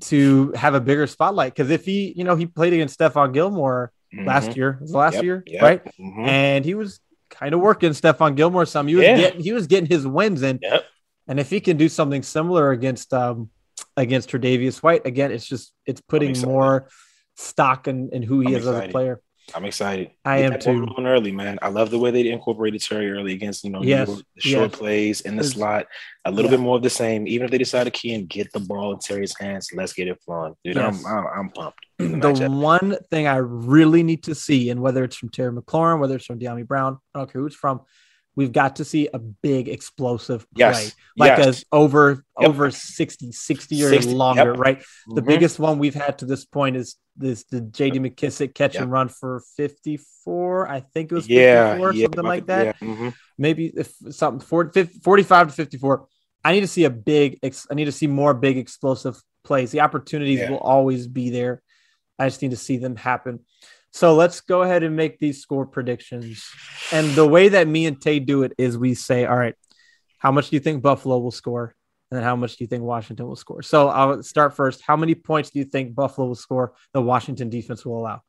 to 0.00 0.52
have 0.52 0.74
a 0.74 0.80
bigger 0.80 1.06
spotlight 1.06 1.54
because 1.54 1.70
if 1.70 1.84
he, 1.84 2.14
you 2.16 2.24
know, 2.24 2.34
he 2.34 2.46
played 2.46 2.72
against 2.72 2.98
Stephon 2.98 3.32
Gilmore 3.34 3.92
last 4.24 4.50
Mhm. 4.52 4.56
year, 4.56 4.78
was 4.80 4.94
last 4.94 5.14
Yep, 5.14 5.22
year, 5.22 5.44
yep, 5.46 5.62
right? 5.62 5.84
mhm. 6.00 6.26
And 6.26 6.64
he 6.64 6.74
was 6.74 7.00
kind 7.28 7.52
of 7.54 7.60
working 7.60 7.90
Stephon 7.90 8.34
Gilmore 8.36 8.64
some. 8.64 8.88
He 8.88 8.94
was 8.96 9.04
Yeah. 9.04 9.16
getting 9.18 9.40
he 9.40 9.52
was 9.52 9.66
getting 9.66 9.86
his 9.88 10.06
wins 10.06 10.40
in. 10.42 10.60
Yep. 10.62 10.84
And 11.26 11.38
if 11.38 11.50
he 11.50 11.60
can 11.60 11.76
do 11.76 11.90
something 11.90 12.22
similar 12.22 12.70
against 12.70 13.12
um 13.12 13.50
against 13.96 14.30
Tre'Davious 14.30 14.82
White, 14.82 15.04
again, 15.04 15.30
it's 15.30 15.46
just 15.46 15.74
it's 15.84 16.00
putting 16.00 16.40
more 16.40 16.88
stock 17.36 17.86
in, 17.86 18.08
in 18.12 18.22
who 18.22 18.40
he 18.40 18.48
I'm 18.48 18.60
is 18.60 18.66
as 18.66 18.74
a 18.78 18.88
player. 18.88 19.20
I'm 19.54 19.64
excited. 19.64 20.10
I 20.24 20.42
Get 20.42 20.52
am 20.52 20.60
too. 20.60 20.80
rolling 20.86 21.06
early, 21.06 21.32
man. 21.32 21.58
I 21.62 21.68
love 21.68 21.90
the 21.90 21.98
way 21.98 22.10
they 22.10 22.28
incorporated 22.30 22.82
Terry 22.82 23.10
early 23.10 23.32
against 23.32 23.64
you 23.64 23.70
know 23.70 23.82
Yes, 23.82 24.08
York, 24.08 24.20
the 24.34 24.40
short 24.40 24.70
yes. 24.70 24.78
plays 24.78 25.20
in 25.22 25.36
the 25.36 25.40
It's- 25.40 25.54
slot. 25.54 25.86
A 26.24 26.30
little 26.30 26.50
yeah. 26.50 26.58
bit 26.58 26.62
more 26.62 26.76
of 26.76 26.82
the 26.82 26.90
same. 26.90 27.26
Even 27.26 27.46
if 27.46 27.50
they 27.50 27.56
decide 27.58 27.84
to 27.84 27.90
key 27.90 28.12
and 28.14 28.28
get 28.28 28.52
the 28.52 28.60
ball 28.60 28.92
in 28.92 28.98
Terry's 28.98 29.34
hands, 29.38 29.70
let's 29.74 29.94
get 29.94 30.08
it 30.08 30.20
flowing, 30.22 30.54
dude. 30.62 30.76
Yes. 30.76 31.02
I'm, 31.06 31.16
I'm 31.18 31.26
I'm 31.38 31.50
pumped. 31.50 31.86
the 31.98 32.06
the 32.34 32.50
one 32.50 32.96
thing 33.10 33.26
I 33.26 33.36
really 33.36 34.02
need 34.02 34.24
to 34.24 34.34
see, 34.34 34.68
and 34.68 34.80
whether 34.82 35.04
it's 35.04 35.16
from 35.16 35.30
Terry 35.30 35.52
McLaurin, 35.52 36.00
whether 36.00 36.16
it's 36.16 36.26
from 36.26 36.38
Dyami 36.38 36.66
Brown, 36.66 36.98
I 37.14 37.20
don't 37.20 37.32
care 37.32 37.40
who 37.40 37.46
it's 37.46 37.56
from, 37.56 37.80
we've 38.38 38.52
got 38.52 38.76
to 38.76 38.84
see 38.84 39.08
a 39.12 39.18
big 39.18 39.68
explosive 39.68 40.46
play. 40.54 40.60
Yes. 40.70 40.94
Like 41.16 41.38
Yes. 41.38 41.62
a 41.62 41.64
over 41.74 42.24
Yep. 42.40 42.48
over 42.48 42.70
60, 42.70 43.32
60 43.32 43.82
or 43.82 43.88
60, 43.90 44.14
longer, 44.14 44.50
yep. 44.52 44.58
right? 44.58 44.82
The 45.12 45.22
Mhm. 45.22 45.26
biggest 45.26 45.58
one 45.58 45.80
we've 45.80 45.96
had 46.04 46.18
to 46.18 46.24
this 46.24 46.44
point 46.44 46.76
is 46.76 46.94
this 47.16 47.42
the 47.50 47.60
JD 47.60 47.98
McKissic 47.98 48.54
catch 48.54 48.74
Yep. 48.74 48.82
and 48.84 48.92
run 48.92 49.08
for 49.08 49.42
54. 49.56 50.68
I 50.68 50.78
think 50.80 51.10
it 51.10 51.16
was 51.16 51.26
54, 51.26 51.92
yeah, 51.92 51.98
yeah, 51.98 52.04
something 52.04 52.24
like 52.24 52.46
that. 52.46 52.76
Yeah, 52.80 52.88
mhm. 52.88 53.14
Maybe 53.36 53.72
if 53.76 53.92
something 54.10 54.38
40, 54.46 54.70
50, 54.72 55.00
45 55.00 55.48
to 55.48 55.52
54. 55.54 56.06
I 56.44 56.52
need 56.52 56.60
to 56.60 56.68
see 56.68 56.84
a 56.84 56.90
big, 56.90 57.40
ex- 57.42 57.66
I 57.68 57.74
need 57.74 57.86
to 57.86 57.92
see 57.92 58.06
more 58.06 58.34
big 58.34 58.56
explosive 58.56 59.20
plays. 59.42 59.72
The 59.72 59.80
opportunities 59.80 60.48
will 60.48 60.58
always 60.58 61.08
be 61.08 61.30
there. 61.30 61.60
I 62.20 62.28
just 62.28 62.40
need 62.42 62.52
to 62.52 62.56
see 62.56 62.76
them 62.76 62.94
happen. 62.94 63.40
So 63.92 64.14
let's 64.14 64.40
go 64.40 64.62
ahead 64.62 64.82
and 64.82 64.94
make 64.96 65.18
these 65.18 65.40
score 65.40 65.66
predictions. 65.66 66.44
And 66.92 67.10
the 67.10 67.26
way 67.26 67.48
that 67.48 67.66
me 67.66 67.86
and 67.86 68.00
Tay 68.00 68.20
do 68.20 68.42
it 68.42 68.52
is 68.58 68.76
we 68.76 68.94
say, 68.94 69.24
all 69.24 69.36
right, 69.36 69.54
how 70.18 70.30
much 70.30 70.50
do 70.50 70.56
you 70.56 70.60
think 70.60 70.82
Buffalo 70.82 71.18
will 71.18 71.30
score? 71.30 71.74
And 72.10 72.16
then 72.16 72.24
how 72.24 72.36
much 72.36 72.56
do 72.56 72.64
you 72.64 72.68
think 72.68 72.82
Washington 72.82 73.26
will 73.26 73.36
score? 73.36 73.62
So 73.62 73.88
I'll 73.88 74.22
start 74.22 74.54
first. 74.54 74.82
How 74.82 74.96
many 74.96 75.14
points 75.14 75.50
do 75.50 75.58
you 75.58 75.64
think 75.64 75.94
Buffalo 75.94 76.28
will 76.28 76.34
score? 76.34 76.74
The 76.92 77.02
Washington 77.02 77.50
defense 77.50 77.84
will 77.84 77.98
allow. 77.98 78.22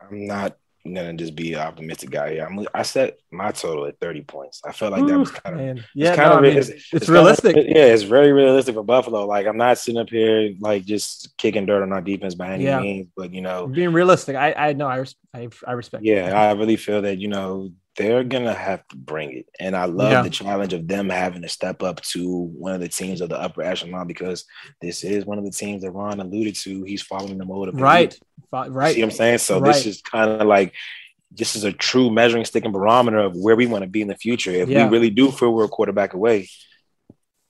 I'm 0.00 0.26
not 0.26 0.56
gonna 0.92 1.14
just 1.14 1.34
be 1.34 1.54
an 1.54 1.60
optimistic 1.60 2.10
guy 2.10 2.34
here. 2.34 2.44
I'm, 2.46 2.66
I 2.74 2.82
set 2.82 3.18
my 3.30 3.52
total 3.52 3.86
at 3.86 3.98
30 4.00 4.22
points. 4.22 4.60
I 4.66 4.72
felt 4.72 4.92
like 4.92 5.06
that 5.06 5.18
was 5.18 5.30
kind 5.30 5.54
of 5.58 5.60
man. 5.64 5.84
yeah, 5.94 6.14
kind 6.14 6.28
no, 6.28 6.32
of 6.32 6.38
I 6.38 6.40
mean, 6.42 6.56
it's, 6.58 6.68
it's, 6.68 6.88
kind 6.90 7.02
of- 7.04 7.08
realistic. 7.08 7.56
yeah, 7.56 7.84
it's 7.86 8.02
very 8.02 8.32
realistic 8.32 8.74
for 8.74 8.82
Buffalo. 8.84 9.26
Like 9.26 9.46
I'm 9.46 9.56
not 9.56 9.78
sitting 9.78 10.00
up 10.00 10.10
here 10.10 10.50
like 10.60 10.84
just 10.84 11.34
kicking 11.38 11.64
dirt 11.64 11.82
on 11.82 11.92
our 11.92 12.02
defense 12.02 12.34
by 12.34 12.52
any 12.54 12.64
Yeah. 12.64 12.80
means, 12.80 13.08
but 13.16 13.32
you 13.32 13.40
know, 13.40 13.66
being 13.66 13.92
realistic. 13.92 14.36
I 14.36 14.52
I 14.52 14.72
know 14.74 14.86
I 14.86 14.96
res- 14.96 15.16
I, 15.32 15.48
I 15.66 15.72
respect. 15.72 16.04
yeah, 16.04 16.32
I 16.38 16.52
really 16.52 16.76
feel 16.76 17.02
that 17.02 17.18
you 17.18 17.28
know 17.28 17.70
they're 17.96 18.24
gonna 18.24 18.54
have 18.54 18.86
to 18.88 18.96
bring 18.96 19.32
it, 19.38 19.46
and 19.60 19.76
I 19.76 19.84
love 19.84 20.10
Yeah. 20.12 20.22
the 20.22 20.30
challenge 20.30 20.72
of 20.72 20.88
them 20.88 21.08
having 21.08 21.42
to 21.42 21.48
step 21.48 21.82
up 21.82 22.00
to 22.02 22.28
one 22.58 22.72
of 22.74 22.80
the 22.80 22.88
teams 22.88 23.20
of 23.20 23.28
the 23.28 23.40
upper 23.40 23.62
echelon 23.62 24.06
because 24.06 24.44
this 24.80 25.04
is 25.04 25.24
one 25.24 25.38
of 25.38 25.44
the 25.44 25.50
teams 25.50 25.82
that 25.82 25.92
Ron 25.92 26.18
alluded 26.20 26.56
to. 26.56 26.82
He's 26.82 27.02
following 27.02 27.38
the 27.38 27.44
mode 27.44 27.68
of 27.68 27.74
right, 27.80 28.16
right. 28.52 28.94
See 28.94 29.00
what 29.02 29.06
I'm 29.06 29.10
saying? 29.12 29.38
So 29.38 29.60
Right. 29.60 29.74
this 29.74 29.86
is 29.86 30.02
kind 30.02 30.30
of 30.30 30.46
like 30.46 30.72
this 31.36 31.56
is 31.56 31.64
a 31.64 31.72
true 31.72 32.10
measuring 32.10 32.44
stick 32.44 32.64
and 32.64 32.72
barometer 32.72 33.18
of 33.18 33.34
where 33.36 33.56
we 33.56 33.66
want 33.66 33.82
to 33.82 33.88
be 33.90 34.00
in 34.02 34.08
the 34.08 34.16
future. 34.16 34.50
If 34.52 34.68
Yeah. 34.68 34.86
we 34.86 34.92
really 34.92 35.10
do 35.10 35.30
feel 35.32 35.52
we're 35.52 35.64
a 35.64 35.68
quarterback 35.68 36.14
away, 36.14 36.48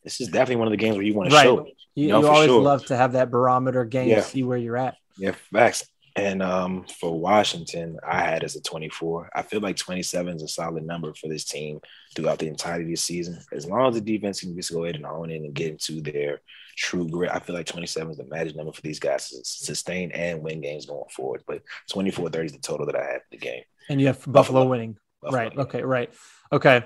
this 0.04 0.20
is 0.20 0.28
definitely 0.28 0.56
one 0.56 0.68
of 0.68 0.72
the 0.72 0.76
games 0.78 0.96
where 0.96 1.04
you 1.04 1.14
want 1.14 1.30
to 1.30 1.36
Right. 1.36 1.42
show 1.44 1.58
it. 1.66 1.74
You, 1.94 2.08
No, 2.08 2.20
you 2.20 2.26
always 2.28 2.48
sure. 2.48 2.62
love 2.62 2.84
to 2.86 2.96
have 2.96 3.12
that 3.12 3.30
barometer 3.30 3.84
game, 3.84 4.08
Yeah. 4.08 4.20
see 4.22 4.42
where 4.42 4.58
you're 4.58 4.76
at. 4.76 4.96
Yeah, 5.16 5.32
facts. 5.52 5.86
And 6.16 6.42
um, 6.42 6.84
for 7.00 7.18
Washington, 7.18 7.98
I 8.06 8.20
had 8.20 8.44
as 8.44 8.54
a 8.54 8.62
24. 8.62 9.30
I 9.34 9.42
feel 9.42 9.60
like 9.60 9.76
27 9.76 10.36
is 10.36 10.42
a 10.42 10.48
solid 10.48 10.86
number 10.86 11.12
for 11.14 11.28
this 11.28 11.44
team 11.44 11.80
throughout 12.14 12.38
the 12.38 12.46
entirety 12.46 12.84
of 12.84 12.90
the 12.90 12.96
season. 12.96 13.40
As 13.52 13.66
long 13.66 13.88
as 13.88 13.94
the 13.94 14.00
defense 14.00 14.40
can 14.40 14.54
just 14.54 14.72
go 14.72 14.84
ahead 14.84 14.94
and 14.94 15.06
own 15.06 15.30
it 15.30 15.42
and 15.42 15.52
get 15.52 15.72
into 15.72 16.00
their 16.00 16.40
true 16.76 17.08
grit, 17.08 17.32
I 17.32 17.40
feel 17.40 17.56
like 17.56 17.66
27 17.66 18.12
is 18.12 18.18
the 18.18 18.24
magic 18.26 18.54
number 18.54 18.72
for 18.72 18.82
these 18.82 19.00
guys 19.00 19.28
to 19.30 19.38
sustain 19.42 20.12
and 20.12 20.40
win 20.40 20.60
games 20.60 20.86
going 20.86 21.08
forward. 21.10 21.42
But 21.48 21.62
24 21.90 22.30
30 22.30 22.46
is 22.46 22.52
the 22.52 22.58
total 22.58 22.86
that 22.86 22.96
I 22.96 23.04
had 23.04 23.22
for 23.22 23.28
the 23.32 23.38
game. 23.38 23.62
And 23.88 24.00
you 24.00 24.06
have 24.06 24.18
Buffalo, 24.18 24.32
Buffalo. 24.32 24.66
winning. 24.68 24.96
Buffalo. 25.20 25.42
Right. 25.42 25.58
Okay. 25.58 25.82
Right. 25.82 26.14
Okay. 26.52 26.84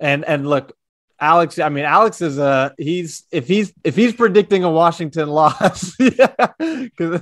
And 0.00 0.24
and 0.24 0.48
look, 0.48 0.76
Alex. 1.24 1.58
I 1.58 1.68
mean, 1.70 1.84
Alex 1.86 2.20
is 2.20 2.36
a 2.38 2.74
he's 2.78 3.24
if 3.32 3.48
he's 3.48 3.72
if 3.82 3.96
he's 3.96 4.12
predicting 4.14 4.62
a 4.64 4.70
Washington 4.70 5.28
loss. 5.40 5.94
yeah. 5.98 6.34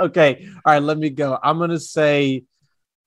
okay. 0.00 0.46
All 0.64 0.72
right. 0.72 0.82
Let 0.82 0.98
me 0.98 1.10
go. 1.10 1.38
I'm 1.42 1.58
gonna 1.58 1.80
say 1.80 2.44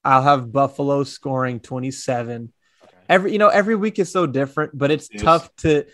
I'll 0.03 0.21
have 0.23 0.51
Buffalo 0.51 1.03
scoring 1.03 1.59
27. 1.59 2.51
Every 3.07 3.31
you 3.31 3.37
know 3.37 3.49
every 3.49 3.75
week 3.75 3.99
is 3.99 4.11
so 4.11 4.25
different, 4.25 4.77
but 4.77 4.91
it's 4.91 5.07
Yes. 5.11 5.21
tough 5.21 5.55
to. 5.57 5.85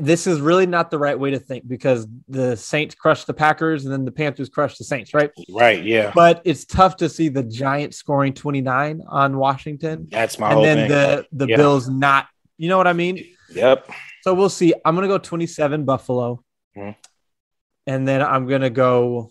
This 0.00 0.26
is 0.26 0.38
really 0.38 0.66
not 0.66 0.90
the 0.90 0.98
right 0.98 1.18
way 1.18 1.30
to 1.30 1.38
think 1.38 1.66
because 1.66 2.06
the 2.28 2.56
Saints 2.58 2.94
crushed 2.94 3.26
the 3.26 3.32
Packers 3.32 3.86
and 3.86 3.92
then 3.94 4.04
the 4.04 4.10
Panthers 4.12 4.50
crushed 4.50 4.76
the 4.76 4.84
Saints, 4.84 5.14
right? 5.14 5.30
Right. 5.48 5.82
Yeah. 5.82 6.12
But 6.14 6.42
it's 6.44 6.66
tough 6.66 6.96
to 6.98 7.08
see 7.08 7.30
the 7.30 7.42
Giants 7.42 7.96
scoring 7.96 8.34
29 8.34 9.00
on 9.08 9.38
Washington 9.38 10.06
That's 10.10 10.38
my 10.38 10.52
and 10.52 10.62
then 10.62 10.76
thing. 10.76 10.88
the 10.90 11.26
the 11.32 11.46
Yeah. 11.48 11.56
Bills 11.56 11.88
not. 11.88 12.26
You 12.58 12.68
know 12.68 12.76
what 12.76 12.86
I 12.86 12.92
mean? 12.92 13.24
Yep. 13.50 13.88
So 14.22 14.34
we'll 14.34 14.50
see. 14.50 14.74
I'm 14.84 14.94
gonna 14.94 15.08
go 15.08 15.16
27 15.18 15.84
Buffalo, 15.84 16.44
Mhm. 16.76 16.96
and 17.86 18.06
then 18.06 18.20
I'm 18.22 18.46
gonna 18.46 18.68
go. 18.70 19.30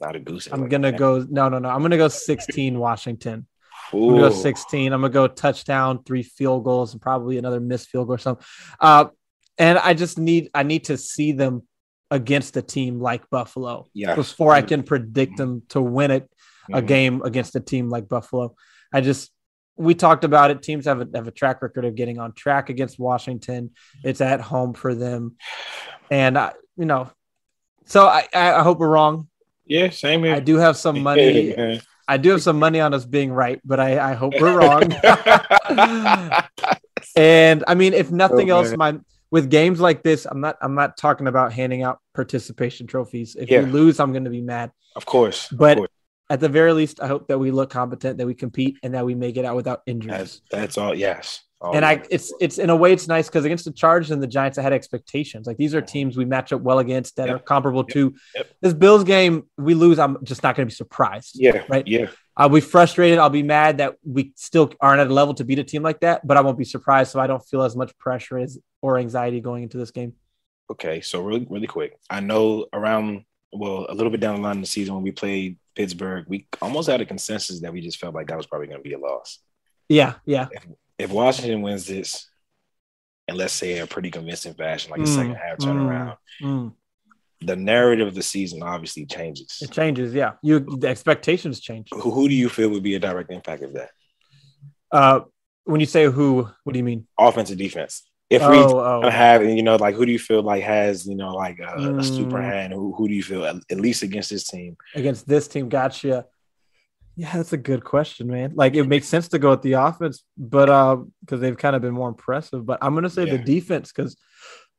Not 0.00 0.16
a 0.16 0.18
goose. 0.20 0.48
I'm 0.50 0.62
like 0.62 0.70
gonna 0.70 0.90
that. 0.92 0.98
go. 0.98 1.24
No, 1.28 1.48
no, 1.48 1.58
no. 1.58 1.68
I'm 1.68 1.82
gonna 1.82 1.98
go 1.98 2.08
16 2.08 2.78
Washington. 2.78 3.46
I'm 3.92 3.98
gonna 4.00 4.20
go 4.20 4.30
16. 4.30 4.92
I'm 4.92 5.02
gonna 5.02 5.12
go 5.12 5.26
touchdown, 5.28 6.02
three 6.04 6.22
field 6.22 6.64
goals, 6.64 6.92
and 6.94 7.02
probably 7.02 7.36
another 7.38 7.60
missed 7.60 7.88
field 7.90 8.06
goal 8.06 8.14
or 8.14 8.18
something. 8.18 8.44
Uh, 8.80 9.06
and 9.58 9.78
I 9.78 9.92
just 9.94 10.18
need 10.18 10.48
I 10.54 10.62
need 10.62 10.84
to 10.84 10.96
see 10.96 11.32
them 11.32 11.62
against 12.10 12.56
a 12.56 12.62
team 12.62 12.98
like 12.98 13.28
Buffalo 13.30 13.86
Yeah. 13.94 14.14
before 14.16 14.52
I 14.52 14.62
can 14.62 14.82
predict 14.82 15.36
them 15.36 15.62
to 15.68 15.80
win 15.82 16.10
it 16.10 16.28
a 16.72 16.80
Mhm. 16.82 16.86
game 16.86 17.22
against 17.22 17.54
a 17.56 17.60
team 17.60 17.88
like 17.88 18.08
Buffalo. 18.08 18.54
I 18.92 19.00
just 19.00 19.30
we 19.80 19.94
talked 19.94 20.24
about 20.24 20.50
it. 20.50 20.62
Teams 20.62 20.84
have 20.84 21.00
a 21.00 21.08
have 21.14 21.26
a 21.26 21.30
track 21.30 21.62
record 21.62 21.84
of 21.84 21.94
getting 21.94 22.18
on 22.18 22.32
track 22.32 22.68
against 22.68 22.98
Washington. 22.98 23.70
It's 24.04 24.20
at 24.20 24.40
home 24.40 24.74
for 24.74 24.94
them, 24.94 25.36
and 26.10 26.36
I, 26.36 26.52
you 26.76 26.84
know, 26.84 27.10
so 27.86 28.06
I 28.06 28.28
I 28.34 28.62
hope 28.62 28.78
we're 28.78 28.88
wrong. 28.90 29.28
Yeah. 29.66 29.90
Same 29.90 30.24
here. 30.24 30.34
I 30.34 30.40
do 30.40 30.56
have 30.56 30.76
some 30.76 31.00
money. 31.02 31.50
Yeah. 31.50 31.80
I 32.08 32.16
do 32.16 32.30
have 32.30 32.42
some 32.42 32.58
money 32.58 32.80
on 32.80 32.92
us 32.92 33.04
being 33.04 33.32
right, 33.32 33.60
but 33.64 33.78
I 33.80 34.10
I 34.10 34.14
hope 34.14 34.34
we're 34.40 34.58
wrong. 34.58 34.82
and 37.16 37.64
I 37.66 37.74
mean, 37.74 37.94
if 37.94 38.10
nothing 38.10 38.50
Oh, 38.50 38.56
else, 38.58 38.76
my 38.76 38.98
with 39.30 39.48
games 39.48 39.80
like 39.80 40.02
this, 40.02 40.26
I'm 40.26 40.40
not 40.40 40.56
I'm 40.60 40.74
not 40.74 40.96
talking 40.96 41.26
about 41.26 41.52
handing 41.52 41.82
out 41.82 41.98
participation 42.14 42.86
trophies. 42.86 43.36
If 43.38 43.48
Yeah. 43.50 43.60
we 43.62 43.70
lose, 43.70 44.00
I'm 44.00 44.12
going 44.12 44.24
to 44.24 44.30
be 44.30 44.40
mad. 44.42 44.72
Of 44.96 45.06
course. 45.06 45.50
of 45.52 45.58
But 45.58 45.76
course. 45.78 45.90
At 46.30 46.40
the 46.40 46.48
very 46.48 46.72
least, 46.72 47.00
I 47.02 47.08
hope 47.08 47.28
that 47.28 47.38
we 47.38 47.50
look 47.50 47.68
competent, 47.70 48.16
that 48.18 48.26
we 48.26 48.34
compete, 48.34 48.78
and 48.82 48.94
that 48.94 49.04
we 49.04 49.14
make 49.14 49.36
it 49.36 49.44
out 49.44 49.56
without 49.56 49.82
injuries. 49.86 50.12
that's 50.14 50.40
that's 50.50 50.78
all. 50.78 50.94
Yes. 50.94 51.42
All 51.62 51.76
and 51.76 51.84
I, 51.84 52.02
it's 52.08 52.32
it's 52.40 52.56
in 52.56 52.70
a 52.70 52.76
way, 52.76 52.90
it's 52.94 53.06
nice 53.06 53.26
because 53.28 53.44
against 53.44 53.66
the 53.66 53.72
Chargers 53.72 54.10
and 54.10 54.22
the 54.22 54.26
Giants, 54.26 54.56
I 54.56 54.62
had 54.62 54.72
expectations. 54.72 55.46
Like 55.46 55.58
these 55.58 55.74
are 55.74 55.82
teams 55.82 56.16
we 56.16 56.24
match 56.24 56.54
up 56.54 56.62
well 56.62 56.78
against 56.78 57.16
that 57.16 57.26
Yep. 57.28 57.36
are 57.36 57.38
comparable 57.40 57.80
Yep. 57.82 57.88
to 57.94 58.14
Yep. 58.36 58.46
this 58.62 58.72
Bills 58.72 59.04
game. 59.04 59.42
We 59.58 59.74
lose, 59.74 59.98
I'm 59.98 60.16
just 60.24 60.42
not 60.42 60.56
going 60.56 60.66
to 60.66 60.72
be 60.72 60.74
surprised. 60.74 61.32
yeah. 61.34 61.64
right. 61.68 61.86
Yeah. 61.86 62.06
I'll 62.34 62.48
be 62.48 62.60
frustrated. 62.62 63.18
I'll 63.18 63.28
be 63.28 63.42
mad 63.42 63.76
that 63.78 63.96
we 64.02 64.32
still 64.36 64.72
aren't 64.80 65.00
at 65.02 65.08
a 65.08 65.12
level 65.12 65.34
to 65.34 65.44
beat 65.44 65.58
a 65.58 65.64
team 65.64 65.82
like 65.82 66.00
that, 66.00 66.26
but 66.26 66.38
I 66.38 66.40
won't 66.40 66.56
be 66.56 66.64
surprised. 66.64 67.10
So 67.12 67.20
I 67.20 67.26
don't 67.26 67.46
feel 67.46 67.62
as 67.62 67.76
much 67.76 67.92
pressure 67.98 68.38
as 68.38 68.58
or 68.80 68.96
anxiety 68.96 69.40
going 69.42 69.62
into 69.64 69.76
this 69.76 69.90
game. 69.90 70.14
Okay, 70.70 71.02
so 71.02 71.20
really, 71.20 71.46
really 71.50 71.66
quick. 71.66 71.98
I 72.08 72.20
know 72.20 72.66
around 72.72 73.24
well, 73.52 73.84
a 73.88 73.94
little 73.94 74.10
bit 74.12 74.20
down 74.20 74.36
the 74.36 74.40
line 74.42 74.54
in 74.56 74.60
the 74.62 74.66
season 74.66 74.94
when 74.94 75.02
we 75.02 75.10
played 75.10 75.58
Pittsburgh, 75.80 76.26
we 76.28 76.46
almost 76.60 76.90
had 76.90 77.00
a 77.00 77.06
consensus 77.06 77.62
that 77.62 77.72
we 77.72 77.80
just 77.80 77.98
felt 77.98 78.14
like 78.14 78.26
that 78.26 78.36
was 78.36 78.44
probably 78.46 78.66
going 78.66 78.80
to 78.80 78.86
be 78.86 78.92
a 78.92 78.98
loss. 78.98 79.38
Yeah, 79.88 80.16
yeah. 80.26 80.48
If 80.98 81.10
Washington 81.10 81.62
wins 81.62 81.86
this, 81.86 82.28
and 83.26 83.38
let's 83.38 83.54
say 83.54 83.78
a 83.78 83.86
pretty 83.86 84.10
convincing 84.10 84.52
fashion, 84.52 84.90
like 84.90 85.00
a 85.00 85.04
Mm, 85.04 85.14
second 85.14 85.36
half 85.36 85.56
turnaround, 85.56 86.16
Mm. 86.42 86.74
the 87.40 87.56
narrative 87.56 88.08
of 88.08 88.14
the 88.14 88.22
season 88.22 88.62
obviously 88.62 89.06
changes. 89.06 89.56
It 89.62 89.70
changes. 89.70 90.12
Yeah, 90.12 90.32
you 90.42 90.60
the 90.60 90.88
expectations 90.88 91.60
change. 91.60 91.88
Who, 91.94 92.10
who 92.10 92.28
do 92.28 92.34
you 92.34 92.50
feel 92.50 92.68
would 92.68 92.82
be 92.82 92.94
a 92.96 92.98
direct 92.98 93.32
impact 93.32 93.62
of 93.62 93.72
that? 93.72 93.90
Uh, 94.92 95.20
when 95.64 95.80
you 95.80 95.86
say 95.86 96.04
who, 96.04 96.46
what 96.64 96.74
do 96.74 96.78
you 96.78 96.84
mean? 96.84 97.06
Offensive 97.18 97.56
defense. 97.56 98.06
If 98.30 98.42
oh, 98.42 98.50
we 98.50 98.58
oh. 98.58 99.02
don't 99.02 99.12
have, 99.12 99.44
you 99.44 99.62
know, 99.62 99.74
like 99.76 99.96
who 99.96 100.06
do 100.06 100.12
you 100.12 100.18
feel 100.18 100.42
like 100.42 100.62
has, 100.62 101.04
you 101.06 101.16
know, 101.16 101.34
like 101.34 101.58
a, 101.58 101.96
a 101.98 102.02
super 102.04 102.38
Mm. 102.38 102.44
hand? 102.44 102.72
Who, 102.72 102.94
who 102.94 103.08
do 103.08 103.14
you 103.14 103.22
feel 103.24 103.44
at, 103.44 103.56
at 103.70 103.80
least 103.80 104.02
against 104.04 104.30
this 104.30 104.44
team? 104.46 104.76
against 104.94 105.26
this 105.26 105.48
team. 105.48 105.68
Gotcha. 105.68 106.26
Yeah, 107.16 107.32
that's 107.34 107.52
a 107.52 107.56
good 107.58 107.82
question, 107.84 108.28
man. 108.28 108.52
Like 108.54 108.76
it 108.76 108.84
makes 108.84 109.08
sense 109.08 109.28
to 109.28 109.38
go 109.38 109.52
at 109.52 109.62
the 109.62 109.72
offense, 109.74 110.24
but 110.38 110.70
uh, 110.70 110.98
because 111.20 111.40
they've 111.40 111.56
kind 111.58 111.74
of 111.76 111.82
been 111.82 111.92
more 111.92 112.08
impressive. 112.08 112.64
But 112.64 112.78
I'm 112.80 112.94
gonna 112.94 113.10
say 113.10 113.28
the 113.28 113.36
defense 113.36 113.92
because 113.92 114.16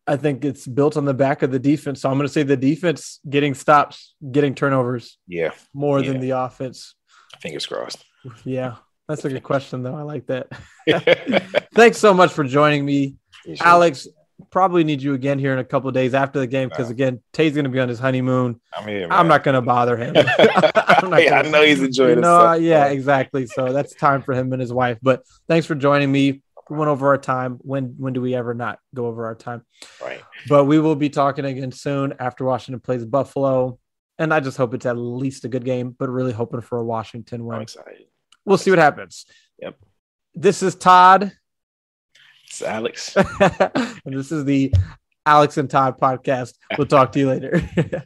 I 0.08 0.16
think 0.16 0.44
it's 0.46 0.66
built 0.66 0.96
on 0.98 1.06
the 1.06 1.14
back 1.14 1.44
of 1.44 1.52
the 1.52 1.60
defense. 1.60 2.02
So 2.02 2.10
I'm 2.10 2.18
gonna 2.18 2.30
say 2.30 2.44
the 2.44 2.58
defense 2.58 3.20
getting 3.30 3.54
stops, 3.54 4.16
getting 4.32 4.56
turnovers 4.56 5.18
Yeah, 5.28 5.52
more 5.74 6.00
Yeah. 6.00 6.14
than 6.14 6.22
the 6.22 6.32
offense. 6.32 6.96
fingers 7.42 7.66
crossed. 7.66 8.04
Yeah, 8.46 8.76
that's 9.10 9.26
a 9.26 9.30
good 9.30 9.44
question 9.52 9.84
though. 9.84 9.96
I 9.96 10.02
like 10.04 10.26
that. 10.28 10.48
Thanks 11.76 11.98
so 11.98 12.14
much 12.14 12.32
for 12.32 12.44
joining 12.44 12.84
me, 12.86 13.18
Alex. 13.62 14.08
Probably 14.50 14.84
need 14.84 15.04
you 15.04 15.14
again 15.14 15.38
here 15.38 15.54
in 15.54 15.60
a 15.60 15.64
couple 15.64 15.88
of 15.88 15.94
days 15.94 16.16
after 16.16 16.40
the 16.40 16.48
game 16.48 16.68
because 16.68 16.88
Wow. 16.88 16.92
again, 16.94 17.22
Tay's 17.32 17.56
gonna 17.56 17.70
be 17.70 17.80
on 17.80 17.88
his 17.88 18.00
honeymoon. 18.00 18.60
I'm 18.76 18.88
here. 18.88 19.08
I'm 19.12 19.28
not 19.28 19.44
gonna 19.44 19.62
bother 19.62 19.96
him. 19.96 20.16
I'm 20.76 21.14
Yeah, 21.20 21.42
I 21.46 21.50
know 21.50 21.62
he's 21.64 21.82
enjoying 21.82 22.20
no, 22.22 22.40
himself. 22.40 22.62
yeah, 22.64 22.86
exactly. 22.88 23.46
So 23.46 23.72
that's 23.72 23.94
time 23.94 24.24
for 24.24 24.34
him 24.34 24.52
and 24.52 24.60
his 24.60 24.74
wife. 24.74 24.98
But 25.02 25.24
thanks 25.48 25.68
for 25.68 25.76
joining 25.76 26.12
me. 26.12 26.42
We 26.72 26.78
went 26.78 26.90
over 26.90 27.10
our 27.10 27.20
time. 27.20 27.60
When 27.62 27.94
when 28.00 28.14
do 28.14 28.22
we 28.22 28.34
ever 28.34 28.56
not 28.56 28.80
go 28.96 29.06
over 29.06 29.26
our 29.28 29.36
time? 29.36 29.64
Right. 30.04 30.22
But 30.50 30.66
we 30.66 30.80
will 30.80 30.96
be 30.96 31.10
talking 31.10 31.46
again 31.46 31.72
soon 31.72 32.16
after 32.20 32.44
Washington 32.44 32.80
plays 32.80 33.06
Buffalo. 33.06 33.78
And 34.18 34.34
I 34.34 34.40
just 34.40 34.58
hope 34.58 34.74
it's 34.74 34.86
at 34.88 34.98
least 34.98 35.46
a 35.46 35.50
good 35.50 35.66
game, 35.66 35.96
but 35.98 36.10
really 36.10 36.34
hoping 36.34 36.62
for 36.62 36.80
a 36.80 36.84
Washington 36.84 37.42
I'm 37.42 37.48
win. 37.48 37.62
excited. 37.62 38.06
We'll 38.46 38.58
see 38.58 38.72
what 38.72 38.80
happens. 38.80 39.26
Yep. 39.60 39.76
This 40.34 40.64
is 40.64 40.74
Todd, 40.76 41.32
Alex. 42.64 43.16
and 43.16 43.98
this 44.06 44.32
is 44.32 44.46
the 44.46 44.74
Alex 45.26 45.58
and 45.58 45.70
Todd 45.70 46.00
podcast. 46.00 46.54
We'll 46.78 46.88
talk 46.88 47.12
to 47.14 47.20
you 47.20 47.30
later. 47.30 47.70